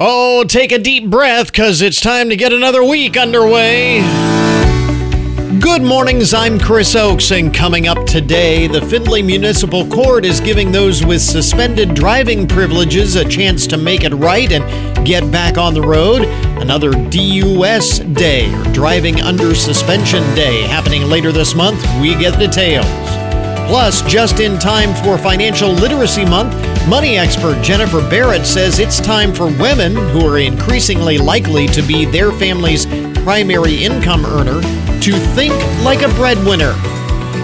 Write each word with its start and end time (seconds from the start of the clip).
Oh, 0.00 0.44
take 0.44 0.70
a 0.70 0.78
deep 0.78 1.10
breath 1.10 1.50
because 1.50 1.82
it's 1.82 2.00
time 2.00 2.28
to 2.28 2.36
get 2.36 2.52
another 2.52 2.84
week 2.84 3.16
underway. 3.16 4.00
Good 5.58 5.82
mornings, 5.82 6.32
I'm 6.32 6.60
Chris 6.60 6.94
Oakes, 6.94 7.32
and 7.32 7.52
coming 7.52 7.88
up 7.88 8.06
today, 8.06 8.68
the 8.68 8.80
Findlay 8.80 9.22
Municipal 9.22 9.84
Court 9.88 10.24
is 10.24 10.38
giving 10.38 10.70
those 10.70 11.04
with 11.04 11.20
suspended 11.20 11.94
driving 11.94 12.46
privileges 12.46 13.16
a 13.16 13.28
chance 13.28 13.66
to 13.66 13.76
make 13.76 14.04
it 14.04 14.14
right 14.14 14.52
and 14.52 15.04
get 15.04 15.28
back 15.32 15.58
on 15.58 15.74
the 15.74 15.82
road. 15.82 16.22
Another 16.62 16.92
DUS 16.92 17.98
Day, 17.98 18.54
or 18.54 18.72
Driving 18.72 19.20
Under 19.20 19.52
Suspension 19.52 20.22
Day, 20.36 20.62
happening 20.62 21.08
later 21.08 21.32
this 21.32 21.56
month. 21.56 21.84
We 22.00 22.14
get 22.14 22.38
details. 22.38 22.86
Plus, 23.68 24.00
just 24.02 24.38
in 24.38 24.60
time 24.60 24.94
for 25.02 25.18
Financial 25.18 25.70
Literacy 25.70 26.24
Month, 26.24 26.54
money 26.86 27.16
expert 27.16 27.62
Jennifer 27.62 28.00
Barrett 28.08 28.46
says 28.46 28.78
it's 28.78 29.00
time 29.00 29.32
for 29.32 29.46
women, 29.46 29.94
who 29.94 30.26
are 30.26 30.38
increasingly 30.38 31.18
likely 31.18 31.66
to 31.68 31.82
be 31.82 32.04
their 32.04 32.30
family's 32.32 32.86
primary 33.24 33.82
income 33.82 34.26
earner, 34.26 34.60
to 35.00 35.12
think 35.34 35.54
like 35.82 36.02
a 36.02 36.08
breadwinner. 36.14 36.74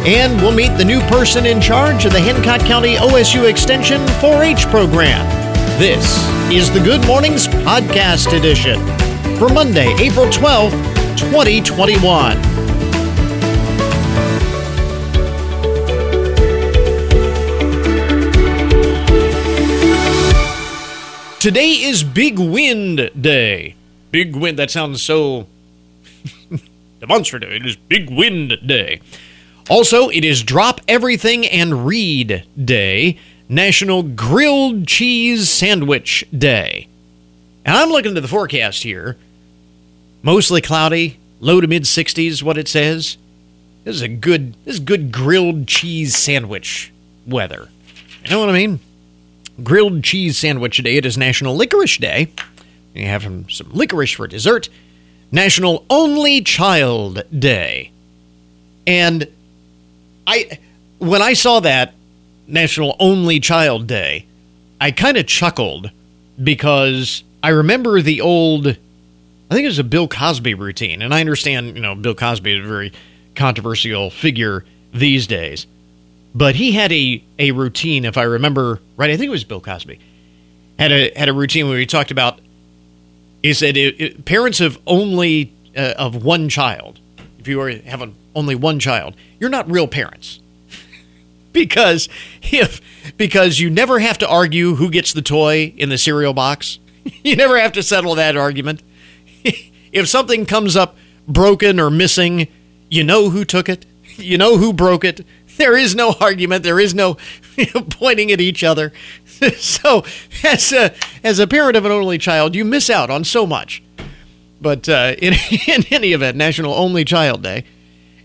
And 0.06 0.41
we'll 0.42 0.55
meet 0.55 0.77
the 0.77 0.84
new 0.84 1.01
person 1.02 1.47
in 1.47 1.61
charge 1.61 2.05
of 2.05 2.12
the 2.12 2.20
Hancock 2.20 2.61
County 2.66 2.97
OSU 2.97 3.48
Extension 3.48 4.06
4 4.20 4.42
H 4.42 4.66
program. 4.66 5.27
This 5.78 6.05
is 6.53 6.70
the 6.70 6.80
Good 6.80 7.06
Mornings 7.06 7.48
Podcast 7.48 8.37
Edition 8.37 8.78
for 9.39 9.48
Monday, 9.48 9.95
April 9.98 10.27
12th, 10.27 10.73
2021. 11.16 12.54
Today 21.45 21.73
is 21.73 22.03
Big 22.03 22.39
Wind 22.39 23.11
Day. 23.21 23.75
Big 24.11 24.34
Wind, 24.34 24.59
that 24.59 24.71
sounds 24.71 25.03
so 25.03 25.47
demonstrative. 27.00 27.53
It 27.53 27.67
is 27.67 27.77
Big 27.77 28.09
Wind 28.09 28.56
Day. 28.64 29.03
Also, 29.69 30.09
it 30.09 30.25
is 30.25 30.42
Drop 30.42 30.81
Everything 30.89 31.45
and 31.45 31.87
Read 31.87 32.47
Day, 32.56 33.19
National 33.47 34.03
Grilled 34.03 34.87
Cheese 34.87 35.50
Sandwich 35.50 36.25
Day. 36.33 36.89
And 37.67 37.77
I'm 37.77 37.91
looking 37.91 38.17
at 38.17 38.22
the 38.22 38.27
forecast 38.27 38.83
here. 38.83 39.19
Mostly 40.22 40.62
cloudy, 40.62 41.19
low 41.41 41.61
to 41.61 41.67
mid 41.67 41.83
60s, 41.83 42.42
what 42.42 42.56
it 42.56 42.69
says. 42.69 43.19
This 43.84 43.97
is 43.97 44.00
a 44.00 44.09
good, 44.09 44.55
this 44.65 44.77
is 44.77 44.81
good 44.81 45.12
grilled 45.12 45.69
cheese 45.69 46.17
sandwich 46.17 46.91
weather. 47.27 47.69
You 48.25 48.31
know 48.31 48.41
what 48.41 48.48
I 48.48 48.53
mean? 48.53 48.81
Grilled 49.62 50.02
cheese 50.02 50.38
sandwich 50.38 50.78
day. 50.78 50.97
It 50.97 51.06
is 51.06 51.16
National 51.16 51.56
Licorice 51.56 51.98
Day. 51.98 52.28
You 52.94 53.06
have 53.06 53.22
some, 53.22 53.48
some 53.50 53.70
licorice 53.72 54.12
for 54.12 54.27
dessert. 54.27 54.69
National 55.30 55.84
Only 55.91 56.42
Child 56.42 57.24
Day. 57.36 57.91
And 58.86 59.28
I 60.27 60.58
when 60.98 61.22
I 61.22 61.32
saw 61.32 61.60
that 61.60 61.94
National 62.47 62.97
Only 62.98 63.41
Child 63.41 63.86
Day, 63.86 64.27
I 64.80 64.91
kind 64.91 65.16
of 65.16 65.27
chuckled 65.27 65.91
because 66.42 67.25
I 67.42 67.50
remember 67.50 68.00
the 68.00 68.20
old 68.20 68.66
I 68.66 69.55
think 69.55 69.64
it 69.64 69.69
was 69.69 69.78
a 69.78 69.84
Bill 69.84 70.08
Cosby 70.08 70.55
routine. 70.55 71.02
And 71.02 71.12
I 71.12 71.20
understand, 71.20 71.77
you 71.77 71.82
know, 71.82 71.94
Bill 71.94 72.14
Cosby 72.14 72.58
is 72.58 72.64
a 72.64 72.69
very 72.69 72.92
controversial 73.34 74.10
figure 74.10 74.64
these 74.92 75.27
days. 75.27 75.66
But 76.35 76.57
he 76.57 76.73
had 76.73 76.91
a, 76.93 77.25
a 77.39 77.53
routine, 77.53 78.05
if 78.05 78.19
I 78.19 78.23
remember 78.23 78.81
right. 78.97 79.11
I 79.11 79.17
think 79.17 79.29
it 79.29 79.31
was 79.31 79.45
Bill 79.45 79.61
Cosby 79.61 80.01
had 80.79 80.93
a 80.93 81.13
had 81.17 81.29
a 81.29 81.33
routine 81.33 81.69
where 81.69 81.79
he 81.79 81.87
talked 81.87 82.11
about. 82.11 82.41
He 83.43 83.53
said 83.53 83.77
it, 83.77 84.01
it, 84.01 84.25
parents 84.25 84.61
of 84.61 84.79
only 84.87 85.53
uh, 85.77 85.95
of 85.97 86.25
one 86.25 86.49
child. 86.49 87.01
If 87.39 87.49
you 87.49 87.61
are 87.61 87.71
have 87.71 88.03
a, 88.03 88.12
only 88.35 88.55
one 88.55 88.79
child, 88.79 89.15
you're 89.39 89.51
not 89.51 89.71
real 89.71 89.87
parents 89.87 90.41
because 91.53 92.09
if 92.43 92.81
because 93.17 93.61
you 93.61 93.71
never 93.71 93.99
have 93.99 94.19
to 94.19 94.28
argue 94.28 94.77
who 94.77 94.91
gets 94.91 95.12
the 95.12 95.23
toy 95.23 95.75
in 95.77 95.89
the 95.89 95.99
cereal 95.99 96.33
box. 96.33 96.78
you 97.23 97.37
never 97.37 97.59
have 97.59 97.73
to 97.73 97.83
settle 97.83 98.15
that 98.15 98.37
argument. 98.37 98.83
if 99.93 100.09
something 100.09 100.47
comes 100.47 100.75
up 100.75 100.97
broken 101.28 101.78
or 101.78 101.91
missing, 101.91 102.49
you 102.89 103.05
know 103.05 103.28
who 103.28 103.44
took 103.44 103.69
it. 103.69 103.84
You 104.17 104.39
know 104.39 104.56
who 104.56 104.73
broke 104.73 105.05
it. 105.05 105.21
There 105.56 105.76
is 105.76 105.94
no 105.94 106.15
argument. 106.20 106.65
There 106.65 106.81
is 106.81 106.94
no 106.94 107.16
pointing 107.91 108.32
at 108.32 108.41
each 108.41 108.65
other. 108.65 108.92
so, 109.56 110.04
as 110.42 110.72
a 110.72 110.94
as 111.22 111.38
a 111.38 111.47
parent 111.47 111.76
of 111.76 111.84
an 111.84 111.92
only 111.92 112.19
child, 112.19 112.54
you 112.54 112.65
miss 112.65 112.91
out 112.91 113.10
on 113.10 113.25
so 113.25 113.47
much. 113.47 113.82
But 114.60 114.88
uh, 114.88 115.14
in, 115.19 115.34
in 115.66 115.84
any 115.91 116.12
event, 116.12 116.37
National 116.37 116.75
Only 116.75 117.04
Child 117.04 117.43
Day, 117.43 117.64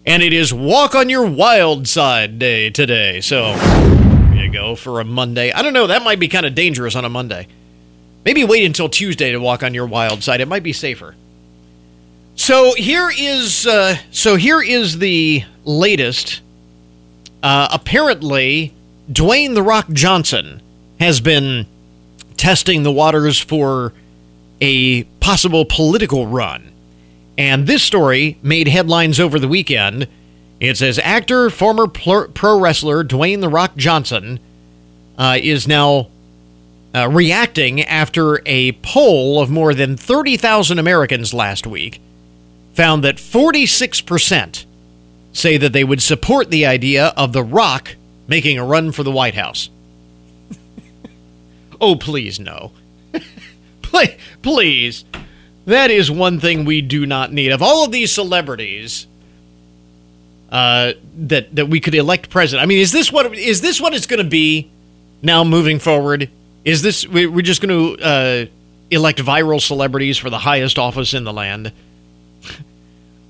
and 0.06 0.24
it 0.24 0.34
is 0.34 0.54
Walk 0.54 0.96
on 0.96 1.10
Your 1.10 1.26
Wild 1.26 1.88
Side 1.88 2.40
Day 2.40 2.70
today. 2.70 3.22
So, 3.22 3.56
there 3.56 4.46
you 4.46 4.52
go 4.52 4.76
for 4.76 5.00
a 5.00 5.06
Monday. 5.06 5.52
I 5.52 5.62
don't 5.62 5.74
know. 5.74 5.88
That 5.88 6.04
might 6.04 6.20
be 6.20 6.28
kind 6.28 6.46
of 6.46 6.56
dangerous 6.56 6.96
on 6.96 7.06
a 7.06 7.10
Monday. 7.10 7.48
Maybe 8.26 8.44
wait 8.44 8.66
until 8.66 8.90
Tuesday 8.90 9.32
to 9.32 9.40
walk 9.40 9.64
on 9.64 9.74
your 9.74 9.86
wild 9.86 10.24
side. 10.24 10.42
It 10.42 10.48
might 10.48 10.64
be 10.64 10.74
safer. 10.74 11.16
So 12.36 12.74
here 12.76 13.12
is 13.16 13.68
uh, 13.68 13.98
so 14.12 14.36
here 14.36 14.62
is 14.62 15.00
the 15.00 15.44
latest 15.66 16.42
uh, 17.44 17.70
apparently, 17.72 18.74
Dwayne 19.12 19.56
The 19.56 19.64
Rock 19.64 19.90
Johnson 19.92 20.62
has 21.00 21.22
been 21.22 21.66
testing 22.38 22.84
the 22.84 22.92
waters 22.92 23.40
for 23.40 23.94
a 24.62 25.04
possible 25.20 25.66
political 25.66 26.28
run. 26.28 26.72
And 27.38 27.68
this 27.68 27.84
story 27.84 28.38
made 28.42 28.68
headlines 28.68 29.20
over 29.20 29.40
the 29.40 29.48
weekend. 29.48 30.08
It 30.60 30.78
says 30.78 31.00
actor, 31.00 31.50
former 31.50 31.88
pro 31.88 32.60
wrestler 32.60 33.04
Dwayne 33.04 33.42
The 33.42 33.50
Rock 33.50 33.76
Johnson 33.78 34.40
uh, 35.18 35.38
is 35.42 35.68
now 35.68 36.10
uh, 36.94 37.08
reacting 37.10 37.82
after 37.84 38.42
a 38.46 38.74
poll 38.74 39.42
of 39.42 39.50
more 39.50 39.74
than 39.74 39.96
30,000 39.96 40.80
Americans 40.80 41.34
last 41.34 41.66
week 41.66 42.02
found 42.74 43.04
that 43.04 43.18
46% 43.18 44.66
say 45.40 45.58
that 45.58 45.74
they 45.74 45.84
would 45.84 46.02
support 46.02 46.52
the 46.52 46.66
idea 46.66 47.08
of 47.18 47.34
The 47.34 47.44
Rock 47.44 47.96
making 48.28 48.60
a 48.60 48.66
run 48.66 48.92
for 48.92 49.04
the 49.04 49.12
White 49.12 49.36
House. 49.36 49.70
oh, 51.82 51.96
please, 51.96 52.40
no. 52.40 52.72
please. 54.42 55.06
That 55.66 55.92
is 55.92 56.10
one 56.10 56.40
thing 56.40 56.66
we 56.66 56.82
do 56.82 57.06
not 57.06 57.32
need. 57.32 57.52
Of 57.52 57.62
all 57.62 57.86
of 57.86 57.92
these 57.92 58.12
celebrities 58.12 59.08
uh, 60.52 60.94
that 61.16 61.56
that 61.56 61.68
we 61.68 61.80
could 61.80 61.94
elect 61.94 62.30
president, 62.30 62.64
I 62.64 62.66
mean, 62.66 62.80
is 62.80 62.92
this 62.92 63.12
what 63.12 63.38
is 63.38 63.62
this 63.62 63.80
what 63.80 63.94
it's 63.94 64.08
going 64.08 64.24
to 64.24 64.30
be 64.30 64.72
now 65.22 65.44
moving 65.44 65.78
forward? 65.80 66.30
Is 66.66 66.82
this 66.82 67.08
we're 67.08 67.42
just 67.42 67.62
going 67.62 67.98
to 67.98 68.04
uh, 68.04 68.46
elect 68.90 69.20
viral 69.20 69.62
celebrities 69.62 70.18
for 70.18 70.30
the 70.30 70.40
highest 70.40 70.80
office 70.80 71.14
in 71.14 71.24
the 71.24 71.34
land? 71.34 71.72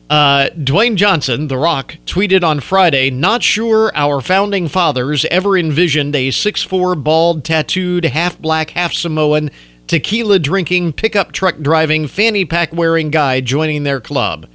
Uh, 0.09 0.49
Dwayne 0.57 0.95
Johnson, 0.95 1.47
The 1.49 1.57
Rock, 1.57 1.95
tweeted 2.07 2.43
on 2.43 2.61
Friday, 2.61 3.11
Not 3.11 3.43
sure 3.43 3.91
our 3.95 4.21
founding 4.21 4.67
fathers 4.67 5.23
ever 5.25 5.55
envisioned 5.55 6.15
a 6.15 6.29
6'4, 6.29 7.03
bald, 7.03 7.43
tattooed, 7.45 8.05
half 8.05 8.39
black, 8.39 8.71
half 8.71 8.91
Samoan, 8.91 9.51
tequila 9.85 10.39
drinking, 10.39 10.93
pickup 10.93 11.31
truck 11.31 11.59
driving, 11.59 12.07
fanny 12.07 12.43
pack 12.43 12.73
wearing 12.73 13.11
guy 13.11 13.39
joining 13.39 13.83
their 13.83 14.01
club. 14.01 14.47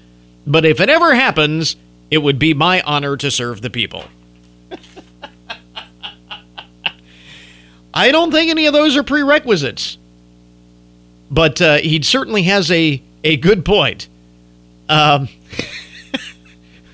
But 0.45 0.65
if 0.65 0.81
it 0.81 0.89
ever 0.89 1.15
happens, 1.15 1.77
it 2.11 2.19
would 2.19 2.39
be 2.41 2.53
my 2.53 2.83
honor 2.83 3.17
to 3.17 3.31
serve 3.31 3.63
the 3.63 3.71
people. 3.71 4.05
I 7.95 8.11
don't 8.11 8.33
think 8.33 8.51
any 8.51 8.67
of 8.67 8.73
those 8.73 8.97
are 8.97 9.05
prerequisites. 9.05 9.99
But 11.31 11.63
uh, 11.63 11.77
he 11.77 12.03
certainly 12.03 12.43
has 12.43 12.71
a, 12.73 13.01
a 13.23 13.37
good 13.37 13.65
point. 13.65 14.09
Um, 14.89 15.29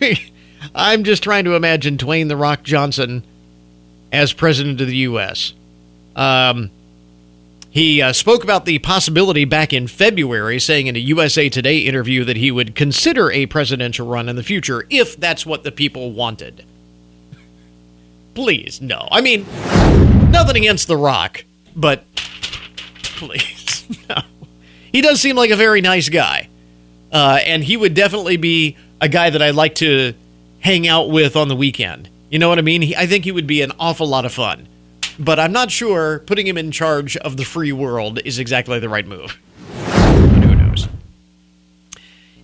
I'm 0.74 1.04
just 1.04 1.22
trying 1.22 1.44
to 1.44 1.54
imagine 1.54 1.96
Dwayne 1.96 2.28
the 2.28 2.36
Rock 2.36 2.62
Johnson 2.62 3.24
as 4.12 4.32
president 4.32 4.80
of 4.80 4.86
the 4.86 4.96
U.S. 4.96 5.52
Um, 6.16 6.70
he 7.70 8.02
uh, 8.02 8.12
spoke 8.12 8.42
about 8.42 8.64
the 8.64 8.80
possibility 8.80 9.44
back 9.44 9.72
in 9.72 9.86
February, 9.86 10.58
saying 10.58 10.88
in 10.88 10.96
a 10.96 11.00
USA 11.00 11.48
Today 11.48 11.78
interview 11.78 12.24
that 12.24 12.36
he 12.36 12.50
would 12.50 12.74
consider 12.74 13.30
a 13.30 13.46
presidential 13.46 14.08
run 14.08 14.28
in 14.28 14.36
the 14.36 14.42
future 14.42 14.86
if 14.90 15.16
that's 15.16 15.46
what 15.46 15.62
the 15.62 15.70
people 15.70 16.12
wanted. 16.12 16.64
Please, 18.34 18.80
no. 18.80 19.08
I 19.10 19.20
mean, 19.20 19.46
nothing 20.30 20.56
against 20.56 20.88
The 20.88 20.96
Rock, 20.96 21.44
but 21.76 22.04
please, 23.02 23.86
no. 24.08 24.16
He 24.92 25.00
does 25.00 25.20
seem 25.20 25.36
like 25.36 25.50
a 25.50 25.56
very 25.56 25.80
nice 25.80 26.08
guy. 26.08 26.49
Uh, 27.12 27.40
and 27.44 27.64
he 27.64 27.76
would 27.76 27.94
definitely 27.94 28.36
be 28.36 28.76
a 29.00 29.08
guy 29.08 29.30
that 29.30 29.42
I'd 29.42 29.54
like 29.54 29.74
to 29.76 30.14
hang 30.60 30.86
out 30.86 31.10
with 31.10 31.36
on 31.36 31.48
the 31.48 31.56
weekend. 31.56 32.08
You 32.30 32.38
know 32.38 32.48
what 32.48 32.58
I 32.58 32.62
mean? 32.62 32.82
He, 32.82 32.94
I 32.94 33.06
think 33.06 33.24
he 33.24 33.32
would 33.32 33.46
be 33.46 33.62
an 33.62 33.72
awful 33.80 34.06
lot 34.06 34.24
of 34.24 34.32
fun. 34.32 34.68
but 35.18 35.38
I'm 35.38 35.52
not 35.52 35.70
sure 35.70 36.20
putting 36.20 36.46
him 36.46 36.56
in 36.56 36.70
charge 36.70 37.16
of 37.18 37.36
the 37.36 37.44
free 37.44 37.72
world 37.72 38.20
is 38.24 38.38
exactly 38.38 38.78
the 38.78 38.88
right 38.88 39.06
move. 39.06 39.38
But 39.74 40.44
who 40.44 40.54
knows? 40.54 40.88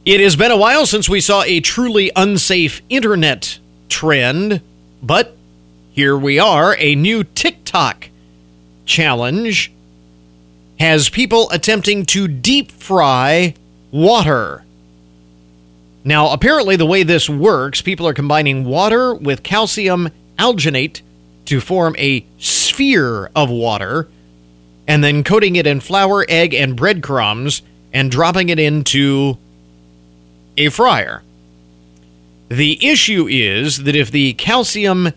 It 0.04 0.20
has 0.20 0.36
been 0.36 0.50
a 0.50 0.56
while 0.56 0.86
since 0.86 1.08
we 1.08 1.20
saw 1.20 1.42
a 1.42 1.60
truly 1.60 2.10
unsafe 2.14 2.82
internet 2.88 3.58
trend, 3.88 4.60
but 5.02 5.36
here 5.92 6.16
we 6.16 6.38
are. 6.38 6.76
A 6.78 6.94
new 6.94 7.24
TikTok 7.24 8.10
challenge 8.84 9.72
has 10.78 11.08
people 11.08 11.50
attempting 11.50 12.04
to 12.06 12.28
deep 12.28 12.70
fry 12.70 13.54
water. 13.96 14.62
Now, 16.04 16.32
apparently, 16.32 16.76
the 16.76 16.86
way 16.86 17.02
this 17.02 17.28
works, 17.28 17.80
people 17.82 18.06
are 18.06 18.14
combining 18.14 18.64
water 18.64 19.14
with 19.14 19.42
calcium 19.42 20.10
alginate 20.38 21.00
to 21.46 21.60
form 21.60 21.96
a 21.98 22.24
sphere 22.38 23.30
of 23.34 23.50
water 23.50 24.08
and 24.86 25.02
then 25.02 25.24
coating 25.24 25.56
it 25.56 25.66
in 25.66 25.80
flour, 25.80 26.24
egg, 26.28 26.54
and 26.54 26.76
breadcrumbs 26.76 27.62
and 27.92 28.10
dropping 28.10 28.50
it 28.50 28.58
into 28.58 29.38
a 30.56 30.68
fryer. 30.68 31.22
The 32.48 32.78
issue 32.86 33.26
is 33.28 33.84
that 33.84 33.96
if 33.96 34.10
the 34.10 34.34
calcium 34.34 35.12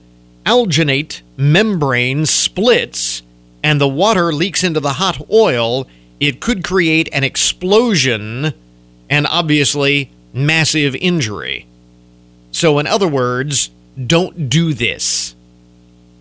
alginate 0.45 1.21
membrane 1.37 2.25
splits 2.25 3.21
and 3.61 3.79
the 3.79 3.87
water 3.87 4.33
leaks 4.33 4.63
into 4.63 4.79
the 4.79 4.93
hot 4.93 5.29
oil, 5.29 5.85
it 6.19 6.39
could 6.39 6.63
create 6.63 7.09
an 7.13 7.23
explosion 7.23 8.53
and 9.09 9.27
obviously 9.27 10.11
massive 10.33 10.95
injury. 10.95 11.65
So, 12.51 12.79
in 12.79 12.87
other 12.87 13.07
words, 13.07 13.69
don't 14.07 14.49
do 14.49 14.73
this. 14.73 15.35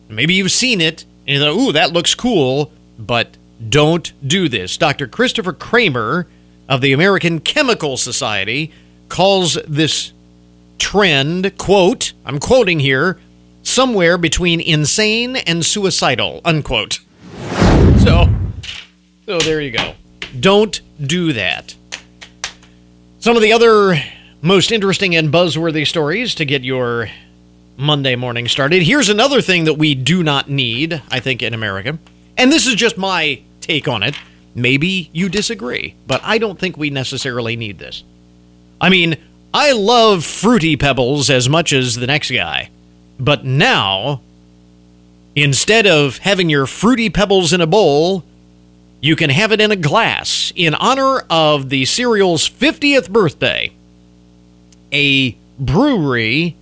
Maybe 0.08 0.34
you've 0.34 0.52
seen 0.52 0.80
it 0.80 1.04
and 1.26 1.36
you 1.36 1.40
thought, 1.40 1.54
ooh, 1.54 1.72
that 1.72 1.92
looks 1.92 2.14
cool, 2.14 2.72
but 2.98 3.36
don't 3.68 4.12
do 4.26 4.48
this. 4.48 4.76
Dr. 4.76 5.06
Christopher 5.06 5.52
Kramer 5.52 6.26
of 6.68 6.80
the 6.80 6.92
American 6.92 7.40
Chemical 7.40 7.96
Society 7.96 8.72
calls 9.08 9.58
this 9.66 10.12
trend, 10.78 11.56
quote, 11.58 12.12
I'm 12.24 12.38
quoting 12.38 12.80
here, 12.80 13.18
somewhere 13.62 14.16
between 14.16 14.60
insane 14.60 15.36
and 15.36 15.64
suicidal, 15.64 16.40
unquote. 16.44 17.00
So, 17.98 18.28
so 19.26 19.38
there 19.38 19.60
you 19.60 19.72
go. 19.72 19.94
Don't 20.38 20.80
do 21.04 21.32
that. 21.34 21.74
Some 23.20 23.34
of 23.34 23.42
the 23.42 23.52
other 23.52 24.00
most 24.42 24.70
interesting 24.70 25.16
and 25.16 25.32
buzzworthy 25.32 25.84
stories 25.84 26.36
to 26.36 26.44
get 26.44 26.62
your 26.62 27.10
Monday 27.76 28.14
morning 28.14 28.46
started. 28.46 28.84
Here's 28.84 29.08
another 29.08 29.42
thing 29.42 29.64
that 29.64 29.74
we 29.74 29.96
do 29.96 30.22
not 30.22 30.48
need, 30.48 31.02
I 31.10 31.18
think, 31.18 31.42
in 31.42 31.52
America. 31.52 31.98
And 32.36 32.52
this 32.52 32.68
is 32.68 32.76
just 32.76 32.96
my 32.96 33.40
take 33.60 33.88
on 33.88 34.04
it. 34.04 34.14
Maybe 34.54 35.10
you 35.12 35.28
disagree, 35.28 35.96
but 36.06 36.20
I 36.22 36.38
don't 36.38 36.60
think 36.60 36.76
we 36.76 36.90
necessarily 36.90 37.56
need 37.56 37.80
this. 37.80 38.04
I 38.80 38.88
mean, 38.88 39.16
I 39.52 39.72
love 39.72 40.24
Fruity 40.24 40.76
Pebbles 40.76 41.28
as 41.28 41.48
much 41.48 41.72
as 41.72 41.96
the 41.96 42.06
next 42.06 42.30
guy, 42.30 42.70
but 43.18 43.44
now, 43.44 44.20
instead 45.34 45.88
of 45.88 46.18
having 46.18 46.48
your 46.48 46.66
Fruity 46.66 47.10
Pebbles 47.10 47.52
in 47.52 47.60
a 47.60 47.66
bowl, 47.66 48.22
you 49.00 49.16
can 49.16 49.30
have 49.30 49.52
it 49.52 49.60
in 49.60 49.70
a 49.70 49.76
glass 49.76 50.52
in 50.56 50.74
honor 50.74 51.24
of 51.30 51.68
the 51.68 51.84
cereal's 51.84 52.48
50th 52.48 53.10
birthday. 53.10 53.72
A 54.92 55.32
brewery, 55.58 56.56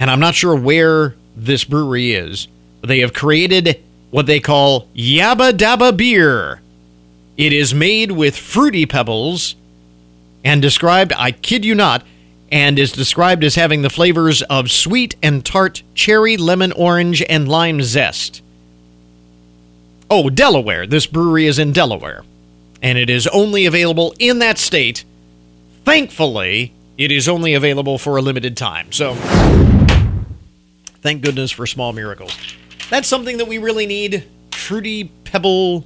and 0.00 0.10
I'm 0.10 0.20
not 0.20 0.34
sure 0.34 0.56
where 0.56 1.14
this 1.36 1.64
brewery 1.64 2.12
is, 2.12 2.48
but 2.80 2.88
they 2.88 3.00
have 3.00 3.12
created 3.12 3.80
what 4.10 4.26
they 4.26 4.40
call 4.40 4.88
Yabba 4.94 5.52
Dabba 5.52 5.96
Beer. 5.96 6.60
It 7.36 7.52
is 7.52 7.74
made 7.74 8.12
with 8.12 8.36
Fruity 8.36 8.86
Pebbles 8.86 9.56
and 10.42 10.62
described, 10.62 11.12
I 11.16 11.32
kid 11.32 11.64
you 11.64 11.74
not, 11.74 12.04
and 12.50 12.78
is 12.78 12.92
described 12.92 13.44
as 13.44 13.56
having 13.56 13.82
the 13.82 13.90
flavors 13.90 14.42
of 14.42 14.70
sweet 14.70 15.16
and 15.22 15.44
tart 15.44 15.82
cherry, 15.94 16.36
lemon, 16.36 16.72
orange, 16.72 17.22
and 17.28 17.48
lime 17.48 17.82
zest. 17.82 18.40
Oh, 20.10 20.30
Delaware. 20.30 20.86
This 20.86 21.06
brewery 21.06 21.46
is 21.46 21.58
in 21.58 21.72
Delaware. 21.72 22.22
And 22.82 22.96
it 22.98 23.10
is 23.10 23.26
only 23.28 23.66
available 23.66 24.14
in 24.18 24.38
that 24.38 24.58
state. 24.58 25.04
Thankfully, 25.84 26.72
it 26.96 27.10
is 27.10 27.28
only 27.28 27.54
available 27.54 27.98
for 27.98 28.16
a 28.16 28.22
limited 28.22 28.56
time. 28.56 28.92
So, 28.92 29.14
thank 31.02 31.22
goodness 31.22 31.50
for 31.50 31.66
small 31.66 31.92
miracles. 31.92 32.36
That's 32.90 33.08
something 33.08 33.38
that 33.38 33.48
we 33.48 33.58
really 33.58 33.86
need 33.86 34.24
Fruity 34.52 35.10
Pebble 35.24 35.84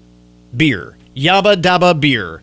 beer. 0.55 0.97
Yabba 1.17 1.61
Dabba 1.61 1.99
beer. 1.99 2.43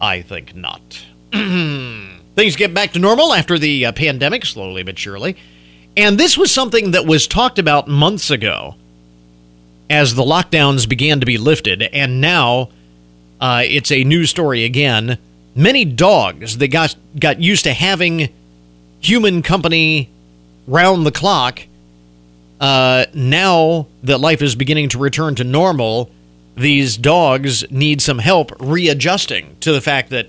I 0.00 0.22
think 0.22 0.54
not. 0.54 1.04
Things 1.32 2.56
get 2.56 2.74
back 2.74 2.92
to 2.92 2.98
normal 2.98 3.32
after 3.32 3.58
the 3.58 3.86
uh, 3.86 3.92
pandemic, 3.92 4.44
slowly 4.44 4.82
but 4.82 4.98
surely. 4.98 5.36
And 5.96 6.18
this 6.18 6.36
was 6.38 6.52
something 6.52 6.92
that 6.92 7.06
was 7.06 7.26
talked 7.26 7.58
about 7.58 7.88
months 7.88 8.30
ago 8.30 8.76
as 9.90 10.14
the 10.14 10.22
lockdowns 10.22 10.88
began 10.88 11.20
to 11.20 11.26
be 11.26 11.38
lifted, 11.38 11.82
and 11.82 12.20
now 12.20 12.70
uh, 13.40 13.62
it's 13.64 13.90
a 13.90 14.04
news 14.04 14.30
story 14.30 14.64
again. 14.64 15.18
Many 15.54 15.84
dogs 15.84 16.58
that 16.58 16.68
got 16.68 16.94
got 17.18 17.40
used 17.40 17.64
to 17.64 17.72
having 17.72 18.28
human 19.00 19.42
company 19.42 20.10
round 20.66 21.06
the 21.06 21.12
clock. 21.12 21.62
Uh, 22.60 23.06
now 23.14 23.86
that 24.02 24.18
life 24.18 24.42
is 24.42 24.54
beginning 24.54 24.88
to 24.90 24.98
return 24.98 25.34
to 25.36 25.44
normal, 25.44 26.10
these 26.56 26.96
dogs 26.96 27.68
need 27.70 28.02
some 28.02 28.18
help 28.18 28.50
readjusting 28.58 29.56
to 29.60 29.72
the 29.72 29.80
fact 29.80 30.10
that 30.10 30.28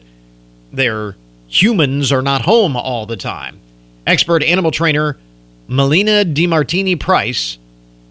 their 0.72 1.16
humans 1.48 2.12
are 2.12 2.22
not 2.22 2.44
home 2.44 2.76
all 2.76 3.08
the 3.08 3.18
time. 3.18 3.60
Expert 4.06 4.44
animal 4.44 4.72
trainer 4.72 5.18
Melina 5.68 6.24
DiMartini 6.24 7.00
Price 7.00 7.58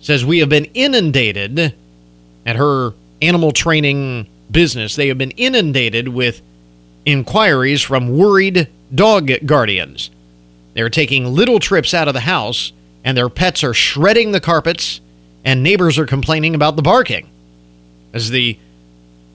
says 0.01 0.25
we 0.25 0.39
have 0.39 0.49
been 0.49 0.67
inundated 0.75 1.75
at 2.47 2.57
her 2.57 2.93
animal 3.21 3.53
training 3.53 4.27
business. 4.51 4.97
They 4.97 5.09
have 5.09 5.19
been 5.19 5.33
inundated 5.33 6.09
with 6.09 6.41
inquiries 7.05 7.83
from 7.83 8.17
worried 8.17 8.69
dog 8.95 9.31
guardians. 9.47 10.11
They're 10.75 10.91
taking 10.91 11.35
little 11.35 11.59
trips 11.59 11.95
out 11.95 12.09
of 12.09 12.15
the 12.15 12.21
house, 12.21 12.73
and 13.05 13.17
their 13.17 13.29
pets 13.29 13.65
are 13.65 13.75
shredding 13.75 14.33
the 14.33 14.41
carpets, 14.41 15.01
and 15.45 15.63
neighbors 15.63 15.99
are 15.99 16.07
complaining 16.07 16.55
about 16.55 16.77
the 16.77 16.83
barking. 16.83 17.29
As 18.13 18.31
the 18.31 18.59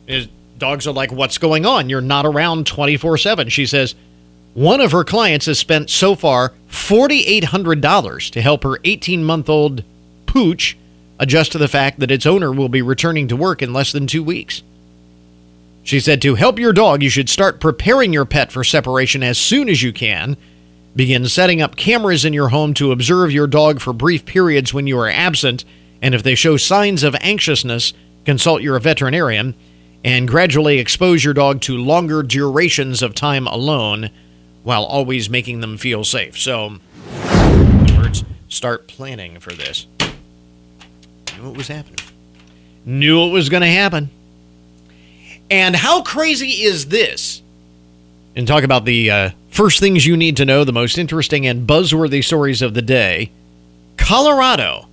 as 0.08 0.28
dogs 0.58 0.88
are 0.88 0.94
like, 0.94 1.12
What's 1.12 1.38
going 1.38 1.66
on? 1.66 1.90
You're 1.90 2.02
not 2.02 2.26
around 2.26 2.68
24 2.68 3.18
7. 3.18 3.50
She 3.50 3.66
says, 3.66 3.96
one 4.54 4.82
of 4.82 4.92
her 4.92 5.04
clients 5.04 5.48
has 5.48 5.58
spent 5.58 5.90
so 5.90 6.14
far 6.16 6.54
$4,800 6.70 8.30
to 8.32 8.42
help 8.42 8.64
her 8.64 8.78
18 8.84 9.24
month 9.24 9.50
old 9.50 9.84
Pooch 10.34 10.76
adjust 11.20 11.52
to 11.52 11.60
the 11.60 11.68
fact 11.68 12.00
that 12.00 12.10
its 12.10 12.26
owner 12.26 12.52
will 12.52 12.68
be 12.68 12.82
returning 12.82 13.28
to 13.28 13.36
work 13.36 13.62
in 13.62 13.72
less 13.72 13.92
than 13.92 14.08
two 14.08 14.24
weeks. 14.24 14.64
She 15.84 16.00
said 16.00 16.24
to 16.24 16.34
help 16.34 16.58
your 16.58 16.74
dog, 16.74 17.04
you 17.04 17.10
should 17.12 17.30
start 17.30 17.60
preparing 17.60 18.12
your 18.12 18.26
pet 18.26 18.52
for 18.52 18.64
separation 18.64 19.22
as 19.22 19.38
soon 19.38 19.70
as 19.70 19.84
you 19.84 19.94
can. 19.94 20.36
Begin 20.96 21.28
setting 21.28 21.62
up 21.62 21.76
cameras 21.76 22.26
in 22.26 22.34
your 22.34 22.50
home 22.50 22.74
to 22.74 22.92
observe 22.92 23.32
your 23.32 23.46
dog 23.46 23.80
for 23.80 23.94
brief 23.94 24.26
periods 24.26 24.74
when 24.74 24.88
you 24.88 24.98
are 24.98 25.08
absent, 25.08 25.66
and 26.02 26.16
if 26.16 26.24
they 26.24 26.34
show 26.34 26.58
signs 26.58 27.04
of 27.04 27.16
anxiousness, 27.22 27.94
consult 28.26 28.64
your 28.64 28.80
veterinarian, 28.80 29.54
and 30.04 30.28
gradually 30.28 30.80
expose 30.80 31.24
your 31.24 31.36
dog 31.36 31.62
to 31.62 31.78
longer 31.78 32.24
durations 32.24 33.04
of 33.04 33.14
time 33.14 33.46
alone 33.46 34.10
while 34.64 34.84
always 34.84 35.30
making 35.30 35.60
them 35.60 35.78
feel 35.78 36.04
safe. 36.04 36.40
So, 36.40 36.80
start 38.48 38.88
planning 38.88 39.40
for 39.40 39.52
this 39.54 39.86
it 41.50 41.58
was 41.58 41.68
happening. 41.68 42.00
Knew 42.86 43.28
it 43.28 43.32
was 43.32 43.50
going 43.50 43.62
to 43.62 43.68
happen. 43.68 44.10
And 45.50 45.76
how 45.76 46.02
crazy 46.02 46.64
is 46.64 46.88
this? 46.88 47.42
And 48.36 48.48
talk 48.48 48.64
about 48.64 48.86
the 48.86 49.12
uh, 49.12 49.30
first 49.50 49.80
things 49.80 50.06
you 50.06 50.18
need 50.18 50.38
to 50.38 50.46
know, 50.46 50.64
the 50.64 50.74
most 50.74 50.98
interesting 50.98 51.46
and 51.46 51.68
buzzworthy 51.68 52.24
stories 52.24 52.62
of 52.62 52.74
the 52.74 52.82
day. 52.82 53.32
Colorado 53.98 54.88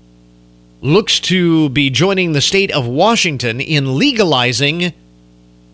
looks 0.83 1.21
to 1.21 1.69
be 1.71 1.91
joining 1.91 2.33
the 2.33 2.41
state 2.41 2.71
of 2.71 2.87
Washington 2.87 3.61
in 3.61 3.97
legalizing 3.99 4.93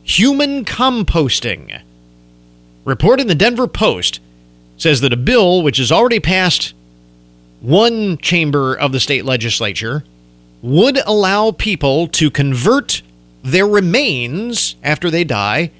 human 0.02 0.64
composting. 0.64 1.80
Report 2.85 3.21
in 3.21 3.26
the 3.26 3.35
Denver 3.35 3.66
Post 3.66 4.21
says 4.76 5.00
that 5.00 5.12
a 5.12 5.16
bill 5.16 5.62
which 5.62 5.78
has 5.78 5.90
already 5.90 6.21
passed 6.21 6.75
one 7.61 8.18
chamber 8.18 8.75
of 8.75 8.92
the 8.92 9.00
state 9.00 9.25
legislature 9.25 10.04
would 10.63 10.99
allow 11.07 11.53
people 11.53 12.09
to 12.09 12.31
convert 12.31 13.03
their 13.43 13.67
remains 13.67 14.77
after 14.83 15.11
they 15.11 15.25
die 15.25 15.71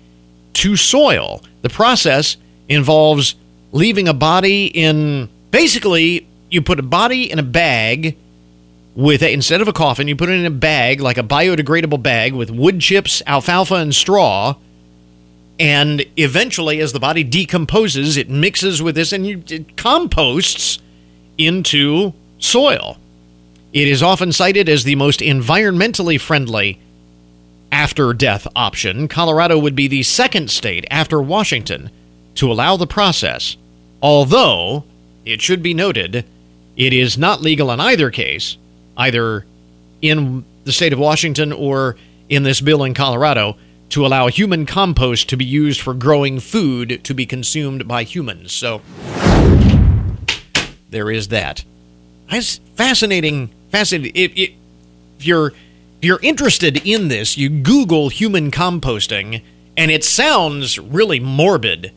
to 0.53 0.77
soil. 0.77 1.43
The 1.63 1.69
process 1.69 2.37
involves 2.69 3.35
leaving 3.73 4.09
a 4.09 4.15
body 4.15 4.67
in 4.67 5.29
basically, 5.51 6.27
you 6.51 6.63
put 6.63 6.79
a 6.79 6.83
body 6.83 7.31
in 7.31 7.39
a 7.39 7.43
bag 7.43 8.17
with 8.95 9.23
a, 9.23 9.33
instead 9.33 9.61
of 9.61 9.69
a 9.69 9.73
coffin, 9.73 10.09
you 10.09 10.17
put 10.17 10.29
it 10.29 10.33
in 10.33 10.47
a 10.47 10.51
bag, 10.51 11.01
like 11.01 11.19
a 11.19 11.23
biodegradable 11.23 12.03
bag 12.03 12.33
with 12.33 12.51
wood 12.51 12.81
chips, 12.81 13.23
alfalfa, 13.27 13.75
and 13.75 13.95
straw. 13.95 14.55
And 15.59 16.05
eventually, 16.17 16.81
as 16.81 16.93
the 16.93 17.01
body 17.01 17.25
decomposes, 17.25 18.17
it 18.17 18.31
mixes 18.31 18.83
with 18.83 18.95
this 18.95 19.13
and 19.13 19.27
you, 19.27 19.43
it 19.49 19.77
composts 19.77 20.79
into 21.39 22.15
soil. 22.39 22.99
It 23.77 23.89
is 23.89 24.03
often 24.03 24.33
cited 24.33 24.71
as 24.71 24.85
the 24.85 24.95
most 24.95 25.21
environmentally 25.21 26.19
friendly 26.19 26.81
after 27.71 28.15
death 28.15 28.49
option. 28.57 29.07
Colorado 29.07 29.59
would 29.59 29.77
be 29.77 29.87
the 29.87 30.03
second 30.03 30.51
state 30.51 30.87
after 30.91 31.21
Washington 31.21 31.91
to 32.37 32.51
allow 32.51 32.79
the 32.79 32.87
process, 32.87 33.59
although 34.01 34.85
it 35.27 35.43
should 35.43 35.63
be 35.63 35.75
noted 35.75 36.25
it 36.75 36.95
is 36.95 37.19
not 37.19 37.43
legal 37.43 37.71
in 37.71 37.79
either 37.79 38.11
case, 38.11 38.57
either 38.97 39.45
in 40.01 40.47
the 40.65 40.73
state 40.73 40.95
of 40.95 40.99
Washington 40.99 41.53
or 41.53 41.97
in 42.31 42.45
this 42.45 42.63
bill 42.63 42.83
in 42.83 42.95
Colorado, 42.95 43.59
to 43.91 44.07
allow 44.07 44.29
human 44.29 44.65
compost 44.65 45.29
to 45.29 45.37
be 45.37 45.45
used 45.45 45.83
for 45.83 45.93
growing 45.93 46.41
food 46.41 47.05
to 47.05 47.13
be 47.13 47.27
consumed 47.27 47.87
by 47.87 48.05
humans. 48.05 48.55
So 48.55 48.81
there 50.89 51.11
is 51.11 51.29
that. 51.29 51.63
It's 52.31 52.59
fascinating. 52.75 53.51
Fascinating. 53.71 54.13
If, 54.15 54.33
if 54.37 55.27
you're 55.27 55.49
if 55.49 56.05
you're 56.05 56.21
interested 56.23 56.87
in 56.87 57.09
this, 57.09 57.39
you 57.39 57.49
Google 57.49 58.09
human 58.09 58.51
composting, 58.51 59.43
and 59.77 59.91
it 59.91 60.05
sounds 60.05 60.79
really 60.79 61.21
morbid, 61.21 61.93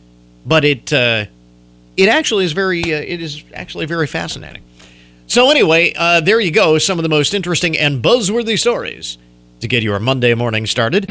but 0.46 0.64
it 0.64 0.92
uh, 0.94 1.26
it 1.98 2.10
actually 2.10 2.46
is 2.46 2.54
very 2.54 2.82
uh, 2.82 2.98
it 2.98 3.22
is 3.22 3.44
actually 3.54 3.86
very 3.86 4.08
fascinating. 4.08 4.64
So 5.28 5.52
anyway, 5.52 5.94
uh, 5.96 6.22
there 6.22 6.40
you 6.40 6.52
go. 6.52 6.78
Some 6.80 6.98
of 6.98 7.04
the 7.04 7.10
most 7.10 7.34
interesting 7.34 7.78
and 7.78 8.04
buzzworthy 8.04 8.58
stories 8.58 9.18
to 9.60 9.68
get 9.68 9.84
your 9.84 10.00
Monday 10.00 10.34
morning 10.34 10.66
started. 10.66 11.08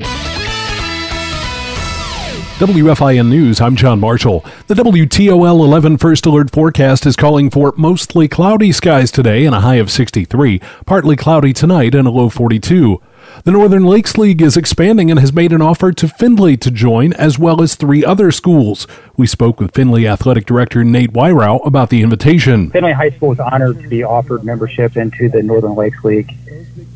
WFIN 2.59 3.29
News, 3.29 3.61
I'm 3.61 3.77
John 3.77 4.01
Marshall. 4.01 4.45
The 4.67 4.75
WTOL 4.75 5.61
11 5.61 5.97
First 5.97 6.27
Alert 6.27 6.51
forecast 6.51 7.07
is 7.07 7.15
calling 7.15 7.51
for 7.51 7.73
mostly 7.77 8.27
cloudy 8.27 8.73
skies 8.73 9.13
today 9.13 9.47
and 9.47 9.55
a 9.55 9.61
high 9.61 9.77
of 9.77 9.93
63, 9.93 10.61
partly 10.85 11.15
cloudy 11.15 11.53
tonight 11.53 11.95
and 11.95 12.09
a 12.09 12.11
low 12.11 12.29
42. 12.29 13.01
The 13.45 13.53
Northern 13.53 13.85
Lakes 13.85 14.19
League 14.19 14.43
is 14.43 14.57
expanding 14.57 15.09
and 15.09 15.21
has 15.21 15.33
made 15.33 15.53
an 15.53 15.63
offer 15.63 15.93
to 15.93 16.09
Findlay 16.09 16.57
to 16.57 16.73
join, 16.73 17.13
as 17.13 17.39
well 17.39 17.63
as 17.63 17.77
three 17.77 18.05
other 18.05 18.33
schools. 18.33 18.89
We 19.17 19.29
spoke 19.29 19.61
with 19.61 19.73
Findlay 19.73 20.09
Athletic 20.09 20.45
Director 20.45 20.83
Nate 20.83 21.13
Weirow 21.13 21.65
about 21.65 21.91
the 21.91 22.03
invitation. 22.03 22.73
Findlay 22.73 22.91
High 22.91 23.11
School 23.11 23.31
is 23.31 23.39
honored 23.39 23.81
to 23.83 23.89
be 23.89 24.03
offered 24.03 24.43
membership 24.43 24.97
into 24.97 25.29
the 25.29 25.45
Northern 25.45 25.77
Lakes 25.77 26.03
League 26.03 26.35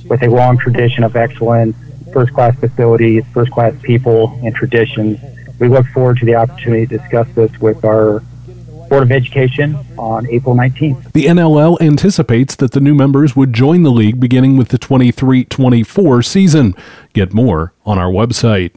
with 0.08 0.24
a 0.24 0.28
long 0.28 0.58
tradition 0.58 1.04
of 1.04 1.14
excellence, 1.14 1.76
first 2.12 2.32
class 2.34 2.58
facilities, 2.58 3.22
first 3.32 3.52
class 3.52 3.74
people, 3.82 4.36
and 4.42 4.56
traditions 4.56 5.20
we 5.62 5.68
look 5.68 5.86
forward 5.86 6.16
to 6.16 6.26
the 6.26 6.34
opportunity 6.34 6.88
to 6.88 6.98
discuss 6.98 7.28
this 7.36 7.56
with 7.60 7.84
our 7.84 8.20
Board 8.90 9.04
of 9.04 9.12
Education 9.12 9.78
on 9.96 10.28
April 10.28 10.56
19th. 10.56 11.12
The 11.12 11.26
NLL 11.26 11.80
anticipates 11.80 12.56
that 12.56 12.72
the 12.72 12.80
new 12.80 12.96
members 12.96 13.36
would 13.36 13.52
join 13.52 13.84
the 13.84 13.92
league 13.92 14.18
beginning 14.18 14.56
with 14.56 14.68
the 14.68 14.76
23 14.76 15.44
24 15.44 16.22
season. 16.22 16.74
Get 17.12 17.32
more 17.32 17.72
on 17.86 17.96
our 17.96 18.10
website. 18.10 18.72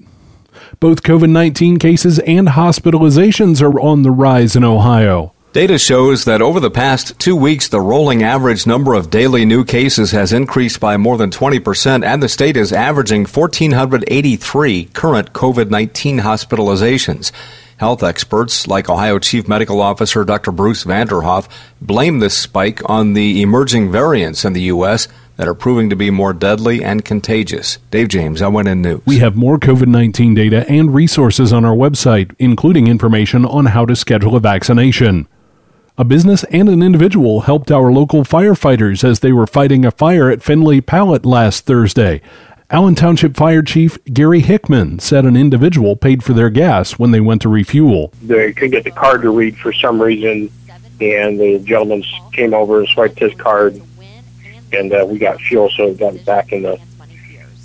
Both 0.80 1.01
COVID 1.01 1.32
19 1.32 1.80
cases 1.80 2.20
and 2.20 2.50
hospitalizations 2.50 3.63
are 3.63 3.80
on 3.80 4.04
the 4.04 4.12
rise 4.12 4.56
in 4.56 4.63
Ohio. 4.63 5.34
Data 5.55 5.79
shows 5.79 6.25
that 6.25 6.41
over 6.41 6.59
the 6.59 6.69
past 6.69 7.17
two 7.17 7.33
weeks, 7.33 7.69
the 7.69 7.79
rolling 7.79 8.21
average 8.24 8.67
number 8.67 8.93
of 8.93 9.09
daily 9.09 9.45
new 9.45 9.63
cases 9.63 10.12
has 10.12 10.33
increased 10.33 10.81
by 10.81 10.97
more 10.97 11.17
than 11.17 11.31
20%, 11.31 12.05
and 12.05 12.21
the 12.21 12.27
state 12.27 12.57
is 12.57 12.74
averaging 12.74 13.21
1,483 13.21 14.83
current 14.88 15.31
COVID 15.31 15.69
19 15.69 16.19
hospitalizations. 16.19 17.31
Health 17.77 18.03
experts, 18.03 18.67
like 18.67 18.89
Ohio 18.89 19.17
Chief 19.17 19.47
Medical 19.47 19.79
Officer 19.79 20.25
Dr. 20.25 20.51
Bruce 20.51 20.83
Vanderhoff, 20.83 21.47
blame 21.79 22.19
this 22.19 22.38
spike 22.38 22.81
on 22.89 23.13
the 23.13 23.41
emerging 23.41 23.89
variants 23.89 24.43
in 24.43 24.51
the 24.51 24.63
U.S. 24.63 25.07
that 25.38 25.47
are 25.47 25.55
proving 25.55 25.89
to 25.89 25.95
be 25.95 26.12
more 26.12 26.33
deadly 26.33 26.83
and 26.83 27.05
contagious. 27.05 27.77
Dave 27.91 28.09
James, 28.09 28.41
WFIN 28.41 28.79
News. 28.79 29.05
We 29.05 29.19
have 29.19 29.38
more 29.38 29.57
COVID 29.57 29.88
19 29.88 30.35
data 30.35 30.69
and 30.69 30.93
resources 30.93 31.53
on 31.53 31.63
our 31.63 31.75
website, 31.75 32.35
including 32.39 32.88
information 32.88 33.45
on 33.45 33.67
how 33.67 33.85
to 33.85 33.95
schedule 33.95 34.35
a 34.35 34.41
vaccination. 34.41 35.29
A 35.98 36.04
business 36.04 36.44
and 36.52 36.68
an 36.68 36.84
individual 36.84 37.42
helped 37.42 37.72
our 37.72 37.90
local 37.90 38.25
firefighters 38.25 39.02
as 39.02 39.22
they 39.22 39.32
were 39.32 39.48
fighting 39.48 39.86
a 39.86 39.92
fire 39.92 40.30
at 40.30 40.44
Findlay 40.44 40.82
Pallet 40.82 41.25
last 41.25 41.66
Thursday. 41.66 42.22
Allen 42.70 42.96
Township 42.96 43.38
Fire 43.38 43.62
Chief 43.62 43.98
Gary 44.04 44.42
Hickman 44.42 45.00
said 45.00 45.24
an 45.24 45.38
individual 45.38 45.96
paid 45.96 46.22
for 46.22 46.34
their 46.34 46.50
gas 46.50 47.00
when 47.00 47.12
they 47.12 47.22
went 47.22 47.44
to 47.44 47.50
refuel. 47.50 48.12
They 48.22 48.52
couldn't 48.52 48.72
get 48.72 48.84
the 48.84 48.92
card 48.92 49.22
to 49.22 49.30
read 49.30 49.58
for 49.58 49.72
some 49.72 50.02
reason, 50.02 50.52
and 51.00 51.40
the 51.40 51.60
gentleman 51.60 52.04
came 52.34 52.54
over 52.54 52.80
and 52.80 52.90
swiped 52.90 53.18
his 53.18 53.34
card, 53.36 53.82
and 54.74 54.92
uh, 54.92 55.06
we 55.08 55.18
got 55.18 55.40
fuel, 55.40 55.70
so 55.70 55.88
we 55.88 55.94
got 55.94 56.25
back 56.25 56.52
in 56.52 56.64
the 56.64 56.78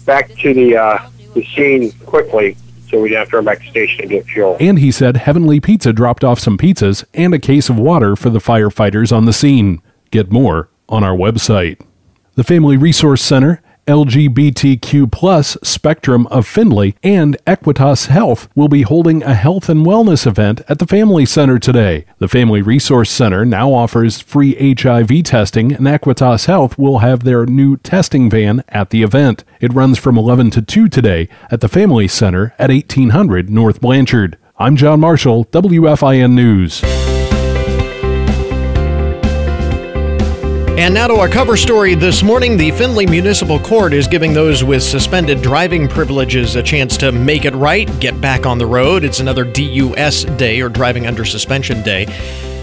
back 0.06 0.28
to 0.36 0.54
the 0.54 0.76
uh, 0.76 1.10
the 1.34 1.44
scene 1.46 1.90
quickly 2.06 2.56
so 2.90 3.00
we 3.00 3.08
didn't 3.08 3.20
have 3.20 3.30
to 3.30 3.36
run 3.36 3.44
back 3.44 3.58
to 3.58 3.64
the 3.64 3.70
station 3.70 4.02
and 4.02 4.10
get 4.10 4.26
fuel. 4.26 4.56
And 4.60 4.78
he 4.78 4.90
said 4.90 5.16
Heavenly 5.16 5.60
Pizza 5.60 5.92
dropped 5.92 6.24
off 6.24 6.38
some 6.38 6.58
pizzas 6.58 7.04
and 7.14 7.32
a 7.32 7.38
case 7.38 7.68
of 7.68 7.78
water 7.78 8.16
for 8.16 8.30
the 8.30 8.38
firefighters 8.38 9.16
on 9.16 9.24
the 9.24 9.32
scene. 9.32 9.80
Get 10.10 10.30
more 10.30 10.68
on 10.88 11.04
our 11.04 11.16
website. 11.16 11.80
The 12.34 12.44
Family 12.44 12.76
Resource 12.76 13.22
Center 13.22 13.62
LGBTQ 13.90 15.10
plus 15.10 15.56
spectrum 15.64 16.28
of 16.28 16.46
Findlay 16.46 16.94
and 17.02 17.36
Equitas 17.44 18.06
Health 18.06 18.48
will 18.54 18.68
be 18.68 18.82
holding 18.82 19.24
a 19.24 19.34
health 19.34 19.68
and 19.68 19.84
wellness 19.84 20.28
event 20.28 20.60
at 20.68 20.78
the 20.78 20.86
Family 20.86 21.26
Center 21.26 21.58
today. 21.58 22.04
The 22.18 22.28
Family 22.28 22.62
Resource 22.62 23.10
Center 23.10 23.44
now 23.44 23.72
offers 23.72 24.20
free 24.20 24.74
HIV 24.74 25.24
testing, 25.24 25.72
and 25.72 25.86
Equitas 25.86 26.46
Health 26.46 26.78
will 26.78 27.00
have 27.00 27.24
their 27.24 27.46
new 27.46 27.76
testing 27.78 28.30
van 28.30 28.62
at 28.68 28.90
the 28.90 29.02
event. 29.02 29.42
It 29.60 29.74
runs 29.74 29.98
from 29.98 30.16
11 30.16 30.52
to 30.52 30.62
2 30.62 30.88
today 30.88 31.28
at 31.50 31.60
the 31.60 31.68
Family 31.68 32.06
Center 32.06 32.54
at 32.60 32.70
1800 32.70 33.50
North 33.50 33.80
Blanchard. 33.80 34.38
I'm 34.56 34.76
John 34.76 35.00
Marshall, 35.00 35.46
WFIN 35.46 36.32
News. 36.34 36.99
And 40.80 40.94
now 40.94 41.08
to 41.08 41.16
our 41.16 41.28
cover 41.28 41.58
story 41.58 41.94
this 41.94 42.22
morning. 42.22 42.56
The 42.56 42.70
Findlay 42.70 43.04
Municipal 43.04 43.58
Court 43.58 43.92
is 43.92 44.08
giving 44.08 44.32
those 44.32 44.64
with 44.64 44.82
suspended 44.82 45.42
driving 45.42 45.86
privileges 45.86 46.56
a 46.56 46.62
chance 46.62 46.96
to 46.96 47.12
make 47.12 47.44
it 47.44 47.54
right, 47.54 47.86
get 48.00 48.18
back 48.18 48.46
on 48.46 48.56
the 48.56 48.64
road. 48.64 49.04
It's 49.04 49.20
another 49.20 49.44
DUS 49.44 50.24
day 50.38 50.62
or 50.62 50.70
driving 50.70 51.06
under 51.06 51.26
suspension 51.26 51.82
day 51.82 52.06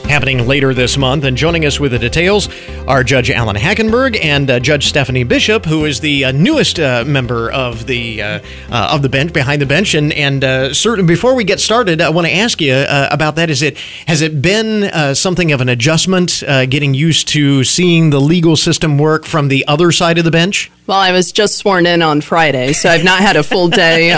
happening 0.08 0.48
later 0.48 0.74
this 0.74 0.98
month. 0.98 1.24
And 1.24 1.38
joining 1.38 1.66
us 1.66 1.80
with 1.80 1.92
the 1.92 2.00
details 2.00 2.50
are 2.88 3.04
Judge 3.04 3.30
Alan 3.30 3.56
Hackenberg 3.56 4.18
and 4.24 4.50
uh, 4.50 4.60
Judge 4.60 4.88
Stephanie 4.88 5.24
Bishop, 5.24 5.66
who 5.66 5.86
is 5.86 6.00
the 6.00 6.26
uh, 6.26 6.32
newest 6.32 6.80
uh, 6.80 7.04
member 7.06 7.52
of 7.52 7.86
the 7.86 8.22
uh, 8.22 8.40
uh, 8.72 8.90
of 8.94 9.02
the 9.02 9.10
bench 9.10 9.34
behind 9.34 9.62
the 9.62 9.66
bench. 9.66 9.94
And 9.94 10.14
and 10.14 10.44
uh, 10.44 10.74
certain 10.74 11.06
before 11.06 11.36
we 11.36 11.44
get 11.44 11.60
started, 11.60 12.02
I 12.02 12.10
want 12.10 12.28
to 12.28 12.34
ask 12.34 12.62
you 12.62 12.86
about 12.88 13.36
that. 13.36 13.50
Is 13.50 13.62
it 13.62 13.78
has 14.08 14.22
it 14.22 14.42
been 14.42 15.16
something 15.16 15.52
of 15.52 15.62
an 15.62 15.70
adjustment, 15.70 16.44
getting 16.46 16.94
used 16.94 17.28
to 17.30 17.64
seeing 17.64 18.10
the 18.10 18.22
legal 18.22 18.56
system 18.56 18.98
work 18.98 19.26
from 19.26 19.50
the 19.50 19.66
other 19.68 19.92
side 19.92 20.18
of 20.18 20.24
the 20.24 20.32
bench? 20.32 20.72
Well, 20.88 20.98
I 20.98 21.12
was 21.12 21.34
just 21.34 21.58
sworn 21.58 21.86
in 21.86 22.02
on 22.02 22.22
Friday, 22.22 22.72
so 22.72 22.90
I've 22.90 23.04
not 23.04 23.20
had 23.20 23.36
a 23.36 23.44
full 23.44 23.68
day 23.68 24.12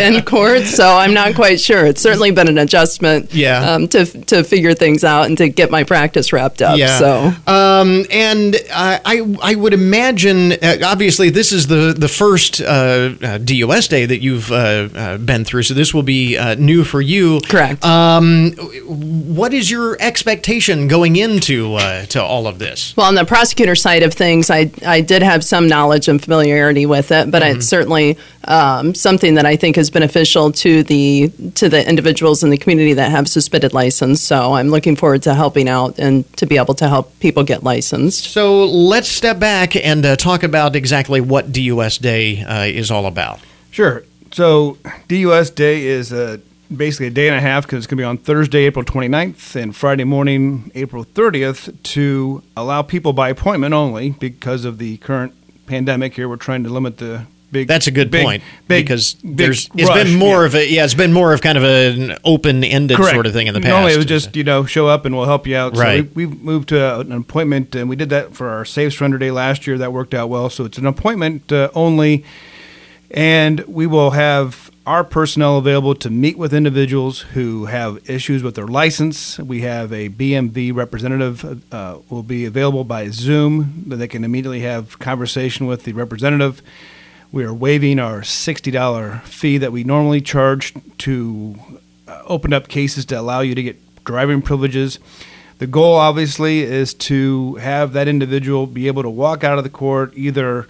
in 0.06 0.22
court, 0.24 0.64
so 0.64 0.86
I'm 0.86 1.14
not 1.14 1.34
quite 1.34 1.58
sure. 1.58 1.86
It's 1.86 2.02
certainly 2.02 2.30
been 2.32 2.48
an 2.48 2.58
adjustment, 2.58 3.32
yeah. 3.32 3.72
Um, 3.72 3.88
to 3.88 4.04
to 4.04 4.44
figure 4.44 4.74
things 4.74 5.04
out 5.06 5.26
and 5.26 5.38
to 5.38 5.48
get 5.48 5.70
my 5.70 5.84
practice 5.84 6.32
wrapped 6.32 6.62
up. 6.62 6.78
Yeah. 6.78 6.98
So, 6.98 7.32
um, 7.46 8.04
and 8.10 8.56
I 8.72 9.22
I 9.42 9.54
would 9.54 9.72
imagine 9.72 10.52
uh, 10.52 10.78
obviously 10.84 11.30
this 11.30 11.52
is 11.52 11.66
the 11.68 11.94
the 11.96 12.08
first 12.08 12.60
uh, 12.60 13.14
uh 13.22 13.38
DUS 13.38 13.88
day 13.88 14.06
that 14.06 14.20
you've 14.20 14.50
uh, 14.50 14.88
uh, 14.94 15.18
been 15.18 15.44
through, 15.44 15.62
so 15.62 15.74
this 15.74 15.94
will 15.94 16.02
be 16.02 16.38
new 16.56 16.84
for 16.84 17.00
you. 17.00 17.40
Correct. 17.48 17.84
Um, 17.84 18.52
what 18.52 19.54
is 19.54 19.70
your 19.70 19.96
expectation 20.00 20.88
going 20.88 21.16
into 21.16 21.78
to 22.08 22.22
all 22.22 22.46
of 22.46 22.58
this? 22.58 22.96
Well, 22.96 23.06
on 23.06 23.14
the 23.14 23.24
prosecutor 23.24 23.74
side 23.74 24.02
of 24.02 24.12
things, 24.12 24.50
I 24.50 24.70
I 24.84 25.00
did 25.00 25.22
have 25.22 25.44
some 25.44 25.68
knowledge 25.68 26.08
and 26.08 26.22
familiarity 26.22 26.86
with 26.86 27.12
it, 27.12 27.30
but 27.30 27.42
mm-hmm. 27.42 27.58
it's 27.58 27.66
certainly 27.66 28.18
um, 28.46 28.94
something 28.94 29.34
that 29.34 29.46
I 29.46 29.56
think 29.56 29.78
is 29.78 29.90
beneficial 29.90 30.52
to 30.52 30.82
the 30.82 31.30
to 31.54 31.68
the 31.68 31.86
individuals 31.88 32.42
in 32.42 32.50
the 32.50 32.58
community 32.58 32.94
that 32.94 33.10
have 33.10 33.28
suspended 33.28 33.72
license. 33.72 34.22
So 34.22 34.54
I'm 34.54 34.68
looking 34.68 34.95
forward 34.98 35.22
to 35.22 35.34
helping 35.34 35.68
out 35.68 35.98
and 35.98 36.30
to 36.36 36.46
be 36.46 36.56
able 36.56 36.74
to 36.74 36.88
help 36.88 37.18
people 37.20 37.44
get 37.44 37.62
licensed. 37.62 38.24
So 38.24 38.64
let's 38.64 39.08
step 39.08 39.38
back 39.38 39.76
and 39.76 40.04
uh, 40.04 40.16
talk 40.16 40.42
about 40.42 40.76
exactly 40.76 41.20
what 41.20 41.52
DUS 41.52 41.98
Day 41.98 42.42
uh, 42.42 42.64
is 42.64 42.90
all 42.90 43.06
about. 43.06 43.40
Sure. 43.70 44.04
So 44.32 44.78
DUS 45.08 45.50
Day 45.50 45.86
is 45.86 46.12
a 46.12 46.40
basically 46.74 47.06
a 47.06 47.10
day 47.10 47.28
and 47.28 47.36
a 47.36 47.40
half 47.40 47.64
because 47.64 47.78
it's 47.78 47.86
going 47.86 47.98
to 47.98 48.02
be 48.02 48.04
on 48.04 48.18
Thursday, 48.18 48.64
April 48.64 48.84
29th, 48.84 49.54
and 49.54 49.74
Friday 49.74 50.04
morning, 50.04 50.70
April 50.74 51.04
30th, 51.04 51.80
to 51.82 52.42
allow 52.56 52.82
people 52.82 53.12
by 53.12 53.28
appointment 53.28 53.72
only 53.72 54.10
because 54.10 54.64
of 54.64 54.78
the 54.78 54.96
current 54.98 55.32
pandemic 55.66 56.14
here. 56.14 56.28
We're 56.28 56.36
trying 56.36 56.64
to 56.64 56.70
limit 56.70 56.98
the 56.98 57.26
big. 57.50 57.68
That's 57.68 57.86
a 57.86 57.90
good 57.90 58.10
big, 58.10 58.24
point 58.24 58.42
big, 58.68 58.84
because 58.84 59.16
there's 59.22 59.68
it's 59.74 59.88
rush, 59.88 60.04
been 60.04 60.18
more 60.18 60.40
yeah. 60.40 60.46
of 60.46 60.54
a 60.54 60.68
yeah 60.68 60.84
it's 60.84 60.94
been 60.94 61.12
more 61.12 61.32
of 61.32 61.40
kind 61.40 61.58
of 61.58 61.64
an 61.64 62.16
open 62.24 62.64
ended 62.64 62.96
sort 62.96 63.26
of 63.26 63.32
thing 63.32 63.46
in 63.46 63.54
the 63.54 63.60
past. 63.60 63.70
Normally, 63.70 63.92
it 63.92 63.96
was 63.96 64.06
just 64.06 64.36
you 64.36 64.44
know 64.44 64.64
show 64.64 64.86
up 64.86 65.04
and 65.04 65.16
we'll 65.16 65.26
help 65.26 65.46
you 65.46 65.56
out. 65.56 65.76
Right. 65.76 66.04
So 66.04 66.10
we, 66.14 66.26
we 66.26 66.36
moved 66.36 66.68
to 66.70 67.00
an 67.00 67.12
appointment, 67.12 67.74
and 67.74 67.88
we 67.88 67.96
did 67.96 68.10
that 68.10 68.34
for 68.34 68.48
our 68.48 68.64
Safe 68.64 68.92
Surrender 68.92 69.18
Day 69.18 69.30
last 69.30 69.66
year. 69.66 69.78
That 69.78 69.92
worked 69.92 70.14
out 70.14 70.28
well. 70.28 70.50
So 70.50 70.64
it's 70.64 70.78
an 70.78 70.86
appointment 70.86 71.52
uh, 71.52 71.70
only, 71.74 72.24
and 73.10 73.60
we 73.60 73.86
will 73.86 74.10
have 74.10 74.70
our 74.86 75.02
personnel 75.02 75.58
available 75.58 75.96
to 75.96 76.08
meet 76.08 76.38
with 76.38 76.54
individuals 76.54 77.20
who 77.20 77.66
have 77.66 78.08
issues 78.08 78.44
with 78.44 78.54
their 78.54 78.68
license. 78.68 79.36
We 79.38 79.62
have 79.62 79.92
a 79.92 80.08
BMV 80.08 80.72
representative 80.72 81.64
uh, 81.74 81.98
will 82.08 82.22
be 82.22 82.44
available 82.44 82.84
by 82.84 83.08
Zoom 83.08 83.84
that 83.88 83.96
they 83.96 84.06
can 84.06 84.22
immediately 84.22 84.60
have 84.60 85.00
conversation 85.00 85.66
with 85.66 85.82
the 85.82 85.92
representative. 85.92 86.62
We 87.32 87.44
are 87.44 87.52
waiving 87.52 87.98
our 87.98 88.20
$60 88.20 89.22
fee 89.22 89.58
that 89.58 89.72
we 89.72 89.84
normally 89.84 90.20
charge 90.20 90.74
to 90.98 91.56
uh, 92.06 92.22
open 92.24 92.52
up 92.52 92.68
cases 92.68 93.04
to 93.06 93.18
allow 93.20 93.40
you 93.40 93.54
to 93.54 93.62
get 93.62 94.04
driving 94.04 94.42
privileges. 94.42 94.98
The 95.58 95.66
goal, 95.66 95.94
obviously, 95.94 96.60
is 96.60 96.94
to 96.94 97.56
have 97.56 97.92
that 97.94 98.08
individual 98.08 98.66
be 98.66 98.86
able 98.86 99.02
to 99.02 99.10
walk 99.10 99.42
out 99.42 99.58
of 99.58 99.64
the 99.64 99.70
court 99.70 100.12
either 100.14 100.66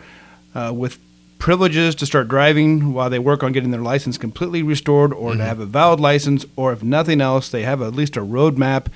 uh, 0.54 0.72
with 0.74 0.98
privileges 1.38 1.94
to 1.96 2.06
start 2.06 2.28
driving 2.28 2.94
while 2.94 3.10
they 3.10 3.18
work 3.18 3.42
on 3.42 3.52
getting 3.52 3.70
their 3.70 3.82
license 3.82 4.16
completely 4.16 4.62
restored 4.62 5.12
or 5.12 5.34
to 5.34 5.44
have 5.44 5.60
a 5.60 5.66
valid 5.66 6.00
license, 6.00 6.46
or 6.56 6.72
if 6.72 6.82
nothing 6.82 7.20
else, 7.20 7.48
they 7.48 7.62
have 7.62 7.82
at 7.82 7.94
least 7.94 8.16
a 8.16 8.20
roadmap 8.20 8.86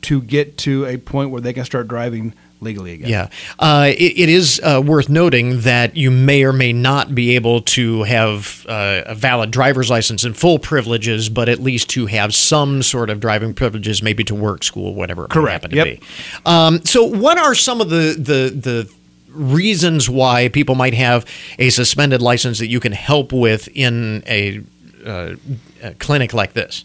to 0.00 0.22
get 0.22 0.56
to 0.58 0.86
a 0.86 0.96
point 0.96 1.30
where 1.30 1.40
they 1.40 1.52
can 1.52 1.64
start 1.64 1.86
driving 1.86 2.34
legally 2.62 2.92
again. 2.92 3.08
Yeah. 3.08 3.28
Uh, 3.58 3.88
it, 3.96 4.18
it 4.18 4.28
is 4.28 4.60
uh, 4.62 4.80
worth 4.84 5.08
noting 5.08 5.60
that 5.62 5.96
you 5.96 6.10
may 6.10 6.44
or 6.44 6.52
may 6.52 6.72
not 6.72 7.14
be 7.14 7.34
able 7.34 7.60
to 7.62 8.04
have 8.04 8.64
uh, 8.68 9.02
a 9.06 9.14
valid 9.14 9.50
driver's 9.50 9.90
license 9.90 10.24
and 10.24 10.36
full 10.36 10.58
privileges, 10.58 11.28
but 11.28 11.48
at 11.48 11.58
least 11.58 11.90
to 11.90 12.06
have 12.06 12.34
some 12.34 12.82
sort 12.82 13.10
of 13.10 13.20
driving 13.20 13.52
privileges, 13.54 14.02
maybe 14.02 14.24
to 14.24 14.34
work, 14.34 14.62
school, 14.64 14.94
whatever 14.94 15.24
it 15.24 15.30
Correct. 15.30 15.64
happen 15.64 15.70
to 15.70 15.76
Yep. 15.76 15.86
be. 15.86 16.00
Um, 16.46 16.84
so, 16.84 17.04
what 17.04 17.36
are 17.38 17.54
some 17.54 17.80
of 17.80 17.90
the, 17.90 18.14
the, 18.18 18.50
the 18.54 18.92
reasons 19.28 20.08
why 20.08 20.48
people 20.48 20.74
might 20.74 20.94
have 20.94 21.24
a 21.58 21.70
suspended 21.70 22.22
license 22.22 22.58
that 22.58 22.68
you 22.68 22.80
can 22.80 22.92
help 22.92 23.32
with 23.32 23.68
in 23.74 24.22
a, 24.26 24.60
uh, 25.04 25.34
a 25.82 25.94
clinic 25.94 26.32
like 26.32 26.52
this? 26.52 26.84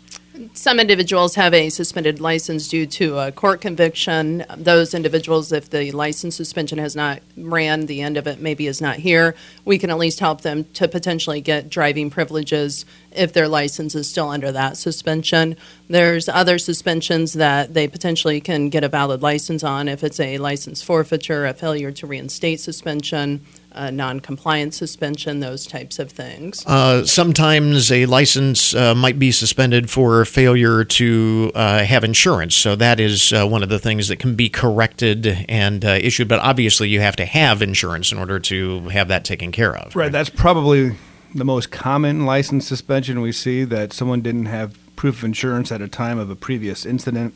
Some 0.53 0.79
individuals 0.79 1.35
have 1.35 1.53
a 1.53 1.69
suspended 1.69 2.19
license 2.19 2.67
due 2.67 2.85
to 2.87 3.17
a 3.17 3.31
court 3.31 3.61
conviction. 3.61 4.45
Those 4.55 4.93
individuals, 4.93 5.51
if 5.51 5.69
the 5.69 5.91
license 5.91 6.35
suspension 6.35 6.77
has 6.77 6.95
not 6.95 7.21
ran, 7.35 7.85
the 7.87 8.01
end 8.01 8.17
of 8.17 8.27
it 8.27 8.39
maybe 8.39 8.67
is 8.67 8.81
not 8.81 8.97
here, 8.97 9.35
we 9.65 9.77
can 9.77 9.89
at 9.89 9.97
least 9.97 10.19
help 10.19 10.41
them 10.41 10.65
to 10.73 10.87
potentially 10.87 11.41
get 11.41 11.69
driving 11.69 12.09
privileges 12.09 12.85
if 13.11 13.33
their 13.33 13.47
license 13.47 13.95
is 13.95 14.09
still 14.09 14.29
under 14.29 14.51
that 14.51 14.77
suspension. 14.77 15.55
There's 15.89 16.29
other 16.29 16.59
suspensions 16.59 17.33
that 17.33 17.73
they 17.73 17.87
potentially 17.87 18.39
can 18.41 18.69
get 18.69 18.83
a 18.83 18.89
valid 18.89 19.21
license 19.21 19.63
on 19.63 19.87
if 19.87 20.03
it's 20.03 20.19
a 20.19 20.37
license 20.37 20.81
forfeiture, 20.81 21.45
a 21.45 21.53
failure 21.53 21.91
to 21.93 22.07
reinstate 22.07 22.59
suspension, 22.59 23.43
a 23.77 23.91
non-compliance 23.91 24.75
suspension, 24.75 25.39
those 25.39 25.65
types 25.65 25.99
of 25.99 26.11
things. 26.11 26.65
Uh, 26.65 27.05
sometimes 27.05 27.91
a 27.91 28.05
license 28.05 28.73
uh, 28.73 28.95
might 28.95 29.19
be 29.19 29.31
suspended 29.31 29.89
for 29.89 30.25
failure 30.25 30.83
to 30.83 31.51
uh, 31.55 31.83
have 31.83 32.03
insurance. 32.03 32.55
So 32.55 32.75
that 32.75 32.99
is 32.99 33.31
uh, 33.31 33.45
one 33.47 33.63
of 33.63 33.69
the 33.69 33.79
things 33.79 34.07
that 34.07 34.17
can 34.17 34.35
be 34.35 34.49
corrected 34.49 35.45
and 35.47 35.85
uh, 35.85 35.99
issued. 36.01 36.27
But 36.27 36.39
obviously, 36.39 36.89
you 36.89 36.99
have 37.01 37.15
to 37.17 37.25
have 37.25 37.61
insurance 37.61 38.11
in 38.11 38.17
order 38.17 38.39
to 38.39 38.89
have 38.89 39.07
that 39.09 39.23
taken 39.23 39.51
care 39.51 39.75
of. 39.75 39.95
Right. 39.95 40.11
That's 40.11 40.29
probably 40.29 40.95
the 41.35 41.45
most 41.45 41.71
common 41.71 42.25
license 42.25 42.67
suspension 42.67 43.21
we 43.21 43.31
see 43.31 43.63
that 43.65 43.93
someone 43.93 44.21
didn't 44.21 44.47
have 44.47 44.77
proof 44.95 45.19
of 45.19 45.25
insurance 45.25 45.71
at 45.71 45.81
a 45.81 45.87
time 45.87 46.17
of 46.17 46.29
a 46.29 46.35
previous 46.35 46.85
incident. 46.85 47.33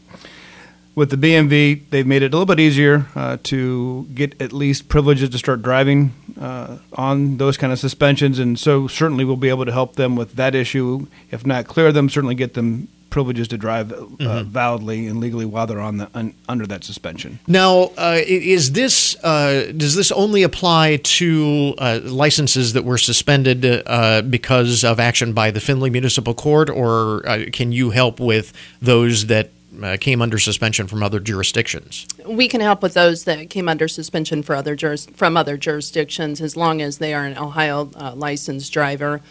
With 0.93 1.10
the 1.10 1.15
BMV, 1.15 1.89
they've 1.89 2.06
made 2.06 2.21
it 2.21 2.34
a 2.34 2.38
little 2.38 2.45
bit 2.45 2.60
easier 2.60 3.08
uh, 3.15 3.38
to 3.43 4.08
get 4.13 4.39
at 4.41 4.51
least 4.51 4.89
privileges 4.89 5.30
to 5.30 5.38
start 5.38 5.62
driving 5.62 6.13
uh, 6.39 6.77
on 6.93 7.38
those 7.38 7.56
kind 7.56 7.71
of 7.71 7.80
suspensions, 7.80 8.39
and 8.39 8.60
so 8.60 8.88
certainly 8.88 9.23
we'll 9.23 9.38
be 9.38 9.49
able 9.49 9.65
to 9.65 9.71
help 9.71 9.95
them 9.95 10.15
with 10.17 10.34
that 10.34 10.54
issue. 10.54 11.08
If 11.32 11.45
not 11.45 11.65
clear 11.65 11.93
them, 11.93 12.10
certainly 12.10 12.36
get 12.36 12.56
them 12.56 12.89
privileges 13.12 13.47
to 13.49 13.58
drive 13.58 13.91
uh, 13.91 14.43
validly 14.43 15.06
and 15.06 15.19
legally 15.19 15.45
while 15.45 15.67
they're 15.67 15.80
on 15.80 15.97
the 15.97 16.10
un, 16.15 16.34
under 16.49 16.65
that 16.65 16.84
suspension. 16.84 17.39
Now, 17.45 17.91
uh, 17.97 18.19
is 18.25 18.71
this 18.71 19.15
uh, 19.23 19.71
does 19.77 19.95
this 19.95 20.12
only 20.12 20.41
apply 20.43 20.97
to 21.04 21.75
uh, 21.77 21.99
licenses 22.04 22.73
that 22.73 22.84
were 22.84 22.97
suspended 22.97 23.84
uh, 23.86 24.23
because 24.23 24.84
of 24.84 24.99
action 24.99 25.34
by 25.34 25.51
the 25.51 25.60
Findlay 25.60 25.91
Municipal 25.91 26.34
Court, 26.34 26.69
or 26.69 27.27
uh, 27.27 27.45
can 27.54 27.71
you 27.71 27.91
help 27.91 28.19
with 28.19 28.54
those 28.82 29.27
that 29.27 29.51
uh, 29.81 29.97
came 29.99 30.21
under 30.21 30.38
suspension 30.39 30.88
from 30.88 31.03
other 31.03 31.19
jurisdictions? 31.19 32.07
We 32.25 32.47
can 32.47 32.62
help 32.62 32.81
with 32.81 32.93
those 32.93 33.23
that 33.25 33.49
came 33.49 33.69
under 33.69 33.88
suspension 33.88 34.43
for 34.43 34.55
other 34.55 34.75
juris, 34.75 35.05
from 35.07 35.38
other 35.38 35.57
jurisdictions 35.57 36.41
as 36.41 36.57
long 36.57 36.81
as 36.81 36.97
they 36.97 37.13
are 37.13 37.25
an 37.25 37.38
Ohio 37.38 37.89
uh, 37.95 38.13
licensed 38.15 38.71
driver. 38.73 39.21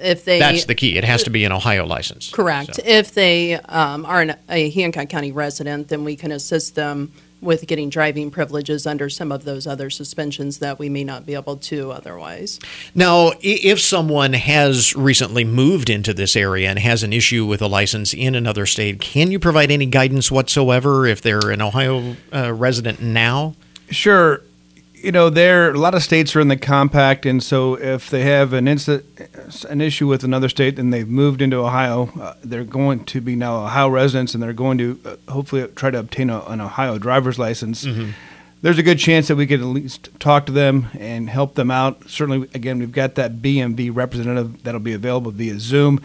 If 0.00 0.24
they 0.24 0.38
That's 0.38 0.66
the 0.66 0.76
key. 0.76 0.96
It 0.96 1.02
has 1.04 1.24
to 1.24 1.30
be 1.30 1.44
an 1.44 1.50
Ohio 1.50 1.84
license. 1.84 2.30
correct, 2.30 2.76
So- 2.76 2.82
if 2.84 3.12
they 3.14 3.54
um, 3.54 4.06
are 4.06 4.20
an, 4.20 4.36
a 4.48 4.70
Hancock 4.70 5.08
County 5.08 5.32
resident, 5.32 5.88
then 5.88 6.04
we 6.04 6.14
can 6.14 6.30
assist 6.30 6.76
them 6.76 7.12
with 7.40 7.66
getting 7.66 7.88
driving 7.88 8.30
privileges 8.30 8.86
under 8.86 9.08
some 9.08 9.30
of 9.30 9.44
those 9.44 9.66
other 9.66 9.90
suspensions 9.90 10.58
that 10.58 10.78
we 10.78 10.88
may 10.88 11.04
not 11.04 11.26
be 11.26 11.34
able 11.34 11.56
to 11.56 11.92
otherwise. 11.92 12.58
Now, 12.94 13.32
if 13.40 13.80
someone 13.80 14.32
has 14.32 14.94
recently 14.96 15.44
moved 15.44 15.90
into 15.90 16.12
this 16.12 16.36
area 16.36 16.68
and 16.68 16.78
has 16.78 17.02
an 17.02 17.12
issue 17.12 17.46
with 17.46 17.62
a 17.62 17.66
license 17.66 18.12
in 18.12 18.34
another 18.34 18.66
state, 18.66 19.00
can 19.00 19.30
you 19.30 19.38
provide 19.38 19.70
any 19.70 19.86
guidance 19.86 20.30
whatsoever 20.30 21.06
if 21.06 21.22
they're 21.22 21.50
an 21.50 21.62
Ohio 21.62 22.16
uh, 22.32 22.52
resident 22.52 23.00
now? 23.00 23.54
Sure. 23.90 24.42
You 25.00 25.12
know, 25.12 25.30
there 25.30 25.70
a 25.70 25.78
lot 25.78 25.94
of 25.94 26.02
states 26.02 26.34
are 26.34 26.40
in 26.40 26.48
the 26.48 26.56
compact, 26.56 27.24
and 27.24 27.42
so 27.42 27.74
if 27.74 28.10
they 28.10 28.22
have 28.22 28.52
an 28.52 28.66
incident, 28.66 29.04
an 29.68 29.80
issue 29.80 30.08
with 30.08 30.24
another 30.24 30.48
state, 30.48 30.78
and 30.78 30.92
they've 30.92 31.08
moved 31.08 31.40
into 31.40 31.56
Ohio, 31.58 32.10
uh, 32.20 32.34
they're 32.42 32.64
going 32.64 33.04
to 33.04 33.20
be 33.20 33.36
now 33.36 33.64
Ohio 33.64 33.88
residents, 33.88 34.34
and 34.34 34.42
they're 34.42 34.52
going 34.52 34.76
to 34.78 34.98
uh, 35.04 35.32
hopefully 35.32 35.66
try 35.76 35.90
to 35.90 35.98
obtain 35.98 36.30
a, 36.30 36.40
an 36.46 36.60
Ohio 36.60 36.98
driver's 36.98 37.38
license. 37.38 37.86
There's 38.60 38.78
a 38.78 38.82
good 38.82 38.98
chance 38.98 39.28
that 39.28 39.36
we 39.36 39.46
could 39.46 39.60
at 39.60 39.66
least 39.66 40.08
talk 40.18 40.46
to 40.46 40.52
them 40.52 40.88
and 40.98 41.30
help 41.30 41.54
them 41.54 41.70
out. 41.70 42.10
Certainly, 42.10 42.48
again, 42.54 42.80
we've 42.80 42.90
got 42.90 43.14
that 43.14 43.36
BMV 43.36 43.94
representative 43.94 44.64
that'll 44.64 44.80
be 44.80 44.94
available 44.94 45.30
via 45.30 45.60
Zoom. 45.60 46.00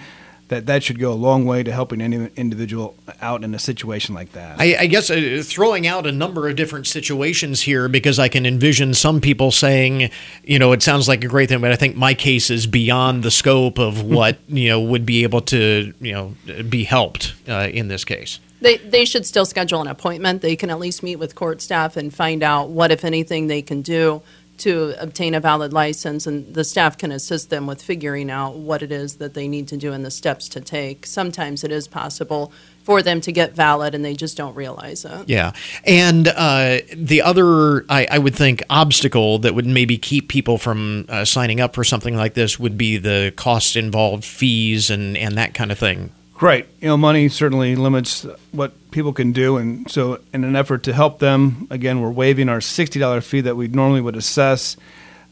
That 0.54 0.68
that 0.68 0.84
should 0.84 1.00
go 1.00 1.12
a 1.12 1.16
long 1.16 1.46
way 1.46 1.64
to 1.64 1.72
helping 1.72 2.00
any 2.00 2.30
individual 2.36 2.96
out 3.22 3.44
in 3.44 3.56
a 3.56 3.60
situation 3.60 4.14
like 4.14 4.34
that. 4.34 4.60
I, 4.60 4.76
I 4.82 4.86
guess 4.86 5.10
uh, 5.10 5.42
throwing 5.44 5.88
out 5.88 6.06
a 6.06 6.12
number 6.12 6.48
of 6.48 6.56
different 6.56 6.86
situations 6.86 7.62
here 7.62 7.90
because 7.90 8.20
I 8.20 8.28
can 8.30 8.46
envision 8.46 8.94
some 8.94 9.20
people 9.20 9.50
saying, 9.50 10.12
you 10.44 10.60
know, 10.60 10.72
it 10.72 10.84
sounds 10.84 11.08
like 11.08 11.24
a 11.24 11.28
great 11.28 11.50
thing, 11.50 11.60
but 11.60 11.72
I 11.72 11.76
think 11.76 11.96
my 11.96 12.14
case 12.14 12.52
is 12.52 12.68
beyond 12.68 13.24
the 13.24 13.32
scope 13.32 13.80
of 13.80 14.04
what 14.14 14.38
you 14.48 14.70
know 14.70 14.80
would 14.80 15.08
be 15.08 15.24
able 15.24 15.42
to 15.42 15.92
you 16.00 16.14
know 16.14 16.36
be 16.70 16.84
helped 16.84 17.34
uh, 17.50 17.70
in 17.74 17.88
this 17.88 18.06
case. 18.06 18.40
They, 18.62 18.78
they 18.78 19.06
should 19.06 19.26
still 19.26 19.46
schedule 19.46 19.82
an 19.82 19.88
appointment. 19.88 20.44
They 20.44 20.56
can 20.56 20.70
at 20.70 20.80
least 20.80 21.02
meet 21.02 21.18
with 21.18 21.34
court 21.34 21.62
staff 21.62 21.98
and 21.98 22.14
find 22.14 22.44
out 22.44 22.70
what, 22.70 22.92
if 22.92 23.04
anything, 23.04 23.48
they 23.48 23.62
can 23.62 23.82
do 23.82 24.22
to 24.64 24.96
obtain 24.98 25.34
a 25.34 25.40
valid 25.40 25.74
license, 25.74 26.26
and 26.26 26.54
the 26.54 26.64
staff 26.64 26.98
can 26.98 27.12
assist 27.12 27.50
them 27.50 27.68
with 27.68 27.82
figuring 27.82 28.32
out 28.32 28.56
what 28.56 28.82
it 28.82 28.92
is 28.92 29.18
that 29.18 29.34
they 29.34 29.48
need 29.48 29.68
to 29.68 29.78
do 29.78 29.92
and 29.92 30.06
the 30.06 30.12
steps 30.12 30.48
to 30.50 30.62
take. 30.62 31.06
Sometimes 31.06 31.64
it 31.64 31.72
is 31.72 31.88
possible 31.88 32.52
for 32.84 33.02
them 33.02 33.20
to 33.22 33.32
get 33.32 33.54
valid, 33.54 33.94
and 33.94 34.04
they 34.04 34.14
just 34.14 34.38
don't 34.38 34.56
realize 34.56 35.04
it. 35.06 35.28
Yeah, 35.28 35.52
and 35.86 36.30
uh, 36.30 36.80
the 36.96 37.22
other, 37.22 37.86
I, 37.90 38.08
I 38.10 38.18
would 38.18 38.36
think, 38.36 38.64
obstacle 38.70 39.40
that 39.40 39.54
would 39.54 39.66
maybe 39.66 39.98
keep 39.98 40.30
people 40.30 40.58
from 40.58 41.06
uh, 41.10 41.26
signing 41.26 41.60
up 41.60 41.76
for 41.76 41.84
something 41.84 42.16
like 42.16 42.34
this 42.34 42.58
would 42.58 42.78
be 42.78 42.98
the 42.98 43.34
costs 43.36 43.76
involved, 43.76 44.24
fees, 44.24 44.90
and 44.90 45.18
and 45.18 45.38
that 45.38 45.54
kind 45.54 45.72
of 45.72 45.80
thing. 45.80 46.12
Right. 46.44 46.68
You 46.82 46.90
know, 46.90 46.98
money 46.98 47.30
certainly 47.30 47.74
limits 47.78 48.28
what 48.52 48.74
people 48.92 49.14
can 49.14 49.32
do. 49.32 49.56
And 49.56 49.90
so, 49.90 50.20
in 50.34 50.44
an 50.44 50.58
effort 50.58 50.84
to 50.84 50.94
help 50.94 51.20
them, 51.20 51.70
again, 51.70 52.02
we're 52.02 52.10
waiving 52.10 52.50
our 52.50 52.58
$60 52.58 53.24
fee 53.24 53.40
that 53.40 53.56
we 53.56 53.70
normally 53.70 54.02
would 54.02 54.18
assess. 54.18 54.76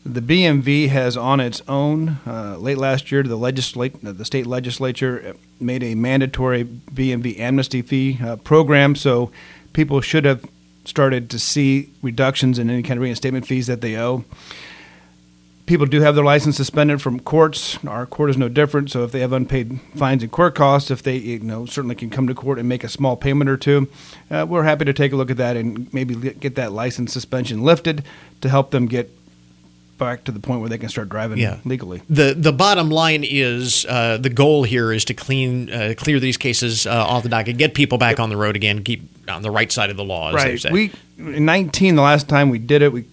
The 0.06 0.22
BMV 0.22 0.88
has 0.88 1.18
on 1.18 1.42
its 1.42 1.62
own, 1.68 2.20
uh, 2.26 2.56
late 2.60 2.78
last 2.78 3.12
year, 3.12 3.24
the, 3.24 3.36
legislate, 3.36 4.02
the 4.02 4.24
state 4.24 4.48
legislature 4.48 5.36
made 5.60 5.84
a 5.84 5.96
mandatory 5.96 6.64
BMV 6.64 7.38
amnesty 7.40 7.82
fee 7.82 8.18
uh, 8.24 8.38
program. 8.38 8.96
So, 8.96 9.34
people 9.74 10.00
should 10.00 10.24
have 10.24 10.46
started 10.86 11.30
to 11.32 11.40
see 11.40 11.92
reductions 12.02 12.58
in 12.58 12.70
any 12.70 12.84
kind 12.84 12.98
of 12.98 13.02
reinstatement 13.02 13.46
fees 13.46 13.68
that 13.68 13.82
they 13.82 13.98
owe 13.98 14.24
people 15.72 15.86
do 15.86 16.02
have 16.02 16.16
their 16.16 16.24
license 16.26 16.58
suspended 16.58 17.02
from 17.02 17.18
courts. 17.18 17.80
Our 17.88 18.06
court 18.06 18.30
is 18.30 18.38
no 18.38 18.50
different. 18.50 18.92
So 18.92 19.06
if 19.06 19.14
they 19.14 19.22
have 19.22 19.32
unpaid 19.32 19.80
fines 19.96 20.22
and 20.22 20.30
court 20.30 20.54
costs, 20.54 20.92
if 20.92 21.02
they 21.02 21.16
you 21.16 21.40
know 21.40 21.66
certainly 21.66 21.96
can 21.96 22.10
come 22.10 22.28
to 22.28 22.36
court 22.36 22.60
and 22.60 22.68
make 22.68 22.84
a 22.84 22.90
small 22.90 23.16
payment 23.16 23.50
or 23.50 23.56
two, 23.56 23.88
uh, 24.30 24.46
we're 24.48 24.64
happy 24.64 24.84
to 24.84 24.92
take 24.92 25.14
a 25.14 25.16
look 25.16 25.32
at 25.32 25.38
that 25.38 25.56
and 25.56 25.92
maybe 25.94 26.14
get 26.14 26.56
that 26.56 26.74
license 26.74 27.14
suspension 27.14 27.64
lifted 27.64 28.04
to 28.42 28.50
help 28.50 28.72
them 28.72 28.86
get 28.86 29.16
back 29.98 30.26
to 30.26 30.32
the 30.34 30.42
point 30.42 30.60
where 30.60 30.68
they 30.68 30.78
can 30.78 30.90
start 30.90 31.08
driving 31.08 31.38
yeah. 31.38 31.60
legally. 31.64 32.02
The 32.10 32.34
the 32.38 32.52
bottom 32.52 32.90
line 32.90 33.24
is 33.24 33.86
uh, 33.88 34.18
the 34.18 34.30
goal 34.30 34.64
here 34.64 34.92
is 34.92 35.06
to 35.06 35.14
clean 35.14 35.72
uh, 35.72 35.94
clear 35.96 36.20
these 36.20 36.36
cases 36.36 36.86
uh, 36.86 36.92
off 36.92 37.24
the 37.24 37.30
docket, 37.30 37.56
get 37.56 37.76
people 37.76 37.98
back 37.98 38.20
on 38.20 38.30
the 38.30 38.36
road 38.36 38.58
again, 38.58 38.84
keep 38.84 39.04
on 39.30 39.42
the 39.42 39.52
right 39.52 39.72
side 39.72 39.90
of 39.90 39.96
the 39.96 40.04
law. 40.04 40.32
right. 40.66 40.74
We 40.74 40.92
in 41.18 41.46
19 41.46 41.96
the 41.96 42.02
last 42.02 42.28
time 42.28 42.50
we 42.50 42.60
did 42.60 42.82
it, 42.82 42.92
we 42.92 43.06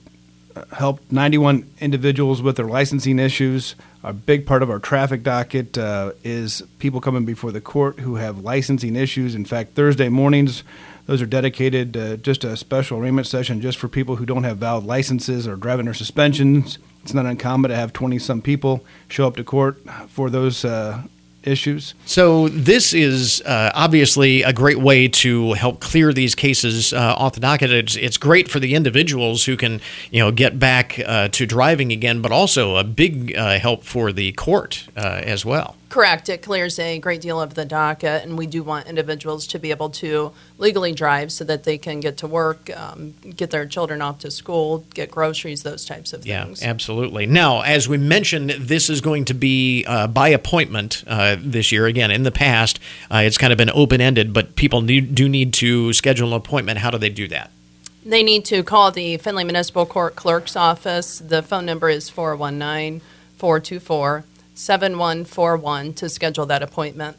helped 0.72 1.10
91 1.12 1.68
individuals 1.80 2.42
with 2.42 2.56
their 2.56 2.66
licensing 2.66 3.18
issues. 3.18 3.74
A 4.02 4.12
big 4.12 4.46
part 4.46 4.62
of 4.62 4.70
our 4.70 4.78
traffic 4.78 5.22
docket 5.22 5.76
uh, 5.76 6.12
is 6.22 6.62
people 6.78 7.00
coming 7.00 7.24
before 7.24 7.52
the 7.52 7.60
court 7.60 8.00
who 8.00 8.16
have 8.16 8.38
licensing 8.38 8.96
issues. 8.96 9.34
In 9.34 9.44
fact, 9.44 9.74
Thursday 9.74 10.08
mornings, 10.08 10.62
those 11.06 11.20
are 11.20 11.26
dedicated 11.26 11.96
uh, 11.96 12.16
just 12.16 12.44
a 12.44 12.56
special 12.56 12.98
arraignment 12.98 13.26
session 13.26 13.60
just 13.60 13.78
for 13.78 13.88
people 13.88 14.16
who 14.16 14.26
don't 14.26 14.44
have 14.44 14.58
valid 14.58 14.84
licenses 14.84 15.48
or 15.48 15.56
driving 15.56 15.88
or 15.88 15.94
suspensions. 15.94 16.78
It's 17.02 17.14
not 17.14 17.26
uncommon 17.26 17.70
to 17.70 17.76
have 17.76 17.92
20 17.92 18.18
some 18.18 18.42
people 18.42 18.84
show 19.08 19.26
up 19.26 19.36
to 19.36 19.44
court 19.44 19.78
for 20.08 20.30
those 20.30 20.64
uh, 20.64 21.02
issues. 21.48 21.94
So 22.04 22.48
this 22.48 22.92
is 22.92 23.42
uh, 23.42 23.70
obviously 23.74 24.42
a 24.42 24.52
great 24.52 24.78
way 24.78 25.08
to 25.08 25.54
help 25.54 25.80
clear 25.80 26.12
these 26.12 26.34
cases 26.34 26.92
uh, 26.92 27.14
off 27.16 27.32
the 27.34 27.40
docket. 27.40 27.70
It's, 27.70 27.96
it's 27.96 28.18
great 28.18 28.48
for 28.48 28.60
the 28.60 28.74
individuals 28.74 29.46
who 29.46 29.56
can, 29.56 29.80
you 30.10 30.20
know, 30.20 30.30
get 30.30 30.58
back 30.58 31.00
uh, 31.04 31.28
to 31.28 31.46
driving 31.46 31.92
again, 31.92 32.20
but 32.20 32.30
also 32.30 32.76
a 32.76 32.84
big 32.84 33.36
uh, 33.36 33.58
help 33.58 33.84
for 33.84 34.12
the 34.12 34.32
court 34.32 34.86
uh, 34.96 35.22
as 35.24 35.44
well. 35.44 35.77
Correct. 35.88 36.28
It 36.28 36.42
clears 36.42 36.78
a 36.78 36.98
great 36.98 37.22
deal 37.22 37.40
of 37.40 37.54
the 37.54 37.64
docket, 37.64 38.22
and 38.22 38.36
we 38.36 38.46
do 38.46 38.62
want 38.62 38.86
individuals 38.86 39.46
to 39.48 39.58
be 39.58 39.70
able 39.70 39.88
to 39.90 40.32
legally 40.58 40.92
drive 40.92 41.32
so 41.32 41.44
that 41.44 41.64
they 41.64 41.78
can 41.78 42.00
get 42.00 42.18
to 42.18 42.26
work, 42.26 42.68
um, 42.76 43.14
get 43.36 43.50
their 43.50 43.64
children 43.64 44.02
off 44.02 44.18
to 44.18 44.30
school, 44.30 44.84
get 44.92 45.10
groceries, 45.10 45.62
those 45.62 45.86
types 45.86 46.12
of 46.12 46.24
things. 46.24 46.62
Yeah, 46.62 46.68
absolutely. 46.68 47.24
Now, 47.24 47.62
as 47.62 47.88
we 47.88 47.96
mentioned, 47.96 48.50
this 48.50 48.90
is 48.90 49.00
going 49.00 49.24
to 49.26 49.34
be 49.34 49.84
uh, 49.86 50.08
by 50.08 50.28
appointment 50.28 51.04
uh, 51.06 51.36
this 51.38 51.72
year. 51.72 51.86
Again, 51.86 52.10
in 52.10 52.22
the 52.22 52.32
past, 52.32 52.78
uh, 53.10 53.18
it's 53.18 53.38
kind 53.38 53.52
of 53.52 53.56
been 53.56 53.70
open 53.70 54.02
ended, 54.02 54.34
but 54.34 54.56
people 54.56 54.82
need, 54.82 55.14
do 55.14 55.26
need 55.26 55.54
to 55.54 55.94
schedule 55.94 56.28
an 56.28 56.34
appointment. 56.34 56.80
How 56.80 56.90
do 56.90 56.98
they 56.98 57.08
do 57.08 57.28
that? 57.28 57.50
They 58.04 58.22
need 58.22 58.44
to 58.46 58.62
call 58.62 58.90
the 58.90 59.16
Findlay 59.16 59.44
Municipal 59.44 59.86
Court 59.86 60.16
Clerk's 60.16 60.54
office. 60.54 61.18
The 61.18 61.42
phone 61.42 61.64
number 61.64 61.88
is 61.88 62.10
419 62.10 63.00
424 63.38 64.24
7141 64.58 65.94
to 65.94 66.08
schedule 66.08 66.46
that 66.46 66.62
appointment. 66.62 67.16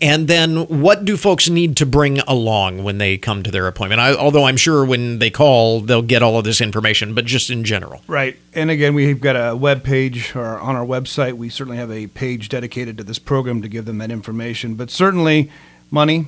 And 0.00 0.26
then, 0.26 0.66
what 0.80 1.04
do 1.04 1.16
folks 1.16 1.48
need 1.48 1.76
to 1.76 1.86
bring 1.86 2.18
along 2.20 2.82
when 2.82 2.98
they 2.98 3.18
come 3.18 3.44
to 3.44 3.52
their 3.52 3.68
appointment? 3.68 4.00
I, 4.00 4.14
although 4.14 4.44
I'm 4.44 4.56
sure 4.56 4.84
when 4.84 5.20
they 5.20 5.30
call, 5.30 5.80
they'll 5.80 6.02
get 6.02 6.24
all 6.24 6.38
of 6.38 6.44
this 6.44 6.60
information, 6.60 7.14
but 7.14 7.24
just 7.24 7.50
in 7.50 7.62
general. 7.62 8.02
Right. 8.08 8.36
And 8.52 8.68
again, 8.68 8.94
we've 8.94 9.20
got 9.20 9.36
a 9.36 9.54
web 9.54 9.84
page 9.84 10.34
or 10.34 10.58
on 10.58 10.74
our 10.74 10.84
website. 10.84 11.34
We 11.34 11.48
certainly 11.50 11.78
have 11.78 11.92
a 11.92 12.08
page 12.08 12.48
dedicated 12.48 12.98
to 12.98 13.04
this 13.04 13.20
program 13.20 13.62
to 13.62 13.68
give 13.68 13.84
them 13.84 13.98
that 13.98 14.10
information. 14.10 14.74
But 14.74 14.90
certainly, 14.90 15.52
money, 15.88 16.26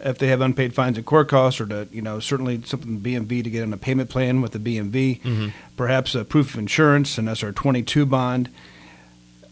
if 0.00 0.16
they 0.16 0.28
have 0.28 0.40
unpaid 0.40 0.74
fines 0.74 0.96
and 0.96 1.04
court 1.04 1.28
costs, 1.28 1.60
or 1.60 1.66
to 1.66 1.88
you 1.92 2.00
know 2.00 2.20
certainly 2.20 2.62
something 2.64 3.00
BMV 3.00 3.44
to 3.44 3.50
get 3.50 3.62
on 3.62 3.74
a 3.74 3.78
payment 3.78 4.08
plan 4.08 4.40
with 4.40 4.52
the 4.52 4.58
BMV, 4.58 5.20
mm-hmm. 5.20 5.48
perhaps 5.76 6.14
a 6.14 6.24
proof 6.24 6.54
of 6.54 6.60
insurance, 6.60 7.18
an 7.18 7.28
SR 7.28 7.52
twenty 7.52 7.82
two 7.82 8.06
bond 8.06 8.48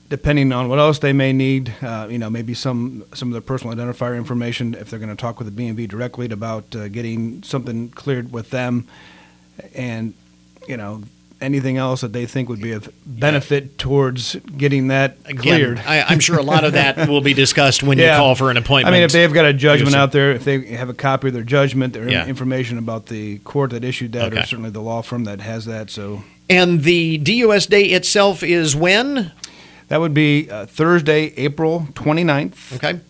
depending 0.08 0.52
on 0.52 0.68
what 0.68 0.78
else 0.78 0.98
they 0.98 1.12
may 1.12 1.32
need, 1.32 1.74
uh, 1.82 2.06
you 2.10 2.18
know, 2.18 2.30
maybe 2.30 2.54
some 2.54 3.04
some 3.14 3.28
of 3.28 3.32
their 3.32 3.42
personal 3.42 3.76
identifier 3.76 4.16
information 4.16 4.74
if 4.74 4.90
they're 4.90 4.98
going 4.98 5.10
to 5.10 5.16
talk 5.16 5.38
with 5.38 5.54
the 5.54 5.62
BMV 5.62 5.88
directly 5.88 6.26
about 6.30 6.74
uh, 6.74 6.88
getting 6.88 7.42
something 7.42 7.90
cleared 7.90 8.32
with 8.32 8.50
them, 8.50 8.86
and 9.74 10.14
you 10.66 10.76
know 10.76 11.02
anything 11.40 11.76
else 11.76 12.00
that 12.00 12.12
they 12.12 12.26
think 12.26 12.48
would 12.48 12.60
be 12.60 12.72
of 12.72 12.90
benefit 13.06 13.64
yeah. 13.64 13.70
towards 13.78 14.34
getting 14.56 14.88
that 14.88 15.16
Again, 15.24 15.36
cleared. 15.36 15.78
I, 15.80 16.12
am 16.12 16.20
sure 16.20 16.38
a 16.38 16.42
lot 16.42 16.64
of 16.64 16.72
that 16.72 17.08
will 17.08 17.20
be 17.20 17.34
discussed 17.34 17.82
when 17.82 17.98
yeah. 17.98 18.16
you 18.16 18.20
call 18.20 18.34
for 18.34 18.50
an 18.50 18.56
appointment. 18.56 18.88
I 18.92 18.96
mean, 18.96 19.04
if 19.04 19.12
they've 19.12 19.32
got 19.32 19.46
a 19.46 19.52
judgment 19.52 19.94
out 19.94 20.12
there, 20.12 20.32
if 20.32 20.44
they 20.44 20.60
have 20.74 20.88
a 20.88 20.94
copy 20.94 21.28
of 21.28 21.34
their 21.34 21.42
judgment, 21.42 21.94
their 21.94 22.08
yeah. 22.08 22.26
information 22.26 22.78
about 22.78 23.06
the 23.06 23.38
court 23.38 23.70
that 23.70 23.84
issued 23.84 24.12
that, 24.12 24.32
okay. 24.32 24.40
or 24.40 24.44
certainly 24.44 24.70
the 24.70 24.80
law 24.80 25.02
firm 25.02 25.24
that 25.24 25.40
has 25.40 25.64
that. 25.66 25.90
So. 25.90 26.22
And 26.50 26.82
the 26.82 27.18
DUS 27.18 27.66
day 27.66 27.84
itself 27.84 28.42
is 28.42 28.74
when? 28.74 29.32
That 29.88 30.00
would 30.00 30.14
be 30.14 30.50
uh, 30.50 30.66
Thursday, 30.66 31.32
April 31.36 31.88
29th. 31.92 32.76
Okay. 32.76 33.00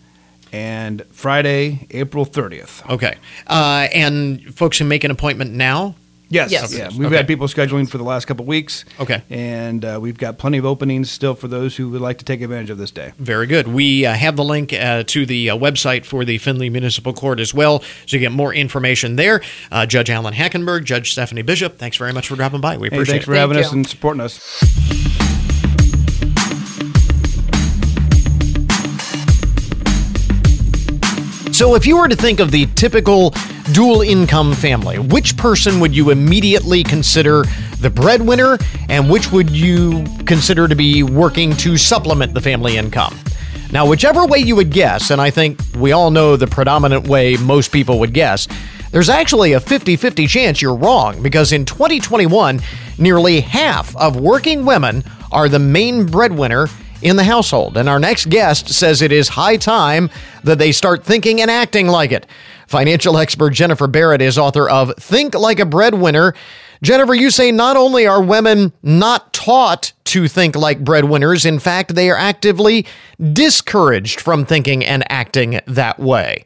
And 0.51 1.05
Friday, 1.11 1.87
April 1.91 2.25
30th. 2.25 2.89
Okay. 2.89 3.17
Uh, 3.45 3.87
and 3.93 4.55
folks 4.55 4.79
can 4.79 4.87
make 4.87 5.03
an 5.03 5.11
appointment 5.11 5.51
now? 5.51 5.95
Yes. 6.29 6.51
yes. 6.51 6.75
Yeah. 6.75 6.89
We've 6.89 7.07
okay. 7.07 7.17
had 7.17 7.27
people 7.27 7.47
scheduling 7.47 7.89
for 7.89 7.97
the 7.97 8.03
last 8.03 8.25
couple 8.25 8.45
weeks. 8.45 8.85
Okay. 8.99 9.23
And 9.29 9.83
uh, 9.83 9.99
we've 10.01 10.17
got 10.17 10.37
plenty 10.37 10.59
of 10.59 10.65
openings 10.65 11.09
still 11.09 11.33
for 11.33 11.47
those 11.47 11.75
who 11.75 11.89
would 11.89 12.01
like 12.01 12.19
to 12.19 12.25
take 12.25 12.41
advantage 12.41 12.69
of 12.69 12.77
this 12.77 12.91
day. 12.91 13.13
Very 13.17 13.47
good. 13.47 13.67
We 13.67 14.05
uh, 14.05 14.13
have 14.13 14.35
the 14.35 14.43
link 14.43 14.71
uh, 14.71 15.03
to 15.03 15.25
the 15.25 15.49
uh, 15.49 15.57
website 15.57 16.05
for 16.05 16.23
the 16.25 16.37
Findlay 16.37 16.69
Municipal 16.69 17.13
Court 17.13 17.39
as 17.39 17.53
well, 17.53 17.81
so 18.05 18.15
you 18.15 18.19
get 18.19 18.31
more 18.31 18.53
information 18.53 19.15
there. 19.15 19.41
Uh, 19.71 19.85
Judge 19.85 20.09
Alan 20.09 20.33
Hackenberg, 20.33 20.83
Judge 20.83 21.11
Stephanie 21.11 21.41
Bishop, 21.41 21.77
thanks 21.77 21.97
very 21.97 22.13
much 22.13 22.27
for 22.27 22.35
dropping 22.35 22.61
by. 22.61 22.77
We 22.77 22.87
appreciate 22.87 23.05
hey, 23.05 23.11
thanks 23.13 23.23
it. 23.23 23.31
for 23.31 23.35
having 23.35 23.55
Thank 23.55 23.65
us 23.65 23.71
you. 23.71 23.77
and 23.77 23.87
supporting 23.87 24.21
us. 24.21 25.38
So, 31.59 31.75
if 31.75 31.85
you 31.85 31.97
were 31.97 32.07
to 32.07 32.15
think 32.15 32.39
of 32.39 32.51
the 32.51 32.67
typical 32.67 33.31
dual 33.73 34.01
income 34.01 34.53
family, 34.53 34.97
which 34.97 35.35
person 35.35 35.81
would 35.81 35.93
you 35.93 36.09
immediately 36.09 36.83
consider 36.83 37.43
the 37.81 37.89
breadwinner, 37.89 38.57
and 38.87 39.09
which 39.09 39.33
would 39.33 39.49
you 39.49 40.05
consider 40.25 40.69
to 40.69 40.75
be 40.75 41.03
working 41.03 41.53
to 41.57 41.75
supplement 41.75 42.33
the 42.33 42.39
family 42.39 42.77
income? 42.77 43.13
Now, 43.73 43.85
whichever 43.85 44.25
way 44.25 44.39
you 44.39 44.55
would 44.55 44.71
guess, 44.71 45.11
and 45.11 45.19
I 45.19 45.31
think 45.31 45.59
we 45.75 45.91
all 45.91 46.11
know 46.11 46.37
the 46.37 46.47
predominant 46.47 47.09
way 47.09 47.35
most 47.35 47.73
people 47.73 47.99
would 47.99 48.13
guess, 48.13 48.47
there's 48.91 49.09
actually 49.09 49.51
a 49.51 49.59
50 49.59 49.97
50 49.97 50.27
chance 50.27 50.61
you're 50.61 50.73
wrong 50.73 51.21
because 51.21 51.51
in 51.51 51.65
2021, 51.65 52.61
nearly 52.97 53.41
half 53.41 53.93
of 53.97 54.15
working 54.15 54.63
women 54.63 55.03
are 55.29 55.49
the 55.49 55.59
main 55.59 56.05
breadwinner 56.05 56.69
in 57.01 57.15
the 57.15 57.23
household. 57.23 57.77
And 57.77 57.87
our 57.87 57.99
next 57.99 58.29
guest 58.29 58.69
says 58.69 59.01
it 59.01 59.11
is 59.11 59.29
high 59.29 59.57
time 59.57 60.09
that 60.43 60.59
they 60.59 60.71
start 60.71 61.03
thinking 61.03 61.41
and 61.41 61.49
acting 61.49 61.87
like 61.87 62.11
it. 62.11 62.25
Financial 62.67 63.17
expert 63.17 63.51
Jennifer 63.51 63.87
Barrett 63.87 64.21
is 64.21 64.37
author 64.37 64.69
of 64.69 64.93
Think 64.97 65.33
Like 65.33 65.59
a 65.59 65.65
Breadwinner. 65.65 66.35
Jennifer, 66.81 67.13
you 67.13 67.29
say 67.29 67.51
not 67.51 67.75
only 67.75 68.07
are 68.07 68.21
women 68.21 68.71
not 68.83 69.33
taught 69.33 69.91
to 70.05 70.27
think 70.27 70.55
like 70.55 70.83
breadwinners, 70.83 71.45
in 71.45 71.59
fact, 71.59 71.95
they 71.95 72.09
are 72.09 72.15
actively 72.15 72.85
discouraged 73.33 74.21
from 74.21 74.45
thinking 74.45 74.85
and 74.85 75.03
acting 75.11 75.59
that 75.67 75.99
way. 75.99 76.45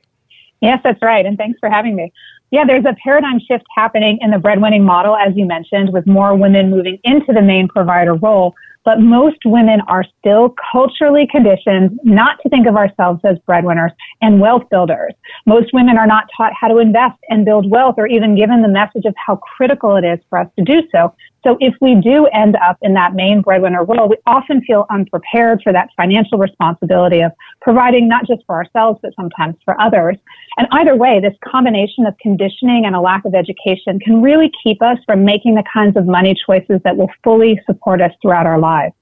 Yes, 0.62 0.80
that's 0.84 1.02
right. 1.02 1.26
And 1.26 1.38
thanks 1.38 1.60
for 1.60 1.70
having 1.70 1.96
me. 1.96 2.12
Yeah, 2.52 2.66
there's 2.66 2.86
a 2.86 2.96
paradigm 3.04 3.40
shift 3.40 3.66
happening 3.76 4.18
in 4.22 4.32
the 4.32 4.38
breadwinning 4.38 4.84
model, 4.84 5.16
as 5.16 5.36
you 5.36 5.46
mentioned, 5.46 5.92
with 5.92 6.08
more 6.08 6.36
women 6.36 6.70
moving 6.70 7.00
into 7.04 7.34
the 7.34 7.42
main 7.42 7.68
provider 7.68 8.14
role 8.14 8.56
but 8.86 9.00
most 9.00 9.38
women 9.46 9.82
are 9.88 10.04
still 10.20 10.56
culturally 10.72 11.28
conditioned 11.30 12.00
not 12.04 12.38
to 12.44 12.50
think 12.50 12.68
of 12.68 12.76
ourselves 12.76 13.22
as 13.24 13.38
breadwinners 13.40 13.92
and 14.22 14.40
wealth 14.40 14.64
builders. 14.70 15.14
Most 15.46 15.74
women 15.74 15.98
are 15.98 16.08
not 16.08 16.26
taught 16.36 16.54
how 16.60 16.68
to 16.68 16.78
invest 16.78 17.18
and 17.30 17.46
build 17.46 17.70
wealth 17.70 17.96
or 17.98 18.08
even 18.08 18.36
given 18.36 18.62
the 18.62 18.68
message 18.68 19.06
of 19.06 19.14
how 19.18 19.38
critical 19.38 19.96
it 19.96 20.04
is 20.04 20.20
for 20.30 20.40
us 20.40 20.48
to 20.58 20.64
do 20.64 20.82
so. 20.92 21.14
So 21.44 21.58
if 21.60 21.74
we 21.82 21.96
do 21.96 22.26
end 22.28 22.56
up 22.56 22.78
in 22.82 22.94
that 22.94 23.14
main 23.14 23.42
breadwinner 23.42 23.84
role, 23.84 24.08
we 24.08 24.16
often 24.26 24.62
feel 24.62 24.86
unprepared 24.90 25.62
for 25.62 25.74
that 25.74 25.90
financial 25.98 26.38
responsibility 26.38 27.20
of 27.20 27.32
providing 27.62 28.08
not 28.08 28.26
just 28.26 28.44
for 28.46 28.56
ourselves, 28.56 29.00
but 29.04 29.14
sometimes 29.16 29.56
for 29.66 29.80
others. 29.80 30.18
And 30.58 30.68
either 30.72 30.96
way, 30.96 31.20
this 31.20 31.34
combination 31.46 32.06
of 32.06 32.18
conditioning 32.20 32.86
and 32.86 32.96
a 32.96 33.02
lack 33.02 33.26
of 33.26 33.36
education 33.36 34.00
can 34.00 34.22
really 34.22 34.52
keep 34.64 34.82
us 34.82 34.98
from 35.06 35.26
making 35.26 35.56
the 35.56 35.64
kinds 35.72 35.98
of 35.98 36.06
money 36.06 36.34
choices 36.46 36.80
that 36.86 36.96
will 36.96 37.10
fully 37.24 37.60
support 37.66 38.02
us 38.02 38.12
throughout 38.22 38.48
our 38.48 38.60
lives. 38.60 38.94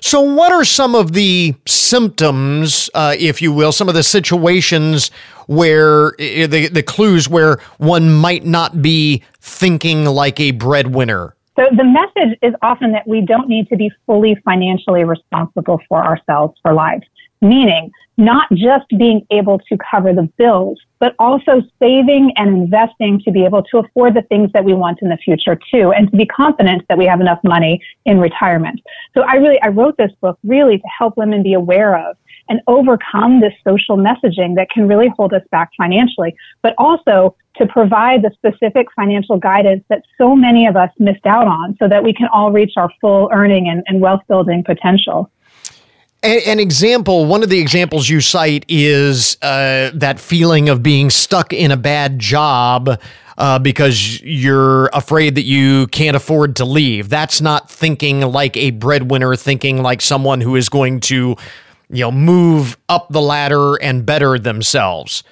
So, 0.00 0.20
what 0.20 0.52
are 0.52 0.64
some 0.64 0.94
of 0.94 1.12
the 1.12 1.54
symptoms, 1.66 2.88
uh, 2.94 3.16
if 3.18 3.42
you 3.42 3.52
will, 3.52 3.72
some 3.72 3.88
of 3.88 3.94
the 3.94 4.04
situations 4.04 5.10
where 5.46 6.12
the, 6.18 6.68
the 6.72 6.84
clues 6.84 7.28
where 7.28 7.58
one 7.78 8.12
might 8.12 8.44
not 8.44 8.80
be 8.80 9.24
thinking 9.40 10.04
like 10.04 10.38
a 10.38 10.52
breadwinner? 10.52 11.34
So 11.58 11.66
the 11.76 11.82
message 11.82 12.38
is 12.40 12.54
often 12.62 12.92
that 12.92 13.08
we 13.08 13.20
don't 13.20 13.48
need 13.48 13.68
to 13.70 13.76
be 13.76 13.90
fully 14.06 14.36
financially 14.44 15.02
responsible 15.02 15.80
for 15.88 16.04
ourselves 16.04 16.56
for 16.62 16.72
life. 16.72 17.02
meaning 17.40 17.90
not 18.16 18.48
just 18.52 18.88
being 18.98 19.24
able 19.30 19.60
to 19.60 19.78
cover 19.90 20.12
the 20.12 20.28
bills, 20.38 20.80
but 20.98 21.14
also 21.20 21.62
saving 21.78 22.32
and 22.36 22.48
investing 22.48 23.20
to 23.20 23.30
be 23.30 23.44
able 23.44 23.62
to 23.62 23.78
afford 23.78 24.14
the 24.14 24.22
things 24.22 24.50
that 24.52 24.64
we 24.64 24.74
want 24.74 24.98
in 25.02 25.08
the 25.08 25.16
future 25.18 25.56
too, 25.70 25.92
and 25.92 26.10
to 26.10 26.16
be 26.16 26.26
confident 26.26 26.82
that 26.88 26.98
we 26.98 27.04
have 27.04 27.20
enough 27.20 27.38
money 27.44 27.80
in 28.06 28.18
retirement. 28.18 28.80
So 29.14 29.22
I 29.22 29.34
really, 29.34 29.60
I 29.62 29.68
wrote 29.68 29.96
this 29.98 30.10
book 30.20 30.36
really 30.42 30.78
to 30.78 30.88
help 30.98 31.16
women 31.16 31.44
be 31.44 31.54
aware 31.54 31.96
of 31.96 32.16
and 32.48 32.60
overcome 32.66 33.40
this 33.40 33.52
social 33.62 33.96
messaging 33.96 34.56
that 34.56 34.68
can 34.70 34.88
really 34.88 35.08
hold 35.16 35.32
us 35.32 35.42
back 35.52 35.70
financially, 35.76 36.34
but 36.62 36.74
also 36.76 37.36
to 37.58 37.66
provide 37.66 38.22
the 38.22 38.30
specific 38.34 38.86
financial 38.94 39.38
guidance 39.38 39.84
that 39.88 40.02
so 40.16 40.34
many 40.34 40.66
of 40.66 40.76
us 40.76 40.90
missed 40.98 41.26
out 41.26 41.46
on 41.46 41.76
so 41.78 41.88
that 41.88 42.02
we 42.02 42.12
can 42.12 42.28
all 42.32 42.50
reach 42.50 42.72
our 42.76 42.90
full 43.00 43.28
earning 43.32 43.68
and, 43.68 43.82
and 43.86 44.00
wealth 44.00 44.22
building 44.28 44.64
potential. 44.64 45.30
An, 46.24 46.58
example, 46.58 47.26
one 47.26 47.44
of 47.44 47.48
the 47.48 47.60
examples 47.60 48.08
you 48.08 48.20
cite 48.20 48.64
is 48.66 49.36
uh, 49.40 49.92
that 49.94 50.18
feeling 50.18 50.68
of 50.68 50.82
being 50.82 51.10
stuck 51.10 51.52
in 51.52 51.70
a 51.70 51.76
bad 51.76 52.18
job 52.18 53.00
uh, 53.38 53.58
because 53.60 54.20
you're 54.22 54.86
afraid 54.88 55.36
that 55.36 55.44
you 55.44 55.86
can't 55.88 56.16
afford 56.16 56.56
to 56.56 56.64
leave. 56.64 57.08
That's 57.08 57.40
not 57.40 57.70
thinking 57.70 58.22
like 58.22 58.56
a 58.56 58.72
breadwinner, 58.72 59.36
thinking 59.36 59.80
like 59.80 60.00
someone 60.00 60.40
who 60.40 60.56
is 60.56 60.68
going 60.68 60.98
to, 61.00 61.36
you 61.88 62.00
know, 62.00 62.10
move 62.10 62.76
up 62.88 63.06
the 63.10 63.20
ladder 63.20 63.76
and 63.76 64.04
better 64.04 64.40
themselves. 64.40 65.22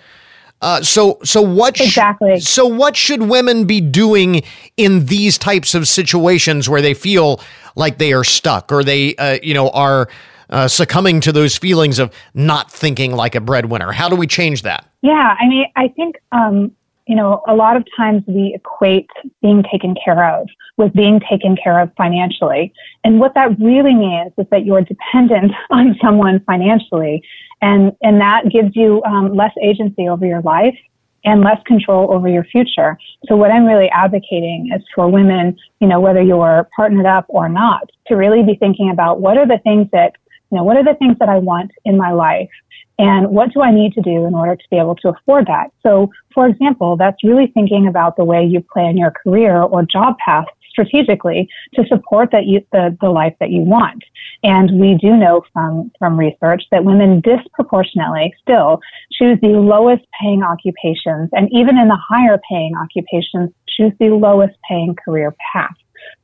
Uh, 0.67 0.83
so, 0.83 1.17
so 1.23 1.41
what? 1.41 1.81
Exactly. 1.81 2.41
Sh- 2.41 2.45
so, 2.45 2.67
what 2.67 2.97
should 2.97 3.23
women 3.23 3.67
be 3.67 3.81
doing 3.81 4.43
in 4.77 5.07
these 5.07 5.39
types 5.39 5.77
of 5.77 5.87
situations 5.87 6.69
where 6.69 6.83
they 6.83 6.93
feel 6.93 7.41
like 7.77 7.99
they 7.99 8.13
are 8.13 8.25
stuck 8.25 8.73
or 8.73 8.83
they, 8.83 9.15
uh, 9.15 9.39
you 9.45 9.55
know, 9.55 9.71
are 9.71 10.09
uh, 10.51 10.67
succumbing 10.67 11.21
to 11.21 11.31
those 11.31 11.57
feelings 11.57 12.01
of 12.01 12.13
not 12.35 12.69
thinking 12.69 13.13
like 13.13 13.37
a 13.37 13.41
breadwinner? 13.41 13.93
How 13.93 14.09
do 14.09 14.17
we 14.17 14.27
change 14.27 14.63
that? 14.63 14.91
Yeah, 15.03 15.37
I 15.39 15.47
mean, 15.47 15.67
I 15.77 15.87
think 15.87 16.17
um, 16.33 16.73
you 17.07 17.15
know 17.15 17.45
a 17.47 17.55
lot 17.55 17.77
of 17.77 17.87
times 17.97 18.25
we 18.27 18.53
equate 18.53 19.09
being 19.43 19.63
taken 19.71 19.95
care 20.05 20.29
of 20.35 20.49
with 20.79 20.93
being 20.95 21.21
taken 21.31 21.57
care 21.63 21.79
of 21.79 21.93
financially, 21.97 22.73
and 23.05 23.21
what 23.21 23.35
that 23.35 23.57
really 23.61 23.95
means 23.95 24.33
is 24.37 24.47
that 24.51 24.67
you're 24.67 24.83
dependent 24.83 25.53
on 25.71 25.97
someone 26.03 26.41
financially, 26.41 27.23
and 27.63 27.93
and 28.03 28.21
that 28.21 28.49
gives 28.51 28.75
you 28.75 29.03
um, 29.05 29.35
less 29.35 29.53
agency 29.63 30.09
over 30.09 30.27
your 30.27 30.43
life 30.43 30.77
and 31.25 31.41
less 31.41 31.61
control 31.67 32.13
over 32.13 32.29
your 32.29 32.45
future. 32.45 32.97
So 33.27 33.37
what 33.37 33.51
I'm 33.51 33.67
really 33.67 33.91
advocating 33.91 34.71
is 34.75 34.83
for 34.95 35.09
women, 35.09 35.57
you 35.81 35.89
know, 35.89 36.01
whether 36.01 36.23
you're 36.23 36.69
partnered 36.77 37.07
up 37.07 37.27
or 37.29 37.49
not, 37.49 37.91
to 38.07 38.15
really 38.15 38.43
be 38.45 38.55
thinking 38.55 38.91
about 38.91 39.21
what 39.21 39.37
are 39.37 39.47
the 39.47 39.59
things 39.59 39.89
that 39.93 40.13
you 40.51 40.59
know, 40.59 40.65
what 40.65 40.77
are 40.77 40.85
the 40.85 40.95
things 40.95 41.17
that 41.19 41.29
I 41.29 41.39
want 41.39 41.73
in 41.85 41.97
my 41.97 42.13
life? 42.13 42.51
And 42.99 43.29
what 43.29 43.53
do 43.53 43.61
I 43.61 43.73
need 43.73 43.93
to 43.95 44.01
do 44.01 44.25
in 44.25 44.35
order 44.35 44.57
to 44.57 44.63
be 44.71 44.79
able 44.79 44.95
to 44.97 45.09
afford 45.09 45.47
that? 45.47 45.71
So, 45.83 46.11
for 46.33 46.47
example, 46.47 46.97
that's 46.97 47.23
really 47.25 47.49
thinking 47.49 47.89
about 47.89 48.17
the 48.17 48.25
way 48.25 48.45
you 48.45 48.61
plan 48.73 48.97
your 48.97 49.11
career 49.11 49.61
or 49.61 49.83
job 49.83 50.17
path 50.25 50.47
strategically 50.77 51.49
to 51.75 51.87
support 51.87 52.31
that 52.33 52.47
you, 52.47 52.61
the, 52.73 52.97
the 53.01 53.09
life 53.09 53.35
that 53.41 53.51
you 53.51 53.63
want. 53.63 54.05
And 54.43 54.79
we 54.79 54.95
do 54.95 55.17
know 55.17 55.43
from, 55.53 55.91
from 55.99 56.19
research 56.19 56.65
that 56.71 56.85
women 56.85 57.21
disproportionately 57.21 58.35
still 58.43 58.81
choose 59.13 59.39
the 59.41 59.49
lowest 59.49 60.05
paying 60.21 60.43
occupations 60.43 61.31
and 61.33 61.49
even 61.51 61.79
in 61.79 61.89
the 61.89 61.99
higher 62.09 62.39
paying 62.49 62.75
occupations 62.77 63.51
choose 63.69 63.93
the 63.99 64.11
lowest 64.11 64.55
paying 64.69 64.95
career 64.95 65.35
path. 65.53 65.75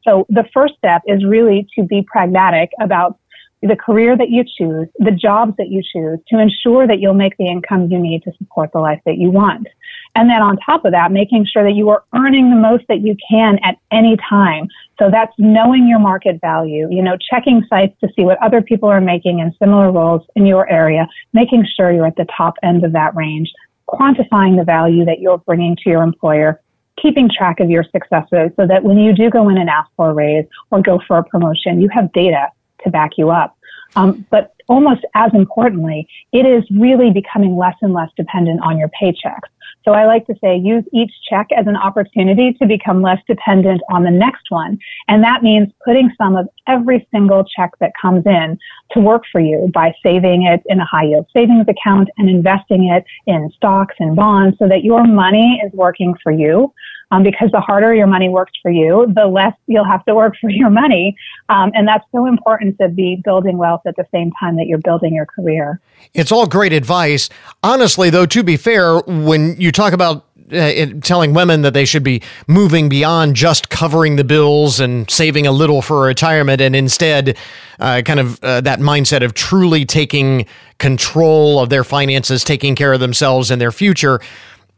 So 0.05 0.27
the 0.29 0.45
first 0.53 0.75
step 0.77 1.03
is 1.07 1.25
really 1.25 1.67
to 1.77 1.83
be 1.83 2.03
pragmatic 2.03 2.71
about 2.81 3.19
the 3.63 3.77
career 3.77 4.17
that 4.17 4.29
you 4.29 4.45
choose, 4.45 4.89
the 4.99 5.13
jobs 5.13 5.55
that 5.57 5.69
you 5.69 5.83
choose 5.83 6.19
to 6.29 6.39
ensure 6.41 6.87
that 6.87 6.99
you'll 6.99 7.15
make 7.15 7.37
the 7.37 7.47
income 7.47 7.91
you 7.91 7.99
need 7.99 8.23
to 8.25 8.33
support 8.39 8.71
the 8.73 8.81
life 8.81 9.01
that 9.07 9.19
you 9.19 9.31
want. 9.31 9.69
And 10.15 10.29
then 10.29 10.43
on 10.43 10.59
top 10.59 10.85
of 10.85 10.93
that, 10.93 11.11
making 11.11 11.47
sure 11.47 11.65
that 11.65 11.73
you 11.73 11.89
are 11.89 12.05
earning 12.15 12.51
the 12.51 12.57
most 12.57 12.85
that 12.89 13.01
you 13.01 13.17
can 13.31 13.59
at 13.65 13.79
any 13.91 14.17
time. 14.29 14.69
So 14.99 15.11
that's 15.11 15.33
knowing 15.39 15.89
your 15.89 15.99
market 15.99 16.41
value, 16.41 16.87
you 16.91 17.03
know, 17.03 17.17
checking 17.31 17.65
sites 17.69 17.99
to 18.01 18.09
see 18.15 18.23
what 18.23 18.43
other 18.43 18.61
people 18.61 18.91
are 18.91 19.01
making 19.01 19.39
in 19.39 19.55
similar 19.59 19.91
roles 19.91 20.23
in 20.37 20.45
your 20.45 20.69
area, 20.71 21.09
making 21.33 21.67
sure 21.77 21.91
you're 21.91 22.07
at 22.07 22.17
the 22.17 22.27
top 22.37 22.55
end 22.63 22.85
of 22.85 22.93
that 22.93 23.17
range, 23.17 23.51
quantifying 23.89 24.59
the 24.59 24.65
value 24.65 25.05
that 25.07 25.21
you're 25.21 25.39
bringing 25.39 25.77
to 25.77 25.89
your 25.89 26.03
employer, 26.03 26.61
keeping 27.01 27.31
track 27.31 27.59
of 27.59 27.71
your 27.71 27.85
successes 27.85 28.51
so 28.57 28.67
that 28.67 28.85
when 28.85 28.99
you 28.99 29.15
do 29.15 29.31
go 29.31 29.49
in 29.49 29.57
and 29.57 29.71
ask 29.71 29.91
for 29.97 30.11
a 30.11 30.15
raise 30.15 30.45
or 30.71 30.83
go 30.83 31.01
for 31.07 31.19
a 31.19 31.25
promotion, 31.25 31.81
you 31.81 31.89
have 31.89 32.13
data 32.13 32.49
to 32.85 32.91
back 32.91 33.13
you 33.17 33.31
up. 33.31 33.57
Um, 33.97 34.27
but 34.31 34.55
almost 34.69 35.05
as 35.15 35.33
importantly, 35.35 36.07
it 36.33 36.47
is 36.47 36.65
really 36.71 37.11
becoming 37.11 37.57
less 37.57 37.77
and 37.83 37.93
less 37.93 38.09
dependent 38.17 38.61
on 38.63 38.79
your 38.79 38.91
paychecks. 39.01 39.49
So 39.85 39.93
I 39.93 40.07
like 40.07 40.27
to 40.27 40.35
say 40.43 40.57
use 40.57 40.85
each 40.93 41.13
check 41.29 41.49
as 41.57 41.67
an 41.67 41.77
opportunity 41.77 42.53
to 42.55 42.67
become 42.67 43.03
less 43.03 43.19
dependent 43.27 43.81
on 43.91 44.03
the 44.03 44.11
next 44.11 44.51
one. 44.51 44.79
And 45.09 45.23
that 45.25 45.43
means 45.43 45.69
putting 45.85 46.11
some 46.17 46.37
of 46.37 46.49
every 46.67 47.07
single 47.13 47.45
check 47.45 47.71
that 47.81 47.93
comes 48.01 48.25
in 48.27 48.59
to 48.93 49.01
work 49.01 49.25
for 49.31 49.41
you 49.41 49.71
by 49.75 49.95
saving 50.03 50.45
it 50.47 50.63
in 50.67 50.81
a 50.81 50.85
high 50.85 51.05
yield 51.05 51.27
savings 51.35 51.67
account 51.69 52.09
and 52.19 52.29
investing 52.29 52.89
it 52.89 53.05
in 53.27 53.51
stocks 53.57 53.95
and 53.99 54.15
bonds 54.15 54.57
so 54.59 54.69
that 54.69 54.85
your 54.85 55.05
money 55.05 55.61
is 55.65 55.73
working 55.73 56.15
for 56.23 56.33
you 56.33 56.73
um, 57.13 57.23
because 57.23 57.51
the 57.53 57.61
harder 57.61 57.95
your 57.95 58.07
money 58.07 58.31
works 58.31 58.53
for 58.63 58.71
you, 58.71 59.13
the 59.15 59.27
less 59.27 59.53
you'll 59.67 59.85
have 59.85 60.05
to 60.07 60.15
work 60.15 60.35
for 60.41 60.51
your 60.51 60.71
money. 60.71 61.17
Um, 61.49 61.71
and 61.75 61.87
that's 61.87 62.05
so 62.11 62.27
important 62.27 62.79
to 62.79 62.89
be 62.89 63.21
building 63.23 63.59
wealth 63.59 63.83
at 63.87 63.97
the 63.97 64.07
same 64.11 64.33
time 64.41 64.57
that 64.57 64.67
you're 64.67 64.79
building 64.79 65.15
your 65.15 65.27
career. 65.27 65.81
It's 66.15 66.33
all 66.33 66.47
great 66.47 66.73
advice. 66.73 67.29
Honestly, 67.63 68.11
though, 68.11 68.27
to 68.27 68.43
be 68.43 68.57
fair, 68.57 68.99
when 69.01 69.61
you 69.61 69.71
talk 69.71 69.93
about 69.93 70.27
uh, 70.53 70.87
telling 71.03 71.33
women 71.33 71.63
that 71.63 71.73
they 71.73 71.85
should 71.85 72.03
be 72.03 72.21
moving 72.47 72.89
beyond 72.89 73.37
just 73.37 73.71
covering 73.71 74.17
the 74.17 74.25
bills 74.25 74.81
and 74.81 75.11
saving 75.11 75.47
a 75.47 75.53
little 75.53 75.81
for 75.81 76.03
retirement 76.03 76.61
and 76.61 76.77
instead 76.77 77.39
uh, 77.79 78.03
kind 78.05 78.21
of 78.21 78.43
uh, 78.43 78.61
that 78.61 78.79
mindset 78.79 79.25
of 79.25 79.33
truly 79.35 79.85
taking 79.85 80.45
control 80.79 81.61
of 81.61 81.71
their 81.71 81.85
finances, 81.85 82.45
taking 82.45 82.75
care 82.75 82.93
of 82.93 83.01
themselves 83.01 83.51
and 83.51 83.61
their 83.61 83.73
future. 83.73 84.21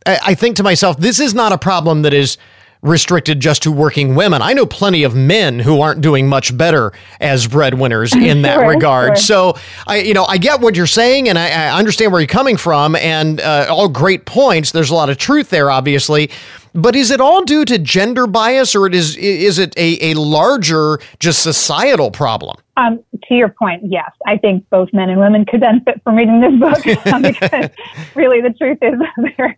I 0.07 0.35
think 0.35 0.57
to 0.57 0.62
myself, 0.62 0.99
this 0.99 1.19
is 1.19 1.35
not 1.35 1.53
a 1.53 1.59
problem 1.59 2.03
that 2.03 2.12
is 2.12 2.37
restricted 2.85 3.40
just 3.40 3.62
to 3.62 3.73
working 3.73 4.14
women. 4.14 4.43
I 4.43 4.53
know 4.53 4.67
plenty 4.67 5.03
of 5.05 5.14
men 5.14 5.59
who 5.59 5.81
aren't 5.81 6.03
doing 6.03 6.29
much 6.29 6.57
better 6.57 6.93
as 7.19 7.47
breadwinners 7.47 8.14
in 8.14 8.43
that 8.43 8.61
sure, 8.61 8.69
regard. 8.69 9.17
Sure. 9.19 9.55
So 9.55 9.59
I, 9.87 10.01
you 10.01 10.14
know, 10.14 10.25
I 10.27 10.37
get 10.37 10.61
what 10.61 10.77
you're 10.77 10.87
saying, 10.87 11.29
and 11.29 11.38
I, 11.38 11.49
I 11.49 11.79
understand 11.79 12.12
where 12.12 12.21
you're 12.21 12.29
coming 12.29 12.59
from, 12.59 12.95
and 12.97 13.40
uh, 13.40 13.67
all 13.71 13.88
great 13.88 14.27
points. 14.27 14.73
There's 14.73 14.90
a 14.90 14.95
lot 14.95 15.09
of 15.09 15.17
truth 15.17 15.49
there, 15.49 15.71
obviously. 15.71 16.31
But 16.75 16.97
is 16.97 17.11
it 17.11 17.21
all 17.21 17.45
due 17.45 17.64
to 17.64 17.79
gender 17.79 18.27
bias, 18.27 18.75
or 18.75 18.87
it 18.87 18.95
is 18.95 19.17
is 19.17 19.59
it 19.61 19.75
a, 19.79 20.11
a 20.11 20.14
larger, 20.14 20.99
just 21.21 21.43
societal 21.43 22.11
problem? 22.11 22.57
Um, 22.77 23.03
to 23.29 23.35
your 23.35 23.49
point, 23.49 23.83
yes, 23.85 24.11
I 24.27 24.37
think 24.37 24.69
both 24.71 24.93
men 24.93 25.09
and 25.09 25.21
women 25.21 25.47
could 25.47 25.61
benefit 25.61 26.03
from 26.03 26.17
reading 26.17 26.40
this 26.40 26.59
book 26.59 27.07
um, 27.12 27.23
because 27.23 27.71
really 28.17 28.40
the 28.40 28.53
truth 28.59 28.79
is 28.83 28.95
there 29.38 29.57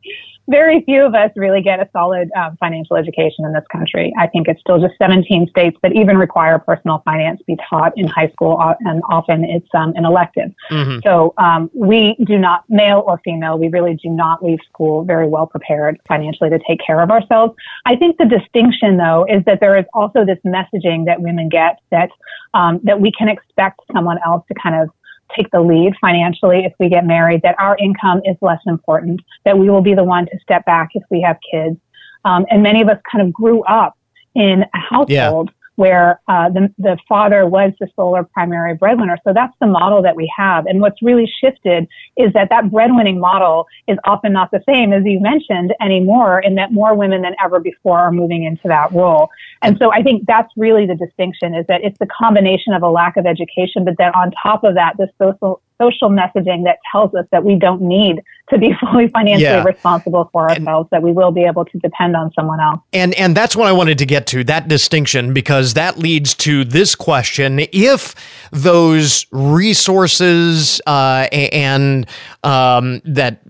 very 0.48 0.82
few 0.82 1.04
of 1.04 1.14
us 1.14 1.30
really 1.36 1.60
get 1.60 1.80
a 1.80 1.88
solid 1.92 2.30
um, 2.36 2.56
financial 2.58 2.96
education 2.96 3.44
in 3.44 3.52
this 3.52 3.64
country. 3.70 4.12
I 4.18 4.26
think 4.26 4.48
it's 4.48 4.60
still 4.60 4.78
just 4.78 4.94
17 4.98 5.48
states 5.48 5.76
that 5.82 5.94
even 5.94 6.16
require 6.16 6.58
personal 6.58 7.02
finance 7.04 7.40
be 7.46 7.56
taught 7.68 7.92
in 7.96 8.06
high 8.06 8.28
school, 8.28 8.58
uh, 8.60 8.74
and 8.80 9.02
often 9.08 9.44
it's 9.44 9.68
um, 9.74 9.92
an 9.96 10.04
elective. 10.04 10.52
Mm-hmm. 10.70 11.00
So 11.04 11.34
um, 11.38 11.70
we 11.74 12.16
do 12.24 12.38
not, 12.38 12.64
male 12.68 13.02
or 13.06 13.20
female, 13.24 13.58
we 13.58 13.68
really 13.68 13.94
do 13.94 14.08
not 14.08 14.42
leave 14.42 14.60
school 14.68 15.04
very 15.04 15.26
well 15.26 15.46
prepared 15.46 15.98
financially 16.06 16.50
to 16.50 16.60
take 16.66 16.80
care 16.84 17.00
of 17.00 17.10
ourselves. 17.10 17.54
I 17.84 17.96
think 17.96 18.16
the 18.18 18.26
distinction, 18.26 18.96
though, 18.96 19.26
is 19.28 19.44
that 19.46 19.60
there 19.60 19.76
is 19.76 19.84
also 19.94 20.24
this 20.24 20.38
messaging 20.46 21.06
that 21.06 21.20
women 21.20 21.48
get 21.48 21.80
that 21.90 22.10
um, 22.54 22.80
that 22.84 23.00
we 23.00 23.12
can 23.12 23.28
expect 23.28 23.80
someone 23.92 24.18
else 24.24 24.44
to 24.48 24.54
kind 24.54 24.80
of 24.80 24.90
take 25.34 25.50
the 25.50 25.60
lead 25.60 25.94
financially 26.00 26.64
if 26.64 26.72
we 26.78 26.88
get 26.88 27.06
married, 27.06 27.42
that 27.42 27.56
our 27.58 27.76
income 27.78 28.20
is 28.24 28.36
less 28.40 28.60
important, 28.66 29.20
that 29.44 29.58
we 29.58 29.70
will 29.70 29.80
be 29.82 29.94
the 29.94 30.04
one 30.04 30.26
to 30.26 30.38
step 30.40 30.64
back 30.66 30.90
if 30.94 31.02
we 31.10 31.20
have 31.20 31.36
kids. 31.50 31.76
Um, 32.24 32.44
and 32.50 32.62
many 32.62 32.82
of 32.82 32.88
us 32.88 32.98
kind 33.10 33.26
of 33.26 33.32
grew 33.32 33.62
up 33.64 33.96
in 34.34 34.64
a 34.74 34.78
household 34.78 35.50
where 35.76 36.20
uh, 36.28 36.48
the, 36.50 36.72
the 36.78 36.98
father 37.08 37.46
was 37.46 37.72
the 37.80 37.88
sole 37.96 38.16
or 38.16 38.24
primary 38.24 38.74
breadwinner. 38.74 39.18
So 39.24 39.32
that's 39.32 39.54
the 39.60 39.66
model 39.66 40.02
that 40.02 40.16
we 40.16 40.30
have. 40.36 40.66
And 40.66 40.80
what's 40.80 41.00
really 41.02 41.30
shifted 41.40 41.86
is 42.16 42.32
that 42.32 42.48
that 42.50 42.64
breadwinning 42.64 43.18
model 43.18 43.66
is 43.86 43.98
often 44.04 44.32
not 44.32 44.50
the 44.50 44.62
same, 44.66 44.92
as 44.92 45.04
you 45.04 45.20
mentioned, 45.20 45.74
anymore, 45.80 46.40
in 46.40 46.54
that 46.56 46.72
more 46.72 46.94
women 46.94 47.22
than 47.22 47.34
ever 47.42 47.60
before 47.60 47.98
are 47.98 48.12
moving 48.12 48.44
into 48.44 48.68
that 48.68 48.92
role. 48.92 49.28
And 49.62 49.78
so 49.78 49.92
I 49.92 50.02
think 50.02 50.26
that's 50.26 50.52
really 50.56 50.86
the 50.86 50.94
distinction 50.94 51.54
is 51.54 51.66
that 51.68 51.82
it's 51.82 51.98
the 51.98 52.06
combination 52.06 52.72
of 52.72 52.82
a 52.82 52.88
lack 52.88 53.16
of 53.16 53.26
education, 53.26 53.84
but 53.84 53.94
then 53.98 54.12
on 54.14 54.32
top 54.42 54.64
of 54.64 54.74
that, 54.74 54.96
the 54.96 55.08
social 55.18 55.60
social 55.80 56.10
messaging 56.10 56.64
that 56.64 56.78
tells 56.90 57.14
us 57.14 57.26
that 57.32 57.44
we 57.44 57.56
don't 57.56 57.82
need 57.82 58.22
to 58.50 58.58
be 58.58 58.74
fully 58.80 59.08
financially 59.08 59.42
yeah. 59.42 59.64
responsible 59.64 60.28
for 60.32 60.50
ourselves, 60.50 60.88
and, 60.92 60.96
that 60.96 61.02
we 61.02 61.12
will 61.12 61.30
be 61.30 61.44
able 61.44 61.64
to 61.64 61.78
depend 61.78 62.16
on 62.16 62.32
someone 62.32 62.60
else. 62.60 62.80
And 62.92 63.14
and 63.14 63.36
that's 63.36 63.56
what 63.56 63.68
I 63.68 63.72
wanted 63.72 63.98
to 63.98 64.06
get 64.06 64.26
to 64.28 64.44
that 64.44 64.68
distinction 64.68 65.32
because 65.32 65.74
that 65.74 65.98
leads 65.98 66.34
to 66.34 66.64
this 66.64 66.94
question: 66.94 67.60
If 67.72 68.14
those 68.50 69.26
resources 69.30 70.80
uh, 70.86 71.28
and 71.32 72.06
um, 72.42 73.00
that 73.04 73.40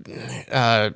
uh, 0.51 0.91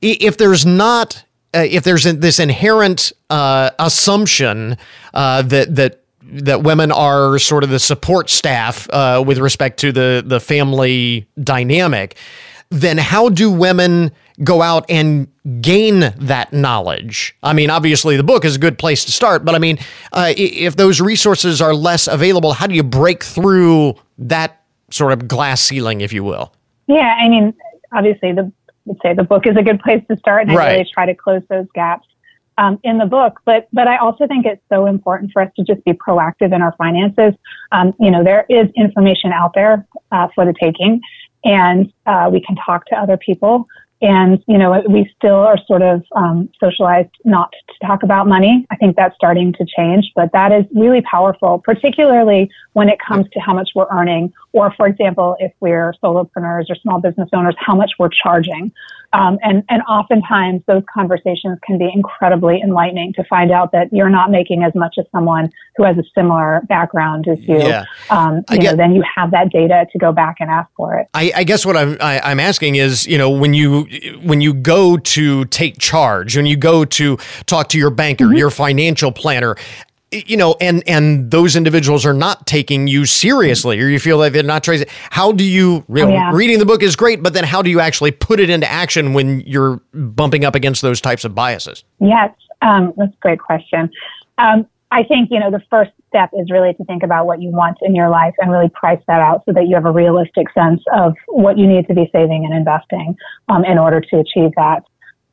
if 0.00 0.36
there's 0.36 0.66
not 0.66 1.24
uh, 1.54 1.66
if 1.68 1.84
there's 1.84 2.04
this 2.04 2.38
inherent 2.38 3.12
uh, 3.30 3.70
assumption 3.78 4.76
uh, 5.14 5.42
that 5.42 5.74
that 5.74 6.01
that 6.24 6.62
women 6.62 6.92
are 6.92 7.38
sort 7.38 7.64
of 7.64 7.70
the 7.70 7.78
support 7.78 8.30
staff 8.30 8.88
uh, 8.90 9.22
with 9.26 9.38
respect 9.38 9.78
to 9.80 9.92
the 9.92 10.22
the 10.24 10.40
family 10.40 11.26
dynamic, 11.42 12.16
then 12.70 12.98
how 12.98 13.28
do 13.28 13.50
women 13.50 14.12
go 14.42 14.62
out 14.62 14.84
and 14.88 15.28
gain 15.60 16.00
that 16.18 16.52
knowledge? 16.52 17.36
I 17.42 17.52
mean, 17.52 17.70
obviously 17.70 18.16
the 18.16 18.22
book 18.22 18.44
is 18.44 18.56
a 18.56 18.58
good 18.58 18.78
place 18.78 19.04
to 19.04 19.12
start, 19.12 19.44
but 19.44 19.54
I 19.54 19.58
mean, 19.58 19.78
uh, 20.12 20.32
if 20.36 20.76
those 20.76 21.00
resources 21.00 21.60
are 21.60 21.74
less 21.74 22.06
available, 22.06 22.52
how 22.52 22.66
do 22.66 22.74
you 22.74 22.82
break 22.82 23.22
through 23.22 23.94
that 24.18 24.62
sort 24.90 25.12
of 25.12 25.28
glass 25.28 25.60
ceiling, 25.60 26.00
if 26.00 26.12
you 26.12 26.24
will? 26.24 26.52
Yeah, 26.86 27.16
I 27.20 27.28
mean, 27.28 27.54
obviously 27.92 28.32
the 28.32 28.50
would 28.84 28.98
say 29.02 29.14
the 29.14 29.22
book 29.22 29.46
is 29.46 29.56
a 29.56 29.62
good 29.62 29.80
place 29.80 30.02
to 30.08 30.16
start, 30.16 30.48
and 30.48 30.56
right. 30.56 30.68
I 30.68 30.72
really 30.72 30.90
try 30.92 31.06
to 31.06 31.14
close 31.14 31.42
those 31.48 31.66
gaps 31.74 32.06
um, 32.58 32.78
in 32.82 32.98
the 32.98 33.06
book. 33.06 33.40
But 33.44 33.68
but 33.72 33.88
I 33.88 33.96
also 33.96 34.26
think 34.26 34.46
it's 34.46 34.62
so 34.68 34.86
important 34.86 35.32
for 35.32 35.42
us 35.42 35.50
to 35.56 35.64
just 35.64 35.84
be 35.84 35.92
proactive 35.92 36.54
in 36.54 36.62
our 36.62 36.74
finances. 36.76 37.34
Um, 37.72 37.94
you 37.98 38.10
know, 38.10 38.22
there 38.24 38.46
is 38.48 38.68
information 38.76 39.32
out 39.32 39.52
there 39.54 39.86
uh, 40.10 40.28
for 40.34 40.44
the 40.44 40.54
taking, 40.60 41.00
and 41.44 41.92
uh, 42.06 42.28
we 42.32 42.40
can 42.40 42.56
talk 42.56 42.86
to 42.86 42.96
other 42.96 43.16
people. 43.16 43.66
And, 44.02 44.42
you 44.48 44.58
know, 44.58 44.82
we 44.88 45.08
still 45.16 45.36
are 45.36 45.56
sort 45.64 45.80
of 45.80 46.02
um, 46.16 46.50
socialized 46.58 47.10
not 47.24 47.52
to 47.68 47.86
talk 47.86 48.02
about 48.02 48.26
money. 48.26 48.66
I 48.68 48.74
think 48.74 48.96
that's 48.96 49.14
starting 49.14 49.52
to 49.52 49.64
change, 49.64 50.10
but 50.16 50.32
that 50.32 50.50
is 50.50 50.64
really 50.74 51.02
powerful, 51.02 51.60
particularly 51.60 52.50
when 52.72 52.88
it 52.88 52.98
comes 52.98 53.26
to 53.32 53.38
how 53.38 53.54
much 53.54 53.70
we're 53.76 53.86
earning, 53.92 54.32
or, 54.52 54.72
for 54.76 54.86
example, 54.86 55.36
if 55.38 55.52
we're 55.60 55.94
solopreneurs 56.02 56.66
or 56.68 56.76
small 56.82 57.00
business 57.00 57.28
owners, 57.32 57.54
how 57.58 57.74
much 57.74 57.92
we're 57.98 58.10
charging. 58.10 58.72
Um, 59.14 59.38
and, 59.42 59.62
and 59.68 59.82
oftentimes 59.82 60.62
those 60.66 60.82
conversations 60.92 61.58
can 61.66 61.76
be 61.76 61.90
incredibly 61.92 62.60
enlightening 62.62 63.12
to 63.14 63.24
find 63.24 63.50
out 63.50 63.72
that 63.72 63.92
you're 63.92 64.08
not 64.08 64.30
making 64.30 64.62
as 64.62 64.74
much 64.74 64.94
as 64.98 65.04
someone 65.12 65.50
who 65.76 65.84
has 65.84 65.98
a 65.98 66.04
similar 66.14 66.62
background 66.68 67.28
as 67.28 67.38
you. 67.40 67.58
Yeah. 67.58 67.84
Um, 68.08 68.42
you 68.50 68.58
know, 68.58 68.76
then 68.76 68.94
you 68.94 69.02
have 69.16 69.30
that 69.32 69.50
data 69.50 69.86
to 69.92 69.98
go 69.98 70.12
back 70.12 70.36
and 70.40 70.50
ask 70.50 70.70
for 70.76 70.96
it. 70.98 71.08
I, 71.12 71.32
I 71.36 71.44
guess 71.44 71.66
what 71.66 71.76
I'm, 71.76 71.98
I, 72.00 72.16
am 72.16 72.20
i 72.24 72.30
am 72.32 72.40
asking 72.40 72.76
is, 72.76 73.06
you 73.06 73.18
know, 73.18 73.28
when 73.28 73.52
you, 73.52 73.84
when 74.22 74.40
you 74.40 74.54
go 74.54 74.96
to 74.96 75.44
take 75.46 75.78
charge, 75.78 76.36
when 76.36 76.46
you 76.46 76.56
go 76.56 76.84
to 76.86 77.18
talk 77.44 77.68
to 77.68 77.78
your 77.78 77.90
banker, 77.90 78.24
mm-hmm. 78.24 78.36
your 78.36 78.50
financial 78.50 79.12
planner, 79.12 79.56
you 80.12 80.36
know, 80.36 80.54
and 80.60 80.86
and 80.86 81.30
those 81.30 81.56
individuals 81.56 82.04
are 82.04 82.12
not 82.12 82.46
taking 82.46 82.86
you 82.86 83.06
seriously, 83.06 83.80
or 83.80 83.88
you 83.88 83.98
feel 83.98 84.18
like 84.18 84.32
they're 84.32 84.42
not 84.42 84.62
tracing. 84.62 84.86
How 85.10 85.32
do 85.32 85.44
you, 85.44 85.84
you 85.88 85.94
know, 85.94 86.08
oh, 86.08 86.08
yeah. 86.08 86.30
reading 86.32 86.58
the 86.58 86.66
book 86.66 86.82
is 86.82 86.96
great, 86.96 87.22
but 87.22 87.32
then 87.32 87.44
how 87.44 87.62
do 87.62 87.70
you 87.70 87.80
actually 87.80 88.10
put 88.10 88.38
it 88.38 88.50
into 88.50 88.70
action 88.70 89.14
when 89.14 89.40
you're 89.40 89.80
bumping 89.92 90.44
up 90.44 90.54
against 90.54 90.82
those 90.82 91.00
types 91.00 91.24
of 91.24 91.34
biases? 91.34 91.84
Yes, 91.98 92.30
um, 92.60 92.92
that's 92.96 93.12
a 93.12 93.18
great 93.20 93.40
question. 93.40 93.90
Um, 94.38 94.66
I 94.90 95.02
think 95.04 95.30
you 95.30 95.40
know 95.40 95.50
the 95.50 95.62
first 95.70 95.92
step 96.08 96.30
is 96.34 96.50
really 96.50 96.74
to 96.74 96.84
think 96.84 97.02
about 97.02 97.26
what 97.26 97.40
you 97.40 97.50
want 97.50 97.78
in 97.80 97.94
your 97.94 98.10
life 98.10 98.34
and 98.38 98.50
really 98.50 98.68
price 98.68 99.00
that 99.08 99.20
out 99.20 99.42
so 99.46 99.52
that 99.54 99.66
you 99.66 99.74
have 99.74 99.86
a 99.86 99.92
realistic 99.92 100.52
sense 100.52 100.82
of 100.92 101.14
what 101.28 101.56
you 101.56 101.66
need 101.66 101.86
to 101.86 101.94
be 101.94 102.10
saving 102.12 102.44
and 102.44 102.54
investing 102.54 103.16
um, 103.48 103.64
in 103.64 103.78
order 103.78 104.00
to 104.00 104.18
achieve 104.18 104.50
that 104.56 104.84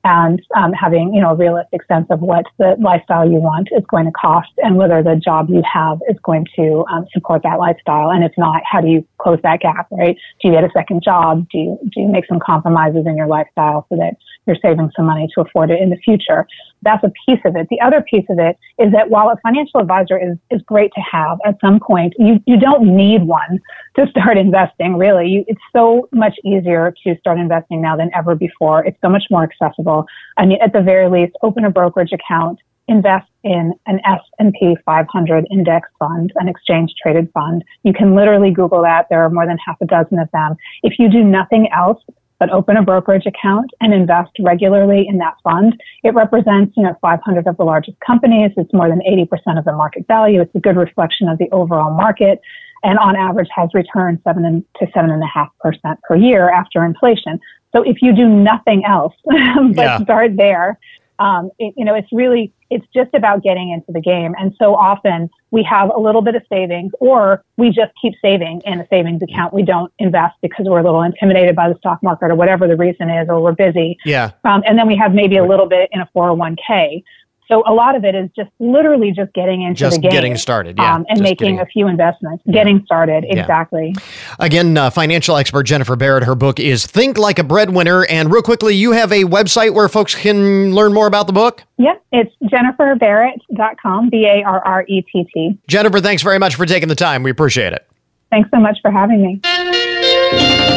and 0.03 0.41
um, 0.55 0.71
having 0.71 1.13
you 1.13 1.21
know 1.21 1.31
a 1.31 1.35
realistic 1.35 1.81
sense 1.87 2.07
of 2.09 2.21
what 2.21 2.45
the 2.57 2.75
lifestyle 2.79 3.29
you 3.29 3.37
want 3.37 3.67
is 3.71 3.83
going 3.89 4.05
to 4.05 4.11
cost 4.11 4.49
and 4.57 4.77
whether 4.77 5.03
the 5.03 5.15
job 5.15 5.49
you 5.49 5.61
have 5.71 5.99
is 6.09 6.15
going 6.23 6.45
to 6.55 6.85
um, 6.91 7.05
support 7.13 7.43
that 7.43 7.59
lifestyle. 7.59 8.09
And 8.09 8.23
if 8.23 8.31
not 8.37 8.61
how 8.69 8.79
do 8.81 8.87
you 8.87 9.05
close 9.17 9.39
that 9.43 9.59
gap 9.59 9.87
right? 9.91 10.15
Do 10.41 10.47
you 10.47 10.53
get 10.53 10.63
a 10.63 10.69
second 10.73 11.03
job? 11.03 11.47
Do 11.51 11.57
you 11.57 11.79
do 11.93 12.01
you 12.01 12.07
make 12.07 12.25
some 12.27 12.39
compromises 12.39 13.05
in 13.05 13.17
your 13.17 13.27
lifestyle 13.27 13.85
so 13.89 13.97
that 13.97 14.15
you're 14.47 14.55
saving 14.61 14.89
some 14.95 15.05
money 15.05 15.27
to 15.35 15.41
afford 15.41 15.69
it 15.69 15.81
in 15.81 15.89
the 15.89 15.97
future? 15.97 16.47
That's 16.81 17.03
a 17.03 17.11
piece 17.25 17.41
of 17.43 17.57
it. 17.57 17.67
The 17.69 17.81
other 17.81 18.01
piece 18.01 18.25
of 18.29 18.39
it 18.39 18.57
is 18.77 18.93
that 18.93 19.09
while 19.09 19.29
a 19.29 19.35
financial 19.43 19.81
advisor 19.81 20.17
is 20.17 20.37
is 20.49 20.61
great 20.61 20.91
to 20.95 21.01
have 21.01 21.39
at 21.45 21.55
some 21.59 21.79
point 21.79 22.13
you 22.17 22.39
you 22.45 22.57
don't 22.57 22.83
need 22.83 23.23
one 23.23 23.59
to 23.97 24.07
start 24.11 24.37
investing 24.37 24.95
really. 24.95 25.27
You, 25.27 25.45
it's 25.47 25.61
so 25.73 26.07
much 26.13 26.35
easier 26.45 26.93
to 27.03 27.17
start 27.17 27.37
investing 27.37 27.81
now 27.81 27.97
than 27.97 28.09
ever 28.15 28.33
before. 28.33 28.85
It's 28.85 28.97
so 29.01 29.09
much 29.09 29.23
more 29.29 29.43
accessible 29.43 29.88
I 30.37 30.45
mean, 30.45 30.59
at 30.61 30.73
the 30.73 30.81
very 30.81 31.09
least, 31.09 31.33
open 31.43 31.65
a 31.65 31.69
brokerage 31.69 32.11
account, 32.13 32.59
invest 32.87 33.29
in 33.43 33.73
an 33.85 33.99
S&P 34.05 34.77
500 34.85 35.47
index 35.51 35.87
fund, 35.99 36.31
an 36.35 36.47
exchange 36.47 36.93
traded 37.01 37.29
fund. 37.33 37.63
You 37.83 37.93
can 37.93 38.15
literally 38.15 38.51
Google 38.51 38.81
that. 38.83 39.07
There 39.09 39.23
are 39.23 39.29
more 39.29 39.45
than 39.45 39.57
half 39.65 39.77
a 39.81 39.85
dozen 39.85 40.19
of 40.19 40.29
them. 40.31 40.55
If 40.83 40.99
you 40.99 41.09
do 41.09 41.23
nothing 41.23 41.69
else 41.71 42.01
but 42.39 42.49
open 42.51 42.77
a 42.77 42.81
brokerage 42.81 43.25
account 43.25 43.69
and 43.81 43.93
invest 43.93 44.31
regularly 44.39 45.05
in 45.07 45.17
that 45.17 45.35
fund, 45.43 45.79
it 46.03 46.13
represents, 46.13 46.73
you 46.77 46.83
know, 46.83 46.95
500 47.01 47.47
of 47.47 47.57
the 47.57 47.65
largest 47.65 47.99
companies. 47.99 48.51
It's 48.55 48.73
more 48.73 48.87
than 48.87 49.01
80% 49.01 49.59
of 49.59 49.65
the 49.65 49.73
market 49.73 50.07
value. 50.07 50.41
It's 50.41 50.55
a 50.55 50.59
good 50.59 50.77
reflection 50.77 51.27
of 51.27 51.37
the 51.37 51.49
overall 51.51 51.93
market 51.93 52.39
and 52.83 52.97
on 52.99 53.15
average 53.15 53.49
has 53.55 53.69
returned 53.73 54.19
seven 54.23 54.65
to 54.79 54.87
seven 54.93 55.11
and 55.11 55.23
a 55.23 55.27
half 55.27 55.49
percent 55.59 55.99
per 56.03 56.15
year 56.15 56.49
after 56.49 56.83
inflation. 56.85 57.39
So 57.75 57.83
if 57.83 58.01
you 58.01 58.15
do 58.15 58.27
nothing 58.27 58.83
else 58.85 59.13
but 59.25 59.75
yeah. 59.75 59.99
start 60.03 60.35
there, 60.37 60.79
um, 61.19 61.51
it, 61.59 61.73
you 61.77 61.83
know, 61.83 61.93
it's 61.93 62.07
really, 62.11 62.53
it's 62.69 62.85
just 62.93 63.13
about 63.13 63.43
getting 63.43 63.71
into 63.71 63.91
the 63.91 63.99
game. 63.99 64.33
And 64.39 64.55
so 64.57 64.73
often 64.75 65.29
we 65.51 65.63
have 65.63 65.91
a 65.93 65.99
little 65.99 66.21
bit 66.21 66.35
of 66.35 66.43
savings 66.49 66.93
or 66.99 67.43
we 67.57 67.69
just 67.69 67.91
keep 68.01 68.13
saving 68.21 68.61
in 68.65 68.79
a 68.79 68.87
savings 68.89 69.21
account. 69.21 69.53
We 69.53 69.63
don't 69.63 69.91
invest 69.99 70.35
because 70.41 70.65
we're 70.67 70.79
a 70.79 70.83
little 70.83 71.01
intimidated 71.01 71.55
by 71.55 71.69
the 71.69 71.75
stock 71.79 72.01
market 72.01 72.31
or 72.31 72.35
whatever 72.35 72.67
the 72.67 72.77
reason 72.77 73.09
is, 73.09 73.27
or 73.27 73.41
we're 73.41 73.51
busy. 73.51 73.97
Yeah. 74.05 74.31
Um, 74.45 74.63
and 74.65 74.77
then 74.77 74.87
we 74.87 74.95
have 74.95 75.13
maybe 75.13 75.37
a 75.37 75.45
little 75.45 75.67
bit 75.67 75.89
in 75.91 75.99
a 75.99 76.09
401k. 76.15 77.03
So 77.49 77.63
a 77.65 77.73
lot 77.73 77.95
of 77.95 78.05
it 78.05 78.13
is 78.13 78.29
just 78.35 78.51
literally 78.59 79.11
just 79.11 79.33
getting 79.33 79.63
into 79.63 79.79
just 79.79 79.95
the 79.95 80.01
game, 80.03 80.11
getting 80.11 80.37
started, 80.37 80.77
yeah, 80.77 80.93
um, 80.93 81.05
and 81.09 81.19
making 81.19 81.55
getting, 81.55 81.59
a 81.59 81.65
few 81.65 81.87
investments, 81.87 82.43
yeah. 82.45 82.53
getting 82.53 82.83
started. 82.85 83.25
Exactly. 83.27 83.95
Yeah. 83.95 84.35
Again, 84.37 84.77
uh, 84.77 84.91
financial 84.91 85.35
expert 85.35 85.63
Jennifer 85.63 85.95
Barrett. 85.95 86.23
Her 86.25 86.35
book 86.35 86.59
is 86.59 86.85
"Think 86.85 87.17
Like 87.17 87.39
a 87.39 87.43
Breadwinner." 87.43 88.05
And 88.05 88.31
real 88.31 88.43
quickly, 88.43 88.75
you 88.75 88.91
have 88.91 89.11
a 89.11 89.23
website 89.23 89.73
where 89.73 89.89
folks 89.89 90.13
can 90.13 90.75
learn 90.75 90.93
more 90.93 91.07
about 91.07 91.25
the 91.25 91.33
book. 91.33 91.63
Yeah, 91.77 91.95
it's 92.11 92.31
jenniferbarrett.com. 92.43 94.09
B 94.11 94.25
A 94.25 94.43
R 94.43 94.61
R 94.63 94.85
E 94.87 95.01
T 95.11 95.27
T. 95.33 95.57
Jennifer, 95.67 95.99
thanks 95.99 96.21
very 96.21 96.37
much 96.37 96.53
for 96.53 96.67
taking 96.67 96.87
the 96.87 96.95
time. 96.95 97.23
We 97.23 97.31
appreciate 97.31 97.73
it. 97.73 97.87
Thanks 98.29 98.51
so 98.53 98.59
much 98.59 98.77
for 98.83 98.91
having 98.91 99.23
me. 99.23 99.41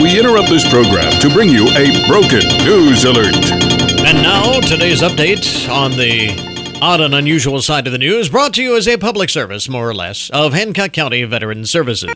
We 0.02 0.18
interrupt 0.18 0.48
this 0.48 0.66
program 0.70 1.12
to 1.20 1.28
bring 1.28 1.50
you 1.50 1.68
a 1.68 2.06
broken 2.08 2.40
news 2.64 3.04
alert. 3.04 3.52
And 4.04 4.22
now, 4.22 4.58
today's 4.60 5.02
update 5.02 5.70
on 5.70 5.90
the 5.92 6.51
Odd 6.82 7.00
and 7.00 7.14
unusual 7.14 7.62
side 7.62 7.86
of 7.86 7.92
the 7.92 7.98
news 7.98 8.28
brought 8.28 8.54
to 8.54 8.62
you 8.62 8.76
as 8.76 8.88
a 8.88 8.96
public 8.96 9.30
service, 9.30 9.68
more 9.68 9.88
or 9.88 9.94
less, 9.94 10.30
of 10.30 10.52
Hancock 10.52 10.92
County 10.92 11.22
Veteran 11.22 11.64
Services. 11.64 12.12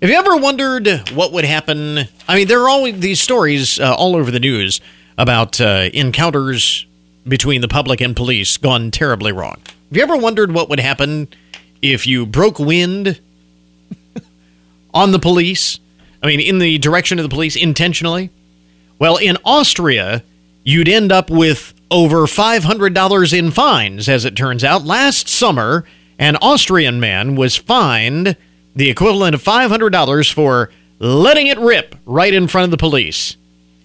Have 0.00 0.08
you 0.08 0.16
ever 0.16 0.38
wondered 0.38 1.10
what 1.10 1.32
would 1.32 1.44
happen? 1.44 2.08
I 2.26 2.34
mean, 2.34 2.48
there 2.48 2.62
are 2.62 2.68
always 2.70 2.98
these 2.98 3.20
stories 3.20 3.78
uh, 3.78 3.94
all 3.94 4.16
over 4.16 4.30
the 4.30 4.40
news 4.40 4.80
about 5.18 5.60
uh, 5.60 5.90
encounters 5.92 6.86
between 7.28 7.60
the 7.60 7.68
public 7.68 8.00
and 8.00 8.16
police 8.16 8.56
gone 8.56 8.90
terribly 8.90 9.32
wrong. 9.32 9.60
Have 9.66 9.96
you 9.98 10.02
ever 10.02 10.16
wondered 10.16 10.52
what 10.52 10.70
would 10.70 10.80
happen 10.80 11.28
if 11.82 12.06
you 12.06 12.24
broke 12.24 12.58
wind 12.58 13.20
on 14.94 15.12
the 15.12 15.18
police? 15.18 15.78
I 16.22 16.28
mean, 16.28 16.40
in 16.40 16.58
the 16.58 16.78
direction 16.78 17.18
of 17.18 17.22
the 17.22 17.28
police 17.28 17.54
intentionally? 17.54 18.30
Well, 18.98 19.18
in 19.18 19.36
Austria, 19.44 20.22
you'd 20.64 20.88
end 20.88 21.12
up 21.12 21.28
with 21.28 21.74
over 21.90 22.26
$500 22.26 23.38
in 23.38 23.50
fines, 23.50 24.08
as 24.08 24.24
it 24.24 24.36
turns 24.36 24.64
out. 24.64 24.84
Last 24.84 25.28
summer, 25.28 25.84
an 26.18 26.36
Austrian 26.36 26.98
man 27.00 27.36
was 27.36 27.56
fined 27.56 28.36
the 28.74 28.90
equivalent 28.90 29.34
of 29.34 29.42
$500 29.42 30.32
for 30.32 30.70
letting 30.98 31.46
it 31.46 31.58
rip 31.58 31.94
right 32.04 32.32
in 32.32 32.48
front 32.48 32.64
of 32.64 32.70
the 32.70 32.76
police. 32.76 33.36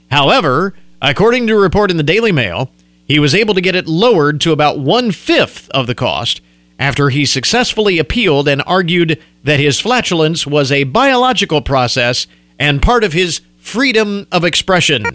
However, 0.10 0.74
according 1.02 1.48
to 1.48 1.54
a 1.54 1.60
report 1.60 1.92
in 1.92 1.98
the 1.98 2.04
Daily 2.04 2.32
Mail, 2.32 2.72
he 3.06 3.20
was 3.20 3.36
able 3.36 3.54
to 3.54 3.62
get 3.62 3.76
it 3.76 3.88
lowered 3.88 4.42
to 4.42 4.52
about 4.52 4.80
one 4.80 5.12
fifth 5.12 5.70
of 5.70 5.88
the 5.88 5.96
cost 5.96 6.42
after 6.80 7.10
he 7.10 7.26
successfully 7.26 8.00
appealed 8.00 8.48
and 8.48 8.64
argued 8.66 9.22
that 9.44 9.60
his 9.60 9.80
flatulence 9.80 10.48
was 10.48 10.72
a 10.72 10.86
biological 10.86 11.62
process 11.62 12.26
and 12.58 12.82
part 12.82 13.04
of 13.04 13.14
his 13.14 13.42
freedom 13.58 14.28
of 14.32 14.44
expression 14.44 15.06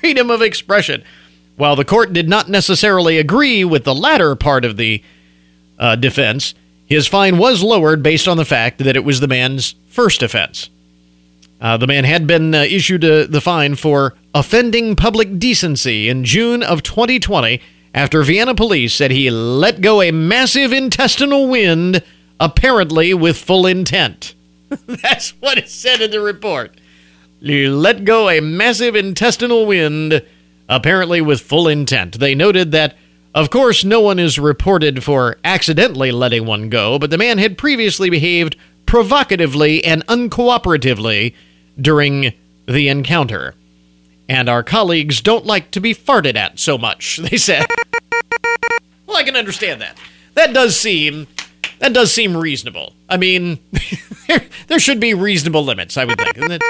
freedom 0.00 0.30
of 0.30 0.42
expression. 0.42 1.02
While 1.56 1.76
the 1.76 1.84
court 1.84 2.12
did 2.12 2.28
not 2.28 2.48
necessarily 2.48 3.18
agree 3.18 3.64
with 3.64 3.84
the 3.84 3.94
latter 3.94 4.36
part 4.36 4.64
of 4.64 4.76
the 4.76 5.02
uh, 5.78 5.96
defense, 5.96 6.54
His 6.86 7.06
fine 7.06 7.36
was 7.36 7.62
lowered 7.62 8.02
based 8.02 8.26
on 8.26 8.38
the 8.38 8.46
fact 8.46 8.78
that 8.78 8.96
it 8.96 9.04
was 9.04 9.20
the 9.20 9.28
man's 9.28 9.74
first 9.88 10.22
offense. 10.22 10.70
Uh, 11.60 11.76
the 11.76 11.86
man 11.86 12.04
had 12.04 12.26
been 12.26 12.54
uh, 12.54 12.58
issued 12.62 13.04
uh, 13.04 13.26
the 13.28 13.42
fine 13.42 13.74
for 13.74 14.14
offending 14.34 14.96
public 14.96 15.38
decency 15.38 16.08
in 16.08 16.24
June 16.24 16.62
of 16.62 16.82
2020 16.82 17.60
after 17.92 18.22
Vienna 18.22 18.54
police 18.54 18.94
said 18.94 19.10
he 19.10 19.30
let 19.30 19.80
go 19.80 20.00
a 20.00 20.12
massive 20.12 20.72
intestinal 20.72 21.48
wind, 21.48 22.02
apparently 22.40 23.12
with 23.12 23.36
full 23.36 23.66
intent. 23.66 24.34
That's 24.86 25.30
what 25.40 25.58
it 25.58 25.68
said 25.68 26.00
in 26.00 26.10
the 26.10 26.20
report. 26.20 26.72
Let 27.40 28.04
go 28.04 28.28
a 28.28 28.40
massive 28.40 28.96
intestinal 28.96 29.66
wind, 29.66 30.22
apparently 30.68 31.20
with 31.20 31.40
full 31.40 31.68
intent. 31.68 32.18
They 32.18 32.34
noted 32.34 32.72
that, 32.72 32.96
of 33.34 33.50
course, 33.50 33.84
no 33.84 34.00
one 34.00 34.18
is 34.18 34.38
reported 34.38 35.04
for 35.04 35.38
accidentally 35.44 36.10
letting 36.10 36.46
one 36.46 36.68
go, 36.68 36.98
but 36.98 37.10
the 37.10 37.18
man 37.18 37.38
had 37.38 37.56
previously 37.56 38.10
behaved 38.10 38.56
provocatively 38.86 39.84
and 39.84 40.04
uncooperatively 40.06 41.34
during 41.80 42.32
the 42.66 42.88
encounter. 42.88 43.54
And 44.28 44.48
our 44.48 44.62
colleagues 44.62 45.20
don't 45.20 45.46
like 45.46 45.70
to 45.70 45.80
be 45.80 45.94
farted 45.94 46.36
at 46.36 46.58
so 46.58 46.76
much, 46.76 47.16
they 47.30 47.36
said. 47.36 47.66
well, 49.06 49.16
I 49.16 49.22
can 49.22 49.36
understand 49.36 49.80
that. 49.80 49.96
That 50.34 50.52
does 50.52 50.76
seem 50.76 51.26
that 51.78 51.92
does 51.92 52.12
seem 52.12 52.36
reasonable. 52.36 52.92
I 53.08 53.16
mean, 53.16 53.58
there, 54.28 54.42
there 54.66 54.80
should 54.80 54.98
be 55.00 55.14
reasonable 55.14 55.64
limits, 55.64 55.96
I 55.96 56.04
would 56.04 56.18
think. 56.18 56.62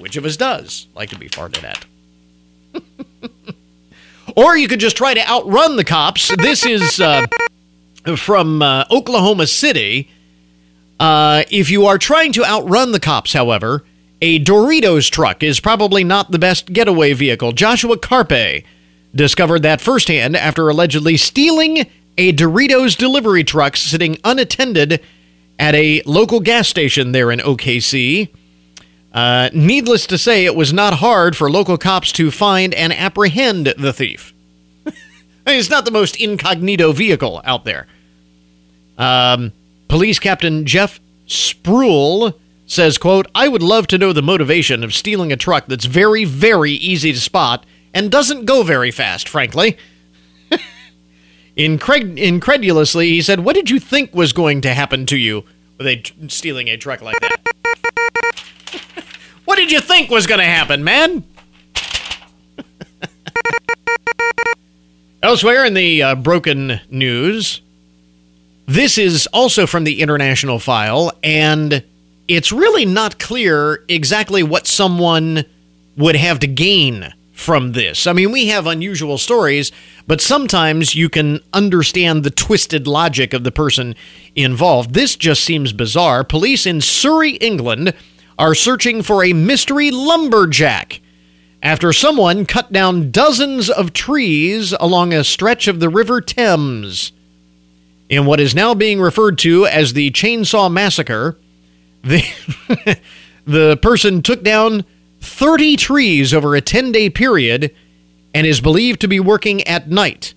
Which 0.00 0.16
of 0.16 0.24
us 0.24 0.36
does 0.36 0.86
like 0.94 1.10
to 1.10 1.18
be 1.18 1.28
farted 1.28 1.62
at? 1.62 1.84
or 4.36 4.56
you 4.56 4.66
could 4.66 4.80
just 4.80 4.96
try 4.96 5.12
to 5.12 5.28
outrun 5.28 5.76
the 5.76 5.84
cops. 5.84 6.34
This 6.38 6.64
is 6.64 7.00
uh, 7.00 7.26
from 8.16 8.62
uh, 8.62 8.86
Oklahoma 8.90 9.46
City. 9.46 10.10
Uh, 10.98 11.44
if 11.50 11.70
you 11.70 11.84
are 11.86 11.98
trying 11.98 12.32
to 12.32 12.44
outrun 12.44 12.92
the 12.92 13.00
cops, 13.00 13.34
however, 13.34 13.84
a 14.22 14.42
Doritos 14.42 15.10
truck 15.10 15.42
is 15.42 15.60
probably 15.60 16.02
not 16.02 16.30
the 16.30 16.38
best 16.38 16.72
getaway 16.72 17.12
vehicle. 17.12 17.52
Joshua 17.52 17.98
Carpe 17.98 18.64
discovered 19.14 19.62
that 19.62 19.82
firsthand 19.82 20.34
after 20.34 20.68
allegedly 20.68 21.18
stealing 21.18 21.86
a 22.16 22.32
Doritos 22.32 22.96
delivery 22.96 23.44
truck 23.44 23.76
sitting 23.76 24.16
unattended 24.24 25.00
at 25.58 25.74
a 25.74 26.02
local 26.06 26.40
gas 26.40 26.68
station 26.68 27.12
there 27.12 27.30
in 27.30 27.38
OKC. 27.40 28.30
Uh, 29.12 29.50
needless 29.52 30.06
to 30.06 30.16
say, 30.18 30.44
it 30.44 30.54
was 30.54 30.72
not 30.72 30.94
hard 30.94 31.36
for 31.36 31.50
local 31.50 31.76
cops 31.76 32.12
to 32.12 32.30
find 32.30 32.72
and 32.74 32.92
apprehend 32.92 33.74
the 33.76 33.92
thief. 33.92 34.32
I 34.86 34.90
mean, 35.46 35.58
it's 35.58 35.70
not 35.70 35.84
the 35.84 35.90
most 35.90 36.16
incognito 36.20 36.92
vehicle 36.92 37.40
out 37.44 37.64
there. 37.64 37.86
Um, 38.96 39.52
Police 39.88 40.18
Captain 40.18 40.66
Jeff 40.66 41.00
Spruill 41.26 42.34
says, 42.66 42.98
quote, 42.98 43.26
I 43.34 43.48
would 43.48 43.62
love 43.62 43.88
to 43.88 43.98
know 43.98 44.12
the 44.12 44.22
motivation 44.22 44.84
of 44.84 44.94
stealing 44.94 45.32
a 45.32 45.36
truck 45.36 45.66
that's 45.66 45.86
very, 45.86 46.24
very 46.24 46.72
easy 46.72 47.12
to 47.12 47.18
spot 47.20 47.66
and 47.92 48.10
doesn't 48.10 48.44
go 48.44 48.62
very 48.62 48.92
fast, 48.92 49.28
frankly. 49.28 49.76
Incred- 51.56 52.16
incredulously, 52.16 53.08
he 53.08 53.22
said, 53.22 53.40
What 53.40 53.56
did 53.56 53.70
you 53.70 53.80
think 53.80 54.14
was 54.14 54.32
going 54.32 54.60
to 54.60 54.72
happen 54.74 55.06
to 55.06 55.16
you 55.16 55.44
with 55.78 55.86
a 55.88 56.02
stealing 56.28 56.68
a 56.68 56.76
truck 56.76 57.02
like 57.02 57.18
that? 57.20 57.36
what 59.44 59.56
did 59.56 59.72
you 59.72 59.80
think 59.80 60.10
was 60.10 60.26
going 60.26 60.40
to 60.40 60.44
happen, 60.44 60.84
man? 60.84 61.24
Elsewhere 65.22 65.64
in 65.64 65.74
the 65.74 66.02
uh, 66.02 66.14
broken 66.14 66.80
news, 66.90 67.60
this 68.66 68.98
is 68.98 69.26
also 69.32 69.66
from 69.66 69.84
the 69.84 70.00
international 70.00 70.58
file, 70.58 71.12
and 71.22 71.84
it's 72.28 72.52
really 72.52 72.84
not 72.84 73.18
clear 73.18 73.84
exactly 73.88 74.42
what 74.42 74.66
someone 74.66 75.44
would 75.96 76.16
have 76.16 76.40
to 76.40 76.46
gain 76.46 77.12
from 77.40 77.72
this. 77.72 78.06
I 78.06 78.12
mean, 78.12 78.32
we 78.32 78.48
have 78.48 78.66
unusual 78.66 79.16
stories, 79.16 79.72
but 80.06 80.20
sometimes 80.20 80.94
you 80.94 81.08
can 81.08 81.40
understand 81.54 82.22
the 82.22 82.30
twisted 82.30 82.86
logic 82.86 83.32
of 83.32 83.44
the 83.44 83.50
person 83.50 83.96
involved. 84.36 84.92
This 84.92 85.16
just 85.16 85.42
seems 85.42 85.72
bizarre. 85.72 86.22
Police 86.22 86.66
in 86.66 86.82
Surrey, 86.82 87.32
England, 87.32 87.94
are 88.40 88.54
searching 88.54 89.02
for 89.02 89.22
a 89.22 89.34
mystery 89.34 89.90
lumberjack 89.90 91.02
after 91.62 91.92
someone 91.92 92.46
cut 92.46 92.72
down 92.72 93.10
dozens 93.10 93.68
of 93.68 93.92
trees 93.92 94.72
along 94.80 95.12
a 95.12 95.22
stretch 95.22 95.68
of 95.68 95.78
the 95.78 95.90
River 95.90 96.22
Thames. 96.22 97.12
In 98.08 98.24
what 98.24 98.40
is 98.40 98.54
now 98.54 98.72
being 98.72 98.98
referred 98.98 99.36
to 99.40 99.66
as 99.66 99.92
the 99.92 100.10
Chainsaw 100.12 100.72
Massacre, 100.72 101.38
the, 102.02 102.24
the 103.44 103.76
person 103.76 104.22
took 104.22 104.42
down 104.42 104.86
30 105.20 105.76
trees 105.76 106.32
over 106.32 106.54
a 106.54 106.62
10 106.62 106.92
day 106.92 107.10
period 107.10 107.76
and 108.32 108.46
is 108.46 108.62
believed 108.62 109.02
to 109.02 109.08
be 109.08 109.20
working 109.20 109.62
at 109.64 109.90
night. 109.90 110.32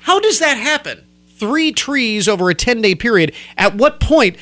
How 0.00 0.18
does 0.18 0.38
that 0.38 0.56
happen? 0.56 1.04
Three 1.36 1.72
trees 1.72 2.26
over 2.26 2.48
a 2.48 2.54
10 2.54 2.80
day 2.80 2.94
period. 2.94 3.34
At 3.58 3.74
what 3.74 4.00
point 4.00 4.38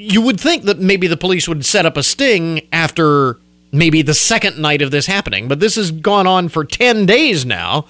you 0.00 0.22
would 0.22 0.38
think 0.38 0.62
that 0.62 0.78
maybe 0.78 1.08
the 1.08 1.16
police 1.16 1.48
would 1.48 1.66
set 1.66 1.84
up 1.84 1.96
a 1.96 2.04
sting 2.04 2.60
after 2.72 3.40
maybe 3.72 4.00
the 4.00 4.14
second 4.14 4.56
night 4.56 4.80
of 4.80 4.92
this 4.92 5.06
happening, 5.06 5.48
but 5.48 5.58
this 5.58 5.74
has 5.74 5.90
gone 5.90 6.24
on 6.24 6.48
for 6.48 6.64
10 6.64 7.04
days 7.04 7.44
now, 7.44 7.84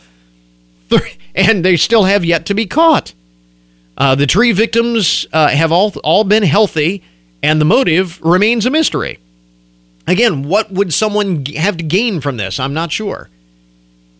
and 1.34 1.62
they 1.62 1.76
still 1.76 2.04
have 2.04 2.24
yet 2.24 2.46
to 2.46 2.54
be 2.54 2.64
caught. 2.64 3.12
Uh, 3.98 4.14
the 4.14 4.26
tree 4.26 4.52
victims 4.52 5.26
uh, 5.34 5.48
have 5.48 5.70
all 5.70 5.92
all 6.02 6.24
been 6.24 6.44
healthy, 6.44 7.02
and 7.42 7.60
the 7.60 7.66
motive 7.66 8.18
remains 8.22 8.64
a 8.64 8.70
mystery. 8.70 9.18
Again, 10.06 10.44
what 10.44 10.72
would 10.72 10.94
someone 10.94 11.44
have 11.44 11.76
to 11.76 11.84
gain 11.84 12.22
from 12.22 12.38
this? 12.38 12.58
I'm 12.58 12.72
not 12.72 12.90
sure. 12.90 13.28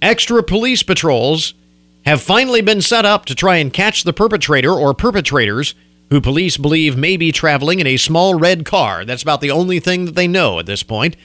Extra 0.03 0.43
police 0.43 0.82
patrols 0.82 1.55
have 2.05 2.20
finally 2.20 2.61
been 2.61 2.82
set 2.82 3.07
up 3.07 3.24
to 3.26 3.34
try 3.34 3.57
and 3.57 3.72
catch 3.72 4.05
the 4.05 4.12
perpetrator 4.12 4.72
or 4.72 4.93
perpetrators 4.93 5.74
who 6.11 6.21
police 6.21 6.57
believe 6.57 6.97
may 6.97 7.17
be 7.17 7.33
traveling 7.33 7.81
in 7.81 7.87
a 7.87 7.97
small 7.97 8.35
red 8.35 8.65
car. 8.65 9.05
That's 9.05 9.23
about 9.23 9.41
the 9.41 9.51
only 9.51 9.81
thing 9.81 10.07
that 10.07 10.15
they 10.15 10.27
know 10.27 10.59
at 10.59 10.67
this 10.67 10.83
point. 10.83 11.17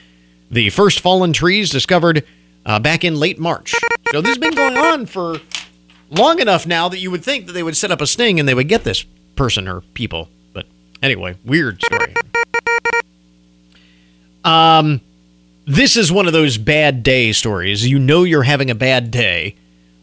The 0.51 0.69
first 0.69 0.99
fallen 0.99 1.33
trees 1.33 1.69
discovered 1.69 2.25
uh, 2.65 2.79
back 2.79 3.03
in 3.03 3.15
late 3.15 3.39
March. 3.39 3.73
So 4.11 4.21
this 4.21 4.31
has 4.31 4.37
been 4.37 4.55
going 4.55 4.77
on 4.77 5.05
for 5.05 5.39
long 6.09 6.39
enough 6.39 6.67
now 6.67 6.89
that 6.89 6.99
you 6.99 7.11
would 7.11 7.23
think 7.23 7.47
that 7.47 7.53
they 7.53 7.63
would 7.63 7.77
set 7.77 7.91
up 7.91 8.01
a 8.01 8.07
sting 8.07 8.39
and 8.39 8.47
they 8.47 8.53
would 8.53 8.67
get 8.67 8.83
this 8.83 9.03
person 9.35 9.67
or 9.67 9.81
people. 9.93 10.29
But 10.53 10.67
anyway, 11.01 11.37
weird 11.43 11.81
story. 11.81 12.13
Um, 14.43 15.01
this 15.65 15.95
is 15.95 16.11
one 16.11 16.27
of 16.27 16.33
those 16.33 16.57
bad 16.57 17.03
day 17.03 17.31
stories. 17.31 17.87
You 17.87 17.97
know 17.99 18.23
you're 18.23 18.43
having 18.43 18.69
a 18.69 18.75
bad 18.75 19.11
day 19.11 19.55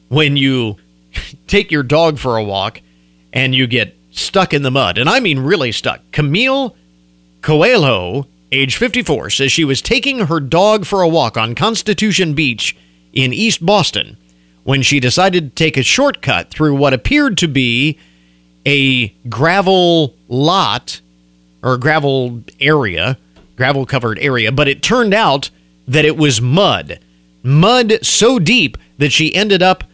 when 0.09 0.37
you 0.37 0.77
take 1.47 1.71
your 1.71 1.83
dog 1.83 2.19
for 2.19 2.37
a 2.37 2.45
walk 2.45 2.81
and 3.33 3.55
you 3.55 3.67
get 3.67 3.95
stuck 4.11 4.53
in 4.53 4.63
the 4.63 4.71
mud. 4.71 4.99
And 4.99 5.09
I 5.09 5.21
mean 5.21 5.41
really 5.41 5.73
stuck. 5.73 6.01
Camille 6.13 6.77
Coelho, 7.43 8.27
age 8.53 8.77
54, 8.77 9.31
says 9.31 9.53
she 9.53 9.65
was 9.65 9.81
taking 9.81 10.27
her 10.27 10.41
dog 10.41 10.85
for 10.85 11.03
a 11.03 11.09
walk 11.09 11.37
on 11.37 11.55
Constitution 11.55 12.35
Beach 12.35 12.77
in 13.13 13.33
East 13.33 13.65
Boston 13.65 14.17
when 14.65 14.83
she 14.83 15.01
decided 15.01 15.45
to 15.45 15.65
take 15.65 15.77
a 15.77 15.83
shortcut 15.83 16.51
through 16.51 16.75
what 16.75 16.93
appeared 16.93 17.39
to 17.39 17.49
be 17.49 17.99
a 18.67 19.09
gravel 19.29 20.15
lot 20.29 21.01
or 21.63 21.77
gravel 21.79 22.43
area, 22.61 23.19
gravel 23.57 23.87
covered 23.87 24.19
area, 24.19 24.53
but 24.53 24.69
it 24.69 24.83
turned 24.83 25.15
out 25.15 25.51
that 25.89 26.05
it 26.05 26.17
was 26.17 26.41
mud. 26.41 26.99
Mud 27.43 28.05
so 28.05 28.39
deep 28.39 28.77
that 28.99 29.13
she 29.13 29.35
ended 29.35 29.63
up 29.63 29.85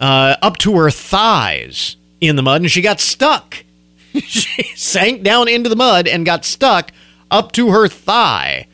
uh, 0.00 0.36
up 0.42 0.58
to 0.58 0.76
her 0.76 0.90
thighs 0.90 1.96
in 2.22 2.36
the 2.36 2.42
mud 2.42 2.62
and 2.62 2.70
she 2.70 2.80
got 2.80 3.00
stuck. 3.00 3.64
she 4.14 4.62
sank 4.76 5.22
down 5.22 5.48
into 5.48 5.68
the 5.68 5.76
mud 5.76 6.06
and 6.06 6.24
got 6.24 6.44
stuck 6.44 6.92
up 7.30 7.52
to 7.52 7.70
her 7.70 7.88
thigh. 7.88 8.66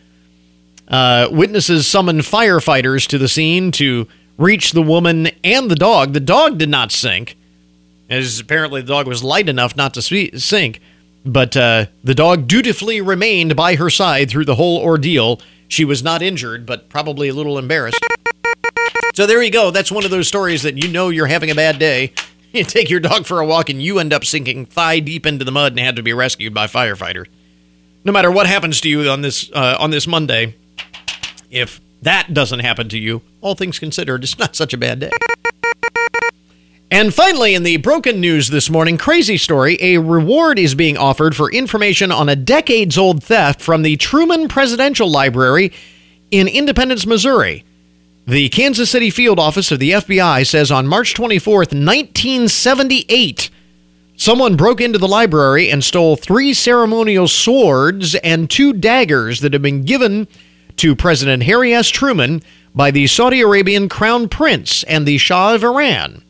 Uh, 0.86 1.28
witnesses 1.30 1.86
summoned 1.86 2.20
firefighters 2.20 3.06
to 3.08 3.18
the 3.18 3.28
scene 3.28 3.72
to 3.72 4.06
reach 4.36 4.72
the 4.72 4.82
woman 4.82 5.28
and 5.42 5.70
the 5.70 5.74
dog. 5.74 6.12
The 6.12 6.20
dog 6.20 6.58
did 6.58 6.68
not 6.68 6.92
sink, 6.92 7.36
as 8.08 8.38
apparently 8.38 8.80
the 8.82 8.88
dog 8.88 9.06
was 9.06 9.24
light 9.24 9.48
enough 9.48 9.76
not 9.76 9.94
to 9.94 10.02
sink. 10.38 10.80
But 11.24 11.56
uh, 11.56 11.86
the 12.04 12.14
dog 12.14 12.48
dutifully 12.48 13.00
remained 13.00 13.54
by 13.56 13.74
her 13.74 13.90
side 13.90 14.30
through 14.30 14.46
the 14.46 14.54
whole 14.54 14.78
ordeal. 14.78 15.40
She 15.66 15.84
was 15.84 16.02
not 16.02 16.22
injured, 16.22 16.64
but 16.64 16.88
probably 16.88 17.28
a 17.28 17.34
little 17.34 17.58
embarrassed. 17.58 17.98
So 19.14 19.26
there 19.26 19.42
you 19.42 19.50
go. 19.50 19.70
That's 19.70 19.92
one 19.92 20.04
of 20.04 20.10
those 20.10 20.28
stories 20.28 20.62
that 20.62 20.82
you 20.82 20.90
know 20.90 21.08
you're 21.08 21.26
having 21.26 21.50
a 21.50 21.54
bad 21.54 21.78
day. 21.78 22.12
You 22.52 22.64
take 22.64 22.90
your 22.90 23.00
dog 23.00 23.26
for 23.26 23.40
a 23.40 23.46
walk 23.46 23.68
and 23.68 23.82
you 23.82 23.98
end 23.98 24.12
up 24.12 24.24
sinking 24.24 24.66
thigh 24.66 25.00
deep 25.00 25.26
into 25.26 25.44
the 25.44 25.52
mud 25.52 25.72
and 25.72 25.80
had 25.80 25.96
to 25.96 26.02
be 26.02 26.12
rescued 26.12 26.54
by 26.54 26.66
firefighters. 26.66 27.26
No 28.04 28.12
matter 28.12 28.30
what 28.30 28.46
happens 28.46 28.80
to 28.82 28.88
you 28.88 29.08
on 29.10 29.22
this 29.22 29.50
uh, 29.52 29.76
on 29.78 29.90
this 29.90 30.06
Monday, 30.06 30.54
if 31.50 31.80
that 32.02 32.32
doesn't 32.32 32.60
happen 32.60 32.88
to 32.90 32.98
you, 32.98 33.22
all 33.40 33.54
things 33.54 33.78
considered, 33.78 34.22
it's 34.22 34.38
not 34.38 34.56
such 34.56 34.72
a 34.72 34.78
bad 34.78 35.00
day. 35.00 35.10
And 36.90 37.12
finally, 37.12 37.54
in 37.54 37.64
the 37.64 37.76
broken 37.76 38.18
news 38.18 38.48
this 38.48 38.70
morning, 38.70 38.96
crazy 38.96 39.36
story 39.36 39.76
a 39.82 39.98
reward 39.98 40.58
is 40.58 40.74
being 40.74 40.96
offered 40.96 41.36
for 41.36 41.50
information 41.52 42.10
on 42.10 42.30
a 42.30 42.36
decades 42.36 42.96
old 42.96 43.22
theft 43.22 43.60
from 43.60 43.82
the 43.82 43.96
Truman 43.98 44.48
Presidential 44.48 45.10
Library 45.10 45.72
in 46.30 46.48
Independence, 46.48 47.04
Missouri. 47.04 47.64
The 48.28 48.50
Kansas 48.50 48.90
City 48.90 49.08
field 49.08 49.38
office 49.38 49.72
of 49.72 49.78
the 49.78 49.92
FBI 49.92 50.46
says 50.46 50.70
on 50.70 50.86
March 50.86 51.14
24th, 51.14 51.72
1978, 51.72 53.48
someone 54.16 54.54
broke 54.54 54.82
into 54.82 54.98
the 54.98 55.08
library 55.08 55.70
and 55.70 55.82
stole 55.82 56.14
three 56.14 56.52
ceremonial 56.52 57.26
swords 57.26 58.14
and 58.16 58.50
two 58.50 58.74
daggers 58.74 59.40
that 59.40 59.54
had 59.54 59.62
been 59.62 59.82
given 59.82 60.28
to 60.76 60.94
President 60.94 61.44
Harry 61.44 61.72
S. 61.72 61.88
Truman 61.88 62.42
by 62.74 62.90
the 62.90 63.06
Saudi 63.06 63.40
Arabian 63.40 63.88
Crown 63.88 64.28
Prince 64.28 64.82
and 64.82 65.08
the 65.08 65.16
Shah 65.16 65.54
of 65.54 65.64
Iran. 65.64 66.22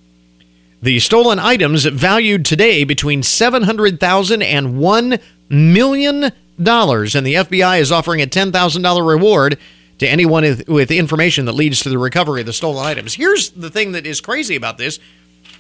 The 0.80 1.00
stolen 1.00 1.40
items 1.40 1.84
valued 1.84 2.44
today 2.44 2.84
between 2.84 3.22
$700,000 3.22 4.44
and 4.44 4.74
$1 4.74 5.20
million, 5.48 6.22
and 6.22 6.30
the 6.30 7.34
FBI 7.34 7.80
is 7.80 7.90
offering 7.90 8.22
a 8.22 8.26
$10,000 8.28 9.08
reward 9.08 9.58
to 9.98 10.08
anyone 10.08 10.44
with 10.66 10.90
information 10.90 11.44
that 11.46 11.52
leads 11.52 11.80
to 11.80 11.88
the 11.88 11.98
recovery 11.98 12.40
of 12.40 12.46
the 12.46 12.52
stolen 12.52 12.84
items. 12.84 13.14
Here's 13.14 13.50
the 13.50 13.70
thing 13.70 13.92
that 13.92 14.06
is 14.06 14.20
crazy 14.20 14.56
about 14.56 14.78
this. 14.78 14.98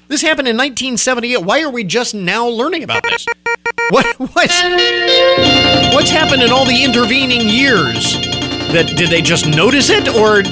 This 0.08 0.22
happened 0.22 0.48
in 0.48 0.56
1978. 0.56 1.42
Why 1.42 1.62
are 1.62 1.70
we 1.70 1.84
just 1.84 2.14
now 2.14 2.48
learning 2.48 2.82
about 2.82 3.02
this? 3.02 3.26
What 3.90 4.06
what's 4.18 4.62
what's 5.94 6.10
happened 6.10 6.42
in 6.42 6.50
all 6.50 6.64
the 6.64 6.82
intervening 6.84 7.48
years? 7.48 8.14
That 8.72 8.92
did 8.96 9.10
they 9.10 9.22
just 9.22 9.46
notice 9.46 9.90
it 9.90 10.08
or 10.08 10.42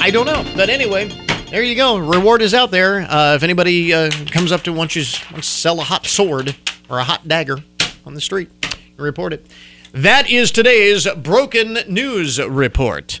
I 0.00 0.10
don't 0.10 0.26
know. 0.26 0.44
But 0.56 0.68
anyway, 0.68 1.08
there 1.50 1.62
you 1.62 1.74
go. 1.74 1.98
Reward 1.98 2.42
is 2.42 2.54
out 2.54 2.70
there. 2.70 3.00
Uh, 3.00 3.34
if 3.34 3.42
anybody 3.42 3.92
uh, 3.92 4.10
comes 4.30 4.52
up 4.52 4.62
to 4.62 4.72
wants 4.72 4.96
you 4.96 5.02
wants 5.32 5.48
to 5.48 5.58
sell 5.58 5.80
a 5.80 5.84
hot 5.84 6.06
sword 6.06 6.56
or 6.88 6.98
a 6.98 7.04
hot 7.04 7.26
dagger 7.26 7.58
on 8.06 8.14
the 8.14 8.20
street, 8.20 8.48
report 8.96 9.32
it. 9.32 9.46
That 9.92 10.28
is 10.28 10.50
today's 10.50 11.08
broken 11.16 11.78
news 11.88 12.38
report. 12.38 13.20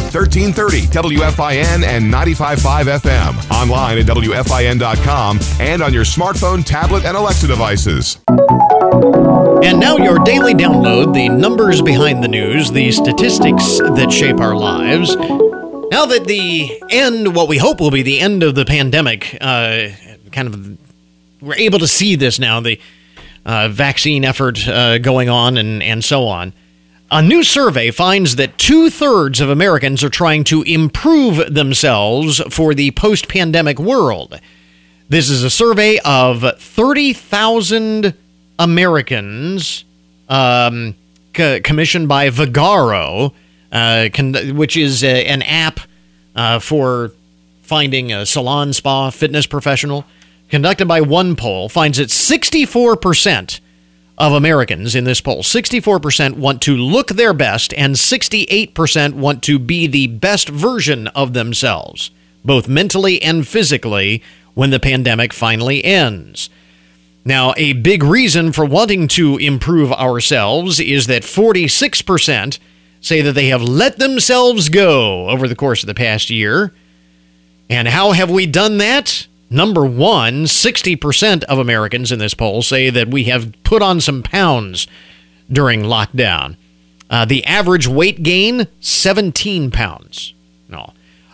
at 0.00 0.14
1330 0.14 0.82
WFIN 1.16 1.84
and 1.84 2.12
95.5 2.12 3.00
FM. 3.00 3.50
Online 3.50 3.98
at 3.98 4.06
WFIN.com 4.06 5.38
and 5.60 5.82
on 5.82 5.92
your 5.92 6.04
smartphone, 6.04 6.64
tablet, 6.64 7.04
and 7.04 7.16
Alexa 7.16 7.46
devices. 7.46 8.18
And 9.62 9.78
now 9.78 9.98
your 9.98 10.18
daily 10.20 10.54
download, 10.54 11.12
the 11.12 11.28
numbers 11.28 11.82
behind 11.82 12.24
the 12.24 12.28
news, 12.28 12.70
the 12.72 12.90
statistics 12.92 13.78
that 13.78 14.10
shape 14.10 14.40
our 14.40 14.56
lives. 14.56 15.14
Now 15.16 16.06
that 16.06 16.24
the 16.24 16.82
end, 16.90 17.34
what 17.34 17.48
we 17.48 17.58
hope 17.58 17.80
will 17.80 17.90
be 17.90 18.02
the 18.02 18.20
end 18.20 18.42
of 18.42 18.54
the 18.54 18.64
pandemic, 18.64 19.36
uh, 19.40 19.88
kind 20.32 20.48
of, 20.48 20.78
we're 21.40 21.56
able 21.56 21.78
to 21.80 21.88
see 21.88 22.16
this 22.16 22.38
now, 22.38 22.60
the 22.60 22.80
uh, 23.44 23.68
vaccine 23.68 24.24
effort 24.24 24.66
uh, 24.66 24.98
going 24.98 25.28
on 25.28 25.56
and, 25.58 25.82
and 25.82 26.02
so 26.02 26.26
on. 26.26 26.52
A 27.12 27.22
new 27.22 27.42
survey 27.42 27.90
finds 27.90 28.36
that 28.36 28.56
two 28.56 28.88
thirds 28.88 29.40
of 29.40 29.50
Americans 29.50 30.04
are 30.04 30.08
trying 30.08 30.44
to 30.44 30.62
improve 30.62 31.52
themselves 31.52 32.40
for 32.50 32.72
the 32.72 32.92
post 32.92 33.26
pandemic 33.26 33.80
world. 33.80 34.38
This 35.08 35.28
is 35.28 35.42
a 35.42 35.50
survey 35.50 35.98
of 36.04 36.44
30,000 36.56 38.14
Americans 38.60 39.84
um, 40.28 40.94
commissioned 41.32 42.06
by 42.06 42.30
Vagaro, 42.30 43.34
uh, 43.72 44.08
con- 44.14 44.54
which 44.54 44.76
is 44.76 45.02
a, 45.02 45.26
an 45.26 45.42
app 45.42 45.80
uh, 46.36 46.60
for 46.60 47.10
finding 47.62 48.12
a 48.12 48.24
salon, 48.24 48.72
spa, 48.72 49.10
fitness 49.10 49.46
professional. 49.46 50.04
Conducted 50.48 50.86
by 50.86 51.00
OnePoll, 51.00 51.72
finds 51.72 51.98
that 51.98 52.08
64% 52.08 53.58
of 54.20 54.34
Americans 54.34 54.94
in 54.94 55.04
this 55.04 55.22
poll. 55.22 55.42
64% 55.42 56.34
want 56.34 56.60
to 56.62 56.76
look 56.76 57.08
their 57.08 57.32
best, 57.32 57.72
and 57.74 57.94
68% 57.94 59.14
want 59.14 59.42
to 59.44 59.58
be 59.58 59.86
the 59.86 60.08
best 60.08 60.50
version 60.50 61.08
of 61.08 61.32
themselves, 61.32 62.10
both 62.44 62.68
mentally 62.68 63.20
and 63.22 63.48
physically, 63.48 64.22
when 64.52 64.68
the 64.68 64.78
pandemic 64.78 65.32
finally 65.32 65.82
ends. 65.82 66.50
Now, 67.24 67.54
a 67.56 67.72
big 67.72 68.02
reason 68.02 68.52
for 68.52 68.66
wanting 68.66 69.08
to 69.08 69.38
improve 69.38 69.90
ourselves 69.92 70.80
is 70.80 71.06
that 71.06 71.22
46% 71.22 72.58
say 73.00 73.22
that 73.22 73.32
they 73.32 73.46
have 73.46 73.62
let 73.62 73.98
themselves 73.98 74.68
go 74.68 75.30
over 75.30 75.48
the 75.48 75.56
course 75.56 75.82
of 75.82 75.86
the 75.86 75.94
past 75.94 76.28
year. 76.28 76.74
And 77.70 77.88
how 77.88 78.12
have 78.12 78.30
we 78.30 78.44
done 78.44 78.78
that? 78.78 79.26
Number 79.52 79.84
one, 79.84 80.44
60% 80.44 81.42
of 81.44 81.58
Americans 81.58 82.12
in 82.12 82.20
this 82.20 82.34
poll 82.34 82.62
say 82.62 82.88
that 82.88 83.08
we 83.08 83.24
have 83.24 83.52
put 83.64 83.82
on 83.82 84.00
some 84.00 84.22
pounds 84.22 84.86
during 85.50 85.82
lockdown. 85.82 86.56
Uh, 87.10 87.24
the 87.24 87.44
average 87.44 87.88
weight 87.88 88.22
gain, 88.22 88.68
17 88.78 89.72
pounds. 89.72 90.34
No. 90.68 90.92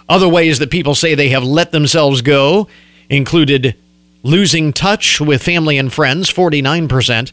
Other 0.09 0.29
ways 0.29 0.59
that 0.61 0.71
people 0.71 0.95
say 0.95 1.15
they 1.15 1.29
have 1.29 1.45
let 1.45 1.73
themselves 1.73 2.23
go 2.23 2.69
included 3.11 3.77
losing 4.23 4.73
touch 4.73 5.21
with 5.21 5.43
family 5.43 5.77
and 5.77 5.93
friends, 5.93 6.33
49% 6.33 7.33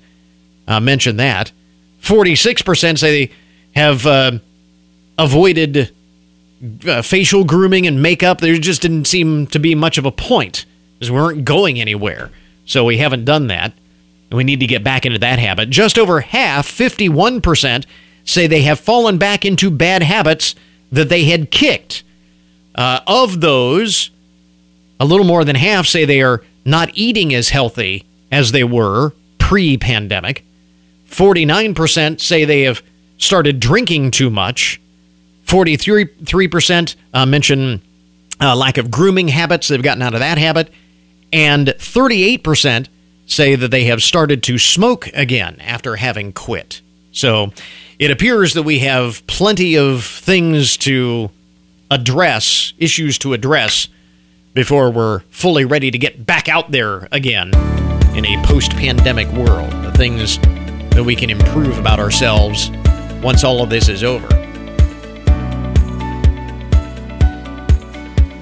uh, 0.68 0.80
mentioned 0.82 1.20
that. 1.20 1.54
46% 2.02 3.00
say 3.00 3.28
they 3.28 3.34
have 3.74 4.06
uh, 4.06 4.32
avoided 5.18 5.94
uh, 6.86 7.02
facial 7.02 7.46
grooming 7.46 7.88
and 7.88 8.02
makeup. 8.02 8.42
There 8.42 8.58
just 8.58 8.82
didn't 8.82 9.06
seem 9.06 9.48
to 9.48 9.60
be 9.60 9.76
much 9.76 9.98
of 9.98 10.06
a 10.06 10.12
point 10.12 10.66
because 11.04 11.12
we 11.12 11.18
weren't 11.18 11.46
going 11.46 11.82
anywhere. 11.82 12.32
So 12.66 12.86
we 12.86 12.98
haven't 12.98 13.26
done 13.26 13.48
that. 13.48 13.74
And 14.30 14.38
we 14.38 14.46
need 14.46 14.62
to 14.62 14.68
get 14.68 14.84
back 14.84 15.06
into 15.06 15.20
that 15.20 15.38
habit. 15.38 15.70
Just 15.70 16.00
over 16.00 16.22
half, 16.22 16.66
51%, 16.66 17.86
say 18.24 18.48
they 18.48 18.62
have 18.62 18.80
fallen 18.80 19.18
back 19.18 19.44
into 19.44 19.70
bad 19.70 20.02
habits 20.02 20.56
that 20.92 21.10
they 21.10 21.26
had 21.26 21.52
kicked. 21.52 22.04
Uh, 22.74 23.02
of 23.06 23.42
those, 23.42 24.12
a 25.00 25.06
little 25.06 25.26
more 25.26 25.44
than 25.44 25.58
half 25.58 25.86
say 25.86 26.06
they 26.06 26.22
are 26.22 26.42
not 26.64 26.90
eating 26.94 27.34
as 27.36 27.50
healthy 27.50 28.06
as 28.32 28.52
they 28.52 28.64
were 28.64 29.12
pre 29.38 29.78
pandemic. 29.78 30.46
49% 31.10 32.22
say 32.22 32.46
they 32.46 32.62
have 32.62 32.82
started 33.18 33.60
drinking 33.60 34.12
too 34.12 34.30
much. 34.30 34.80
43% 35.46 36.96
uh, 37.14 37.26
mention 37.26 37.82
uh, 38.40 38.56
lack 38.56 38.78
of 38.78 38.90
grooming 38.90 39.28
habits. 39.28 39.68
They've 39.68 39.84
gotten 39.84 40.02
out 40.02 40.14
of 40.14 40.22
that 40.22 40.38
habit 40.38 40.72
and 41.34 41.68
38% 41.68 42.88
say 43.26 43.56
that 43.56 43.72
they 43.72 43.86
have 43.86 44.04
started 44.04 44.44
to 44.44 44.58
smoke 44.60 45.08
again 45.14 45.60
after 45.60 45.96
having 45.96 46.32
quit. 46.32 46.82
So 47.12 47.52
it 47.98 48.12
appears 48.12 48.54
that 48.54 48.64
we 48.64 48.80
have 48.80 49.26
plenty 49.26 49.76
of 49.78 50.06
things 50.06 50.78
to 50.78 51.32
address, 51.90 52.74
issues 52.78 53.18
to 53.20 53.34
address, 53.34 53.88
before 54.54 54.92
we're 54.92 55.22
fully 55.32 55.66
ready 55.66 55.90
to 55.90 55.98
get 55.98 56.24
back 56.26 56.48
out 56.48 56.72
there 56.72 57.08
again 57.12 57.52
in 58.16 58.26
a 58.26 58.44
post 58.46 58.72
pandemic 58.72 59.28
world. 59.30 59.72
The 59.84 59.92
things 59.94 60.38
that 60.92 61.04
we 61.04 61.16
can 61.16 61.32
improve 61.32 61.80
about 61.80 62.00
ourselves 62.00 62.70
once 63.24 63.44
all 63.44 63.64
of 63.64 63.72
this 63.72 63.90
is 63.90 64.04
over. 64.04 64.28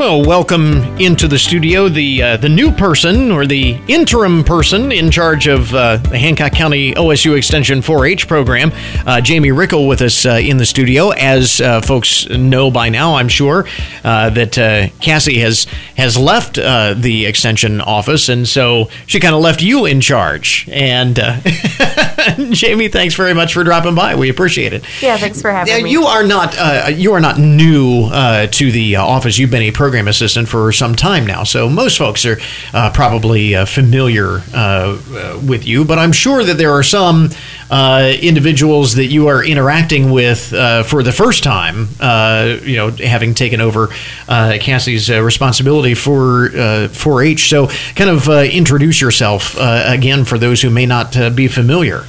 Well, 0.02 0.26
welcome 0.26 0.82
into 1.00 1.28
the 1.28 1.38
studio 1.38 1.88
the 1.88 2.24
uh, 2.24 2.38
the 2.38 2.50
new 2.50 2.72
person 2.72 3.30
or 3.30 3.46
the 3.46 3.80
interim 3.88 4.44
person 4.44 4.92
in 4.92 5.12
charge 5.12 5.46
of 5.46 5.72
uh, 5.76 5.98
the 5.98 6.18
Hancock 6.18 6.54
County 6.54 6.96
OSU 6.96 7.38
Extension 7.38 7.82
4-H 7.82 8.28
program, 8.28 8.72
uh, 9.06 9.22
Jamie 9.22 9.52
Rickle, 9.52 9.88
with 9.88 10.02
us 10.02 10.26
uh, 10.26 10.40
in 10.42 10.58
the 10.58 10.66
studio. 10.66 11.12
As 11.12 11.62
uh, 11.62 11.82
folks 11.82 12.28
know 12.30 12.72
by 12.72 12.90
now, 12.90 13.14
I'm 13.14 13.28
sure 13.28 13.68
uh, 14.04 14.32
that 14.32 14.92
Cassie 15.02 15.38
has 15.38 15.66
has 15.96 16.18
left 16.18 16.56
the 16.56 17.28
extension 17.28 17.80
office, 17.80 18.28
and 18.28 18.48
so 18.48 18.90
she 19.06 19.20
kind 19.20 19.36
of 19.36 19.42
left 19.42 19.62
you 19.62 19.86
in 19.86 20.02
charge. 20.02 20.68
And 20.72 21.16
Jamie, 22.52 22.88
thanks 22.88 23.14
very 23.14 23.36
much 23.36 23.54
for 23.54 23.64
dropping 23.64 23.94
by. 23.94 24.16
We 24.16 24.30
appreciate 24.30 24.74
it. 24.74 24.84
Yeah, 25.00 25.18
thanks 25.18 25.44
for 25.44 25.52
having 25.52 25.84
me. 25.84 25.92
You 25.92 26.06
are 26.06 26.24
not 26.24 26.98
you 26.98 27.14
are 27.14 27.22
not 27.22 27.38
new 27.38 28.10
to 28.10 28.72
the 28.72 28.96
office. 28.96 29.38
You've 29.38 29.52
been 29.52 29.62
a 29.62 29.72
program 29.72 29.91
program 29.92 30.08
assistant 30.08 30.48
for 30.48 30.72
some 30.72 30.96
time 30.96 31.28
now, 31.28 31.44
so 31.44 31.68
most 31.68 31.98
folks 31.98 32.26
are 32.26 32.38
uh, 32.74 32.90
probably 32.94 33.56
uh, 33.56 33.66
familiar 33.66 34.42
uh, 34.54 34.98
uh, 35.12 35.42
with 35.46 35.68
you. 35.68 35.84
But 35.84 36.00
I'm 36.00 36.14
sure 36.14 36.46
that 36.46 36.58
there 36.58 36.72
are 36.72 36.82
some 36.82 37.28
uh, 37.70 38.14
individuals 38.22 38.96
that 38.96 39.08
you 39.08 39.28
are 39.28 39.44
interacting 39.44 40.10
with 40.12 40.48
for 40.88 41.04
the 41.04 41.12
first 41.12 41.44
time. 41.44 41.90
You 42.00 42.78
know, 42.78 42.92
having 42.92 43.34
taken 43.34 43.60
over 43.60 43.90
Cassie's 44.28 45.10
responsibility 45.10 45.94
for 45.94 46.46
uh, 46.46 46.88
4-H. 46.88 47.50
So, 47.50 47.68
kind 47.96 48.10
of 48.10 48.30
introduce 48.30 49.02
yourself 49.02 49.58
again 49.60 50.24
for 50.24 50.38
those 50.38 50.62
who 50.62 50.70
may 50.70 50.86
not 50.86 51.18
be 51.36 51.50
familiar. 51.50 52.06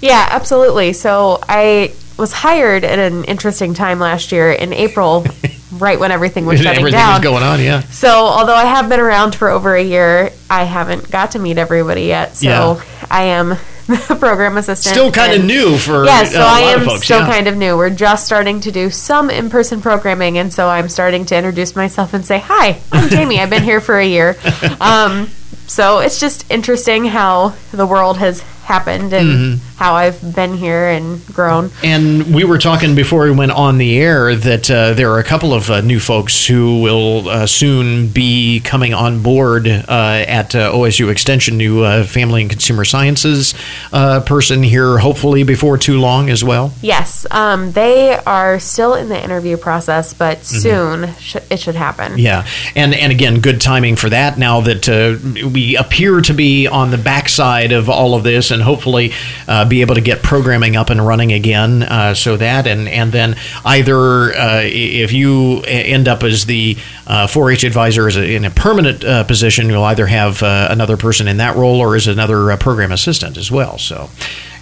Yeah, 0.00 0.26
absolutely. 0.28 0.92
So 0.92 1.38
I 1.48 1.94
was 2.18 2.32
hired 2.32 2.84
at 2.84 2.98
an 2.98 3.24
interesting 3.24 3.74
time 3.74 3.98
last 3.98 4.32
year 4.32 4.52
in 4.52 4.72
April, 4.72 5.24
right 5.72 5.98
when 5.98 6.10
everything 6.12 6.44
was 6.46 6.60
shutting 6.60 6.80
Everything 6.80 6.98
down. 6.98 7.14
was 7.14 7.22
going 7.22 7.42
on, 7.42 7.60
yeah. 7.60 7.80
So 7.82 8.08
although 8.10 8.54
I 8.54 8.64
have 8.64 8.88
been 8.88 9.00
around 9.00 9.34
for 9.34 9.48
over 9.48 9.74
a 9.74 9.82
year, 9.82 10.30
I 10.50 10.64
haven't 10.64 11.10
got 11.10 11.32
to 11.32 11.38
meet 11.38 11.58
everybody 11.58 12.02
yet. 12.02 12.36
So 12.36 12.46
Yeah. 12.48 12.82
I 13.10 13.22
am 13.24 13.48
the 13.86 14.16
program 14.20 14.56
assistant. 14.56 14.94
Still 14.94 15.10
kind 15.10 15.32
of 15.32 15.44
new 15.44 15.76
for 15.76 16.04
yeah, 16.04 16.20
uh, 16.20 16.24
so 16.26 16.38
lot 16.38 16.52
I 16.54 16.60
am 16.60 16.84
folks. 16.86 17.04
still 17.04 17.20
yeah. 17.20 17.32
kind 17.32 17.48
of 17.48 17.56
new. 17.56 17.76
We're 17.76 17.90
just 17.90 18.24
starting 18.26 18.60
to 18.60 18.70
do 18.72 18.90
some 18.90 19.28
in-person 19.28 19.80
programming, 19.82 20.38
and 20.38 20.52
so 20.52 20.68
I'm 20.68 20.88
starting 20.88 21.24
to 21.26 21.36
introduce 21.36 21.74
myself 21.74 22.14
and 22.14 22.24
say, 22.24 22.38
"Hi, 22.38 22.80
I'm 22.92 23.08
Jamie. 23.08 23.40
I've 23.40 23.50
been 23.50 23.64
here 23.64 23.80
for 23.80 23.98
a 23.98 24.06
year." 24.06 24.36
Um, 24.80 25.28
so 25.66 26.00
it's 26.00 26.20
just 26.20 26.50
interesting 26.50 27.06
how 27.06 27.54
the 27.72 27.86
world 27.86 28.18
has 28.18 28.40
happened 28.64 29.12
and 29.12 29.28
Mm-hmm. 29.58 29.71
How 29.82 29.94
I've 29.94 30.36
been 30.36 30.56
here 30.56 30.86
and 30.90 31.26
grown. 31.26 31.72
And 31.82 32.32
we 32.32 32.44
were 32.44 32.58
talking 32.58 32.94
before 32.94 33.24
we 33.24 33.32
went 33.32 33.50
on 33.50 33.78
the 33.78 33.98
air 33.98 34.36
that 34.36 34.70
uh, 34.70 34.92
there 34.92 35.10
are 35.10 35.18
a 35.18 35.24
couple 35.24 35.52
of 35.52 35.68
uh, 35.72 35.80
new 35.80 35.98
folks 35.98 36.46
who 36.46 36.80
will 36.80 37.28
uh, 37.28 37.46
soon 37.48 38.06
be 38.06 38.60
coming 38.60 38.94
on 38.94 39.24
board 39.24 39.66
uh, 39.66 39.82
at 39.88 40.54
uh, 40.54 40.70
OSU 40.70 41.10
Extension, 41.10 41.56
new 41.56 41.82
uh, 41.82 42.04
Family 42.04 42.42
and 42.42 42.50
Consumer 42.50 42.84
Sciences 42.84 43.54
uh, 43.92 44.20
person 44.20 44.62
here, 44.62 44.98
hopefully 44.98 45.42
before 45.42 45.76
too 45.78 45.98
long 45.98 46.30
as 46.30 46.44
well. 46.44 46.72
Yes, 46.80 47.26
um, 47.32 47.72
they 47.72 48.14
are 48.14 48.60
still 48.60 48.94
in 48.94 49.08
the 49.08 49.20
interview 49.20 49.56
process, 49.56 50.14
but 50.14 50.44
soon 50.44 51.12
sh- 51.16 51.38
it 51.50 51.58
should 51.58 51.74
happen. 51.74 52.12
Mm-hmm. 52.12 52.18
Yeah, 52.20 52.46
and 52.76 52.94
and 52.94 53.10
again, 53.10 53.40
good 53.40 53.60
timing 53.60 53.96
for 53.96 54.10
that. 54.10 54.38
Now 54.38 54.60
that 54.60 54.88
uh, 54.88 55.18
we 55.48 55.76
appear 55.76 56.20
to 56.20 56.32
be 56.32 56.68
on 56.68 56.92
the 56.92 56.98
backside 56.98 57.72
of 57.72 57.90
all 57.90 58.14
of 58.14 58.22
this, 58.22 58.52
and 58.52 58.62
hopefully 58.62 59.12
uh, 59.48 59.71
be 59.72 59.80
able 59.80 59.94
to 59.94 60.02
get 60.02 60.22
programming 60.22 60.76
up 60.76 60.90
and 60.90 61.04
running 61.04 61.32
again. 61.32 61.82
Uh, 61.82 62.12
so 62.12 62.36
that, 62.36 62.66
and 62.66 62.86
and 62.88 63.10
then 63.10 63.34
either 63.64 64.34
uh, 64.34 64.60
if 64.62 65.12
you 65.12 65.62
end 65.62 66.08
up 66.08 66.22
as 66.22 66.44
the 66.44 66.76
uh, 67.06 67.26
4-H 67.26 67.64
advisor 67.64 68.06
as 68.06 68.16
a, 68.16 68.34
in 68.34 68.44
a 68.44 68.50
permanent 68.50 69.02
uh, 69.02 69.24
position, 69.24 69.70
you'll 69.70 69.84
either 69.84 70.06
have 70.06 70.42
uh, 70.42 70.68
another 70.70 70.98
person 70.98 71.26
in 71.26 71.38
that 71.38 71.56
role 71.56 71.80
or 71.80 71.96
as 71.96 72.06
another 72.06 72.52
uh, 72.52 72.56
program 72.58 72.92
assistant 72.92 73.38
as 73.38 73.50
well. 73.50 73.78
So. 73.78 74.10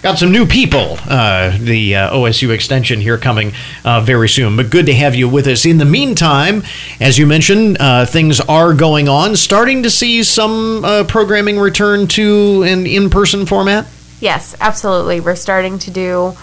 Got 0.01 0.17
some 0.17 0.31
new 0.31 0.47
people, 0.47 0.97
uh, 1.07 1.55
the 1.59 1.95
uh, 1.95 2.15
OSU 2.15 2.49
extension 2.49 2.99
here 2.99 3.19
coming 3.19 3.51
uh, 3.85 4.01
very 4.01 4.27
soon. 4.27 4.57
But 4.57 4.71
good 4.71 4.87
to 4.87 4.95
have 4.95 5.13
you 5.13 5.29
with 5.29 5.45
us. 5.45 5.63
In 5.63 5.77
the 5.77 5.85
meantime, 5.85 6.63
as 6.99 7.19
you 7.19 7.27
mentioned, 7.27 7.77
uh, 7.79 8.07
things 8.07 8.39
are 8.39 8.73
going 8.73 9.07
on. 9.07 9.35
Starting 9.35 9.83
to 9.83 9.91
see 9.91 10.23
some 10.23 10.83
uh, 10.83 11.03
programming 11.03 11.59
return 11.59 12.07
to 12.07 12.63
an 12.63 12.87
in 12.87 13.11
person 13.11 13.45
format. 13.45 13.85
Yes, 14.21 14.55
absolutely. 14.61 15.19
We're 15.19 15.35
starting 15.35 15.79
to 15.79 15.91
do 15.91 16.33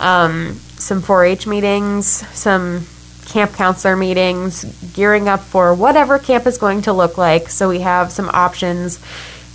um, 0.00 0.54
some 0.76 1.00
4 1.00 1.24
H 1.24 1.46
meetings, 1.46 2.06
some 2.36 2.84
camp 3.26 3.52
counselor 3.54 3.96
meetings, 3.96 4.64
gearing 4.92 5.28
up 5.28 5.40
for 5.40 5.72
whatever 5.72 6.18
camp 6.18 6.46
is 6.46 6.58
going 6.58 6.82
to 6.82 6.92
look 6.92 7.16
like. 7.16 7.48
So 7.48 7.68
we 7.68 7.80
have 7.80 8.10
some 8.12 8.28
options 8.32 8.98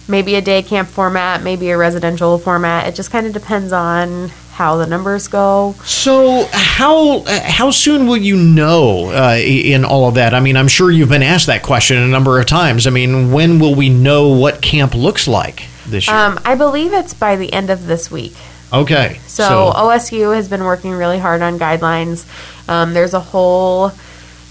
maybe 0.07 0.35
a 0.35 0.41
day 0.41 0.61
camp 0.63 0.89
format, 0.89 1.43
maybe 1.43 1.69
a 1.69 1.77
residential 1.77 2.37
format. 2.37 2.87
It 2.87 2.95
just 2.95 3.11
kind 3.11 3.27
of 3.27 3.33
depends 3.33 3.71
on 3.71 4.31
how 4.53 4.77
the 4.77 4.85
numbers 4.85 5.27
go. 5.27 5.73
So 5.83 6.47
how 6.51 7.23
how 7.27 7.71
soon 7.71 8.05
will 8.07 8.17
you 8.17 8.37
know 8.37 9.11
uh, 9.11 9.37
in 9.37 9.83
all 9.83 10.07
of 10.07 10.15
that? 10.15 10.33
I 10.33 10.39
mean, 10.39 10.55
I'm 10.55 10.67
sure 10.67 10.91
you've 10.91 11.09
been 11.09 11.23
asked 11.23 11.47
that 11.47 11.63
question 11.63 11.97
a 11.97 12.07
number 12.07 12.39
of 12.39 12.45
times. 12.45 12.85
I 12.85 12.91
mean, 12.91 13.31
when 13.31 13.59
will 13.59 13.73
we 13.73 13.89
know 13.89 14.29
what 14.29 14.61
camp 14.61 14.93
looks 14.93 15.27
like 15.27 15.63
this 15.87 16.07
year? 16.07 16.15
Um, 16.15 16.39
I 16.45 16.55
believe 16.55 16.93
it's 16.93 17.13
by 17.13 17.35
the 17.35 17.51
end 17.51 17.69
of 17.71 17.87
this 17.87 18.11
week. 18.11 18.35
okay, 18.71 19.19
So, 19.27 19.71
OSU 19.75 20.35
has 20.35 20.47
been 20.47 20.63
working 20.63 20.91
really 20.91 21.19
hard 21.19 21.41
on 21.41 21.57
guidelines. 21.59 22.25
Um, 22.69 22.93
there's 22.93 23.13
a 23.13 23.19
whole 23.19 23.91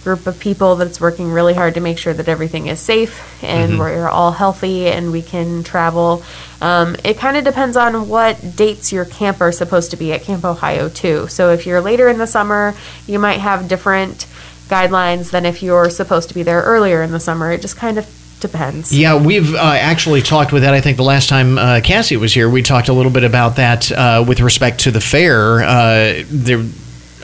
group 0.05 0.27
of 0.27 0.39
people 0.41 0.77
that's 0.77 1.01
working 1.01 1.31
really 1.31 1.55
hard 1.55 1.75
to 1.75 1.81
make 1.81 1.97
sure 1.99 2.13
that 2.13 2.29
everything 2.29 2.67
is 2.67 2.81
safe 2.81 3.21
and 3.43 3.73
Mhm. 3.75 3.79
we're 3.79 4.09
all 4.09 4.33
healthy 4.33 4.89
and 4.89 5.13
we 5.13 5.23
can 5.23 5.63
travel. 5.63 6.23
Um, 6.61 6.97
it 7.05 7.19
kind 7.19 7.37
of 7.37 7.45
depends 7.45 7.77
on 7.77 8.09
what 8.09 8.57
dates 8.57 8.93
your 8.93 9.05
camp 9.05 9.41
are 9.41 9.53
supposed 9.53 9.91
to 9.93 9.97
be 9.97 10.13
at 10.13 10.25
Camp 10.25 10.45
Ohio 10.45 10.89
too. 10.89 11.27
So 11.29 11.51
if 11.51 11.67
you're 11.67 11.81
later 11.81 12.09
in 12.09 12.19
the 12.19 12.27
summer, 12.27 12.75
you 13.07 13.19
might 13.19 13.41
have 13.41 13.69
different 13.69 14.27
guidelines 14.69 15.31
than 15.31 15.45
if 15.47 15.63
you're 15.63 15.91
supposed 15.91 16.29
to 16.29 16.35
be 16.35 16.43
there 16.43 16.63
earlier 16.63 17.03
in 17.03 17.13
the 17.13 17.21
summer. 17.21 17.53
It 17.53 17.61
just 17.63 17.77
kind 17.77 17.99
of 17.99 18.07
depends. 18.41 18.93
Yeah, 18.93 19.15
we've 19.17 19.55
uh, 19.55 19.59
actually 19.59 20.23
talked 20.23 20.53
with 20.53 20.63
that. 20.63 20.75
I 20.75 20.81
think 20.81 20.97
the 20.97 21.05
last 21.05 21.29
time 21.29 21.59
uh, 21.59 21.81
Cassie 21.83 22.17
was 22.17 22.33
here, 22.35 22.49
we 22.51 22.63
talked 22.63 22.89
a 22.89 22.93
little 22.93 23.13
bit 23.13 23.23
about 23.23 23.57
that 23.57 23.93
uh, 23.93 24.25
with 24.27 24.41
respect 24.41 24.81
to 24.81 24.91
the 24.91 25.01
fair. 25.01 25.63
Uh, 25.63 26.25
there. 26.29 26.65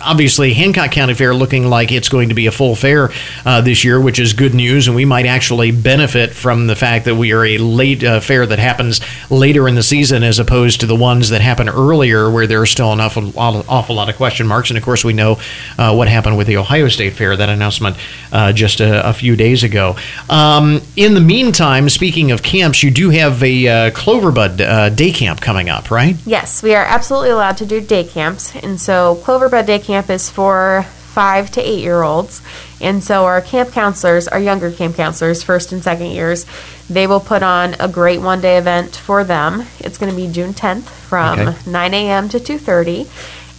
Obviously, 0.00 0.54
Hancock 0.54 0.90
County 0.90 1.14
Fair 1.14 1.34
looking 1.34 1.68
like 1.68 1.92
it's 1.92 2.08
going 2.08 2.28
to 2.28 2.34
be 2.34 2.46
a 2.46 2.52
full 2.52 2.74
fair 2.74 3.10
uh, 3.44 3.60
this 3.60 3.84
year, 3.84 4.00
which 4.00 4.18
is 4.18 4.32
good 4.32 4.54
news, 4.54 4.86
and 4.86 4.96
we 4.96 5.04
might 5.04 5.26
actually 5.26 5.70
benefit 5.70 6.30
from 6.30 6.66
the 6.66 6.76
fact 6.76 7.04
that 7.04 7.16
we 7.16 7.32
are 7.32 7.44
a 7.44 7.58
late 7.58 8.02
uh, 8.04 8.20
fair 8.20 8.46
that 8.46 8.58
happens 8.58 9.00
later 9.30 9.68
in 9.68 9.74
the 9.74 9.82
season 9.82 10.22
as 10.22 10.38
opposed 10.38 10.80
to 10.80 10.86
the 10.86 10.96
ones 10.96 11.30
that 11.30 11.40
happen 11.40 11.68
earlier, 11.68 12.30
where 12.30 12.46
there 12.46 12.60
are 12.60 12.66
still 12.66 12.92
an 12.92 13.00
awful, 13.00 13.32
awful 13.38 13.96
lot 13.96 14.08
of 14.08 14.16
question 14.16 14.46
marks. 14.46 14.70
And 14.70 14.78
of 14.78 14.84
course, 14.84 15.04
we 15.04 15.12
know 15.12 15.40
uh, 15.78 15.94
what 15.94 16.08
happened 16.08 16.36
with 16.36 16.46
the 16.46 16.56
Ohio 16.56 16.88
State 16.88 17.14
Fair, 17.14 17.36
that 17.36 17.48
announcement 17.48 17.96
uh, 18.32 18.52
just 18.52 18.80
a, 18.80 19.08
a 19.08 19.12
few 19.12 19.36
days 19.36 19.64
ago. 19.64 19.96
Um, 20.30 20.80
in 20.96 21.14
the 21.14 21.20
meantime, 21.20 21.88
speaking 21.88 22.30
of 22.30 22.42
camps, 22.42 22.82
you 22.82 22.90
do 22.90 23.10
have 23.10 23.42
a 23.42 23.68
uh, 23.68 23.90
Cloverbud 23.90 24.60
uh, 24.60 24.88
day 24.90 25.10
camp 25.10 25.40
coming 25.40 25.68
up, 25.68 25.90
right? 25.90 26.16
Yes, 26.24 26.62
we 26.62 26.74
are 26.74 26.84
absolutely 26.84 27.30
allowed 27.30 27.56
to 27.58 27.66
do 27.66 27.80
day 27.80 28.04
camps. 28.04 28.54
And 28.56 28.80
so 28.80 29.20
Cloverbud 29.24 29.66
Day 29.66 29.78
Camp 29.78 29.87
is 29.88 30.30
for 30.30 30.84
five 30.88 31.50
to 31.52 31.60
eight 31.60 31.80
year 31.80 32.02
olds. 32.02 32.42
And 32.80 33.02
so 33.02 33.24
our 33.24 33.40
camp 33.40 33.72
counselors, 33.72 34.28
our 34.28 34.38
younger 34.38 34.70
camp 34.70 34.94
counselors, 34.96 35.42
first 35.42 35.72
and 35.72 35.82
second 35.82 36.10
years, 36.12 36.46
they 36.88 37.06
will 37.06 37.20
put 37.20 37.42
on 37.42 37.74
a 37.80 37.88
great 37.88 38.20
one 38.20 38.40
day 38.40 38.56
event 38.56 38.94
for 38.94 39.24
them. 39.24 39.64
It's 39.80 39.98
going 39.98 40.10
to 40.10 40.16
be 40.16 40.30
June 40.30 40.54
10th 40.54 40.82
from 40.84 41.40
Okay. 41.40 41.70
9 41.70 41.94
a.m. 41.94 42.28
to 42.28 42.38
2.30. 42.38 43.08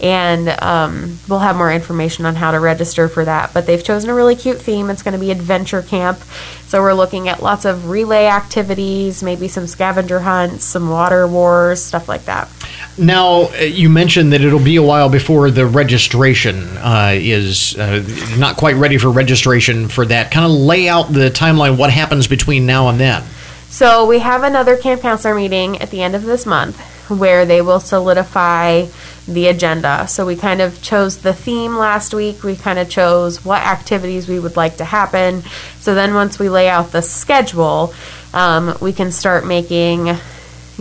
And 0.00 0.48
um, 0.62 1.18
we'll 1.28 1.40
have 1.40 1.56
more 1.56 1.72
information 1.72 2.24
on 2.24 2.34
how 2.34 2.52
to 2.52 2.60
register 2.60 3.08
for 3.08 3.24
that. 3.24 3.52
But 3.52 3.66
they've 3.66 3.82
chosen 3.82 4.08
a 4.08 4.14
really 4.14 4.34
cute 4.34 4.58
theme. 4.58 4.88
It's 4.88 5.02
going 5.02 5.12
to 5.12 5.20
be 5.20 5.30
adventure 5.30 5.82
camp. 5.82 6.18
So 6.66 6.80
we're 6.80 6.94
looking 6.94 7.28
at 7.28 7.42
lots 7.42 7.64
of 7.64 7.90
relay 7.90 8.26
activities, 8.26 9.22
maybe 9.22 9.48
some 9.48 9.66
scavenger 9.66 10.20
hunts, 10.20 10.64
some 10.64 10.88
water 10.88 11.26
wars, 11.26 11.82
stuff 11.82 12.08
like 12.08 12.24
that. 12.24 12.48
Now, 12.96 13.48
uh, 13.48 13.56
you 13.60 13.88
mentioned 13.88 14.32
that 14.32 14.40
it'll 14.40 14.58
be 14.58 14.76
a 14.76 14.82
while 14.82 15.08
before 15.08 15.50
the 15.50 15.66
registration 15.66 16.76
uh, 16.78 17.12
is 17.14 17.76
uh, 17.78 18.02
not 18.38 18.56
quite 18.56 18.76
ready 18.76 18.98
for 18.98 19.10
registration 19.10 19.88
for 19.88 20.06
that. 20.06 20.30
Kind 20.30 20.46
of 20.46 20.52
lay 20.52 20.88
out 20.88 21.12
the 21.12 21.30
timeline, 21.30 21.76
what 21.76 21.90
happens 21.90 22.26
between 22.26 22.66
now 22.66 22.88
and 22.88 22.98
then. 22.98 23.22
So 23.68 24.06
we 24.06 24.18
have 24.18 24.42
another 24.42 24.76
camp 24.76 25.00
counselor 25.02 25.34
meeting 25.34 25.80
at 25.80 25.90
the 25.90 26.02
end 26.02 26.14
of 26.14 26.24
this 26.24 26.44
month 26.44 26.80
where 27.10 27.44
they 27.44 27.60
will 27.60 27.80
solidify 27.80 28.86
the 29.26 29.46
agenda. 29.46 30.06
So 30.08 30.26
we 30.26 30.36
kind 30.36 30.60
of 30.60 30.82
chose 30.82 31.18
the 31.18 31.32
theme 31.32 31.76
last 31.76 32.14
week. 32.14 32.42
We 32.42 32.56
kind 32.56 32.78
of 32.78 32.88
chose 32.88 33.44
what 33.44 33.62
activities 33.62 34.28
we 34.28 34.38
would 34.38 34.56
like 34.56 34.78
to 34.78 34.84
happen. 34.84 35.42
So 35.80 35.94
then 35.94 36.14
once 36.14 36.38
we 36.38 36.48
lay 36.48 36.68
out 36.68 36.92
the 36.92 37.02
schedule, 37.02 37.94
um, 38.34 38.76
we 38.80 38.92
can 38.92 39.12
start 39.12 39.46
making, 39.46 40.06
you 40.06 40.16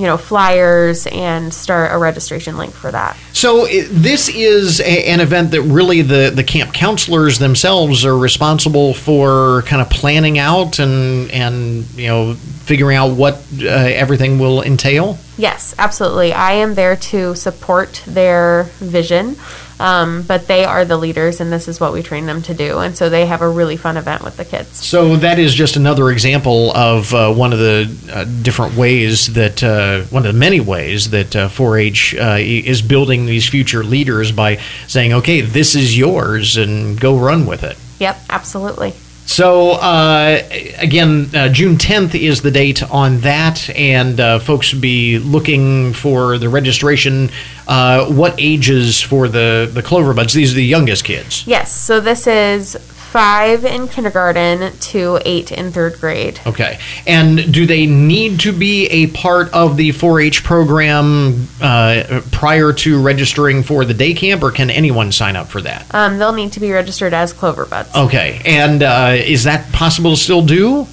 know, 0.03 0.17
flyers 0.17 1.07
and 1.07 1.53
start 1.53 1.91
a 1.91 1.97
registration 1.97 2.57
link 2.57 2.73
for 2.73 2.91
that. 2.91 3.17
So 3.33 3.65
this 3.67 4.29
is 4.29 4.79
a, 4.79 5.09
an 5.09 5.19
event 5.19 5.51
that 5.51 5.61
really 5.61 6.01
the, 6.01 6.31
the 6.33 6.43
camp 6.43 6.73
counselors 6.73 7.39
themselves 7.39 8.05
are 8.05 8.17
responsible 8.17 8.93
for 8.93 9.63
kind 9.63 9.81
of 9.81 9.89
planning 9.89 10.37
out 10.37 10.79
and 10.79 11.31
and 11.31 11.85
you 11.95 12.07
know 12.07 12.33
figuring 12.33 12.97
out 12.97 13.15
what 13.15 13.35
uh, 13.61 13.65
everything 13.67 14.39
will 14.39 14.61
entail. 14.61 15.17
Yes, 15.39 15.73
absolutely. 15.79 16.33
I 16.33 16.51
am 16.51 16.75
there 16.75 16.97
to 16.97 17.33
support 17.33 18.03
their 18.05 18.63
vision, 18.79 19.37
um, 19.79 20.23
but 20.23 20.47
they 20.47 20.65
are 20.65 20.83
the 20.83 20.97
leaders, 20.97 21.39
and 21.39 21.49
this 21.49 21.69
is 21.69 21.79
what 21.79 21.93
we 21.93 22.03
train 22.03 22.25
them 22.25 22.41
to 22.41 22.53
do. 22.53 22.79
And 22.79 22.97
so 22.97 23.09
they 23.09 23.25
have 23.25 23.41
a 23.41 23.47
really 23.47 23.77
fun 23.77 23.95
event 23.95 24.21
with 24.21 24.35
the 24.35 24.43
kids. 24.43 24.85
So 24.85 25.15
that 25.15 25.39
is 25.39 25.53
just 25.53 25.77
another 25.77 26.11
example 26.11 26.73
of 26.75 27.13
uh, 27.13 27.33
one 27.33 27.53
of 27.53 27.59
the 27.59 27.89
uh, 28.11 28.25
different 28.25 28.75
ways 28.75 29.27
that 29.27 29.63
uh, 29.63 30.01
one 30.09 30.25
of 30.25 30.33
the 30.33 30.37
many 30.37 30.59
ways 30.59 31.11
that 31.11 31.33
uh, 31.33 31.47
4-H 31.47 32.15
uh, 32.15 32.35
is 32.37 32.81
building 32.81 33.25
these 33.25 33.47
future 33.47 33.81
leaders 33.81 34.33
by 34.33 34.57
saying, 34.87 35.13
"Okay, 35.13 35.39
this 35.39 35.73
is 35.73 35.97
yours, 35.97 36.57
and 36.57 36.99
go 36.99 37.17
run 37.17 37.45
with 37.45 37.63
it." 37.63 37.77
Yep, 37.99 38.19
absolutely. 38.29 38.93
So, 39.29 39.73
uh, 39.73 40.41
again, 40.79 41.29
uh, 41.35 41.49
June 41.49 41.77
10th 41.77 42.19
is 42.19 42.41
the 42.41 42.49
date 42.49 42.81
on 42.91 43.19
that, 43.19 43.69
and 43.77 44.19
uh, 44.19 44.39
folks 44.39 44.73
be 44.73 45.19
looking 45.19 45.93
for 45.93 46.39
the 46.39 46.49
registration. 46.49 47.29
Uh, 47.67 48.07
what 48.11 48.33
ages 48.39 48.99
for 48.99 49.27
the, 49.27 49.69
the 49.71 49.83
Cloverbuds? 49.83 50.33
These 50.33 50.53
are 50.53 50.55
the 50.55 50.65
youngest 50.65 51.05
kids. 51.05 51.45
Yes, 51.45 51.71
so 51.71 51.99
this 51.99 52.25
is 52.25 52.75
five 53.09 53.65
in 53.65 53.87
kindergarten 53.87 54.77
to 54.77 55.19
eight 55.25 55.51
in 55.51 55.71
third 55.71 55.99
grade. 55.99 56.39
Okay. 56.45 56.79
And 57.07 57.51
do 57.51 57.65
they 57.65 57.85
need 57.85 58.39
to 58.41 58.53
be 58.53 58.85
a 58.87 59.07
part 59.07 59.51
of 59.53 59.77
the 59.77 59.91
4 59.91 60.21
H 60.21 60.43
program 60.43 61.47
uh, 61.61 62.21
prior 62.31 62.71
to 62.73 63.01
registering 63.01 63.63
for 63.63 63.85
the 63.85 63.93
day 63.93 64.13
camp, 64.13 64.43
or 64.43 64.51
can 64.51 64.69
anyone 64.69 65.11
sign 65.11 65.35
up 65.35 65.47
for 65.47 65.61
that? 65.61 65.93
Um, 65.93 66.19
they'll 66.19 66.33
need 66.33 66.53
to 66.53 66.59
be 66.59 66.71
registered 66.71 67.13
as 67.13 67.33
Cloverbuds. 67.33 67.95
Okay. 68.05 68.41
And 68.45 68.83
uh, 68.83 69.15
is 69.15 69.43
that 69.45 69.71
possible 69.71 70.11
to 70.11 70.17
still 70.17 70.45
do? 70.45 70.87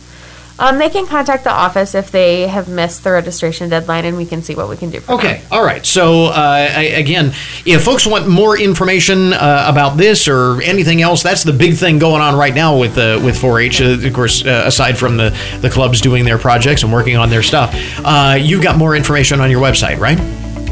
Um, 0.58 0.78
they 0.78 0.88
can 0.88 1.06
contact 1.06 1.44
the 1.44 1.52
office 1.52 1.94
if 1.94 2.10
they 2.10 2.46
have 2.46 2.68
missed 2.68 3.04
the 3.04 3.10
registration 3.10 3.68
deadline, 3.68 4.04
and 4.04 4.16
we 4.16 4.24
can 4.24 4.42
see 4.42 4.54
what 4.54 4.68
we 4.68 4.76
can 4.76 4.90
do. 4.90 5.00
For 5.00 5.08
them. 5.08 5.18
Okay, 5.18 5.42
all 5.50 5.62
right. 5.62 5.84
So, 5.84 6.26
uh, 6.26 6.32
I, 6.74 6.82
again, 6.82 7.34
if 7.64 7.84
folks 7.84 8.06
want 8.06 8.26
more 8.26 8.58
information 8.58 9.32
uh, 9.34 9.66
about 9.68 9.96
this 9.96 10.28
or 10.28 10.62
anything 10.62 11.02
else, 11.02 11.22
that's 11.22 11.44
the 11.44 11.52
big 11.52 11.74
thing 11.74 11.98
going 11.98 12.22
on 12.22 12.36
right 12.36 12.54
now 12.54 12.78
with 12.78 12.96
uh, 12.96 13.20
with 13.22 13.36
4-H. 13.36 13.80
Uh, 13.80 14.06
of 14.06 14.14
course, 14.14 14.44
uh, 14.44 14.64
aside 14.66 14.96
from 14.96 15.16
the 15.16 15.36
the 15.60 15.68
clubs 15.68 16.00
doing 16.00 16.24
their 16.24 16.38
projects 16.38 16.82
and 16.82 16.92
working 16.92 17.16
on 17.16 17.28
their 17.28 17.42
stuff, 17.42 17.74
uh, 18.04 18.38
you've 18.40 18.62
got 18.62 18.78
more 18.78 18.96
information 18.96 19.40
on 19.40 19.50
your 19.50 19.60
website, 19.60 19.98
right? 19.98 20.18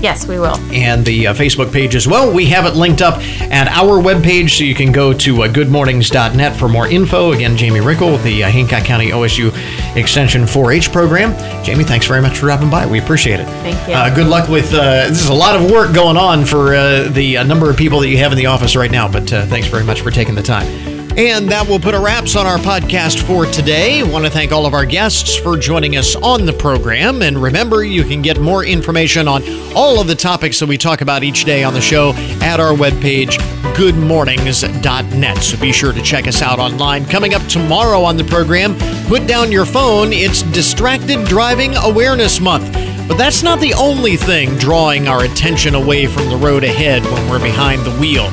Yes, 0.04 0.28
we 0.28 0.38
will. 0.38 0.56
and 0.70 1.02
the 1.04 1.28
uh, 1.28 1.34
Facebook 1.34 1.72
page 1.72 1.94
as 1.94 2.06
well. 2.06 2.30
We 2.30 2.44
have 2.46 2.66
it 2.66 2.76
linked 2.76 3.00
up 3.00 3.14
at 3.50 3.68
our 3.68 4.02
webpage, 4.02 4.50
so 4.50 4.62
you 4.64 4.74
can 4.74 4.92
go 4.92 5.14
to 5.14 5.44
uh, 5.44 5.48
goodmornings.net 5.48 6.54
for 6.56 6.68
more 6.68 6.86
info. 6.86 7.32
Again, 7.32 7.56
Jamie 7.56 7.80
Rickle 7.80 8.12
with 8.12 8.22
the 8.22 8.44
uh, 8.44 8.50
Hancock 8.50 8.84
County 8.84 9.08
OSU 9.12 9.50
Extension 9.96 10.46
4 10.46 10.72
H 10.72 10.92
program. 10.92 11.32
Jamie, 11.64 11.84
thanks 11.84 12.06
very 12.06 12.20
much 12.20 12.34
for 12.38 12.46
dropping 12.46 12.68
by. 12.68 12.84
We 12.84 12.98
appreciate 13.00 13.40
it. 13.40 13.46
Thank 13.46 13.88
you. 13.88 13.94
Uh, 13.94 14.14
good 14.14 14.26
luck 14.26 14.50
with 14.50 14.74
uh, 14.74 15.08
this 15.08 15.22
is 15.22 15.30
a 15.30 15.34
lot 15.34 15.56
of 15.56 15.70
work 15.70 15.94
going 15.94 16.18
on 16.18 16.44
for 16.44 16.74
uh, 16.74 17.08
the 17.08 17.38
uh, 17.38 17.42
number 17.44 17.70
of 17.70 17.76
people 17.78 18.00
that 18.00 18.08
you 18.08 18.18
have 18.18 18.30
in 18.32 18.36
the 18.36 18.46
office 18.46 18.76
right 18.76 18.90
now, 18.90 19.08
but 19.10 19.32
uh, 19.32 19.46
thanks 19.46 19.68
very 19.68 19.84
much 19.84 20.02
for 20.02 20.10
taking 20.10 20.34
the 20.34 20.42
time. 20.42 20.93
And 21.16 21.48
that 21.50 21.68
will 21.68 21.78
put 21.78 21.94
a 21.94 22.00
wraps 22.00 22.34
on 22.34 22.44
our 22.44 22.58
podcast 22.58 23.22
for 23.22 23.46
today. 23.46 24.02
Want 24.02 24.24
to 24.24 24.30
thank 24.30 24.50
all 24.50 24.66
of 24.66 24.74
our 24.74 24.84
guests 24.84 25.36
for 25.36 25.56
joining 25.56 25.96
us 25.96 26.16
on 26.16 26.44
the 26.44 26.52
program. 26.52 27.22
And 27.22 27.40
remember, 27.40 27.84
you 27.84 28.02
can 28.02 28.20
get 28.20 28.40
more 28.40 28.64
information 28.64 29.28
on 29.28 29.44
all 29.76 30.00
of 30.00 30.08
the 30.08 30.16
topics 30.16 30.58
that 30.58 30.68
we 30.68 30.76
talk 30.76 31.02
about 31.02 31.22
each 31.22 31.44
day 31.44 31.62
on 31.62 31.72
the 31.72 31.80
show 31.80 32.14
at 32.42 32.58
our 32.58 32.72
webpage, 32.74 33.36
goodmornings.net. 33.76 35.38
So 35.38 35.60
be 35.60 35.70
sure 35.70 35.92
to 35.92 36.02
check 36.02 36.26
us 36.26 36.42
out 36.42 36.58
online. 36.58 37.04
Coming 37.04 37.32
up 37.32 37.46
tomorrow 37.46 38.02
on 38.02 38.16
the 38.16 38.24
program, 38.24 38.76
put 39.06 39.28
down 39.28 39.52
your 39.52 39.66
phone. 39.66 40.12
It's 40.12 40.42
Distracted 40.42 41.24
Driving 41.26 41.76
Awareness 41.76 42.40
Month. 42.40 42.72
But 43.06 43.18
that's 43.18 43.44
not 43.44 43.60
the 43.60 43.74
only 43.74 44.16
thing 44.16 44.56
drawing 44.56 45.06
our 45.06 45.24
attention 45.24 45.76
away 45.76 46.06
from 46.06 46.28
the 46.28 46.36
road 46.36 46.64
ahead 46.64 47.04
when 47.04 47.30
we're 47.30 47.38
behind 47.38 47.84
the 47.84 47.94
wheel. 48.00 48.32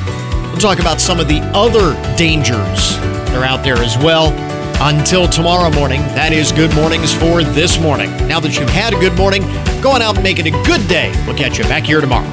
We'll 0.52 0.60
talk 0.60 0.80
about 0.80 1.00
some 1.00 1.18
of 1.18 1.28
the 1.28 1.40
other 1.54 1.94
dangers 2.14 2.98
that 2.98 3.36
are 3.36 3.44
out 3.44 3.64
there 3.64 3.78
as 3.78 3.96
well. 3.96 4.30
Until 4.82 5.26
tomorrow 5.26 5.70
morning, 5.70 6.02
that 6.12 6.30
is 6.32 6.52
Good 6.52 6.74
Mornings 6.74 7.14
for 7.14 7.42
this 7.42 7.80
morning. 7.80 8.10
Now 8.28 8.38
that 8.40 8.58
you've 8.58 8.68
had 8.68 8.92
a 8.92 9.00
good 9.00 9.16
morning, 9.16 9.42
go 9.80 9.92
on 9.92 10.02
out 10.02 10.16
and 10.16 10.22
make 10.22 10.38
it 10.38 10.46
a 10.46 10.50
good 10.50 10.86
day. 10.88 11.10
We'll 11.26 11.38
catch 11.38 11.56
you 11.56 11.64
back 11.64 11.84
here 11.84 12.02
tomorrow. 12.02 12.28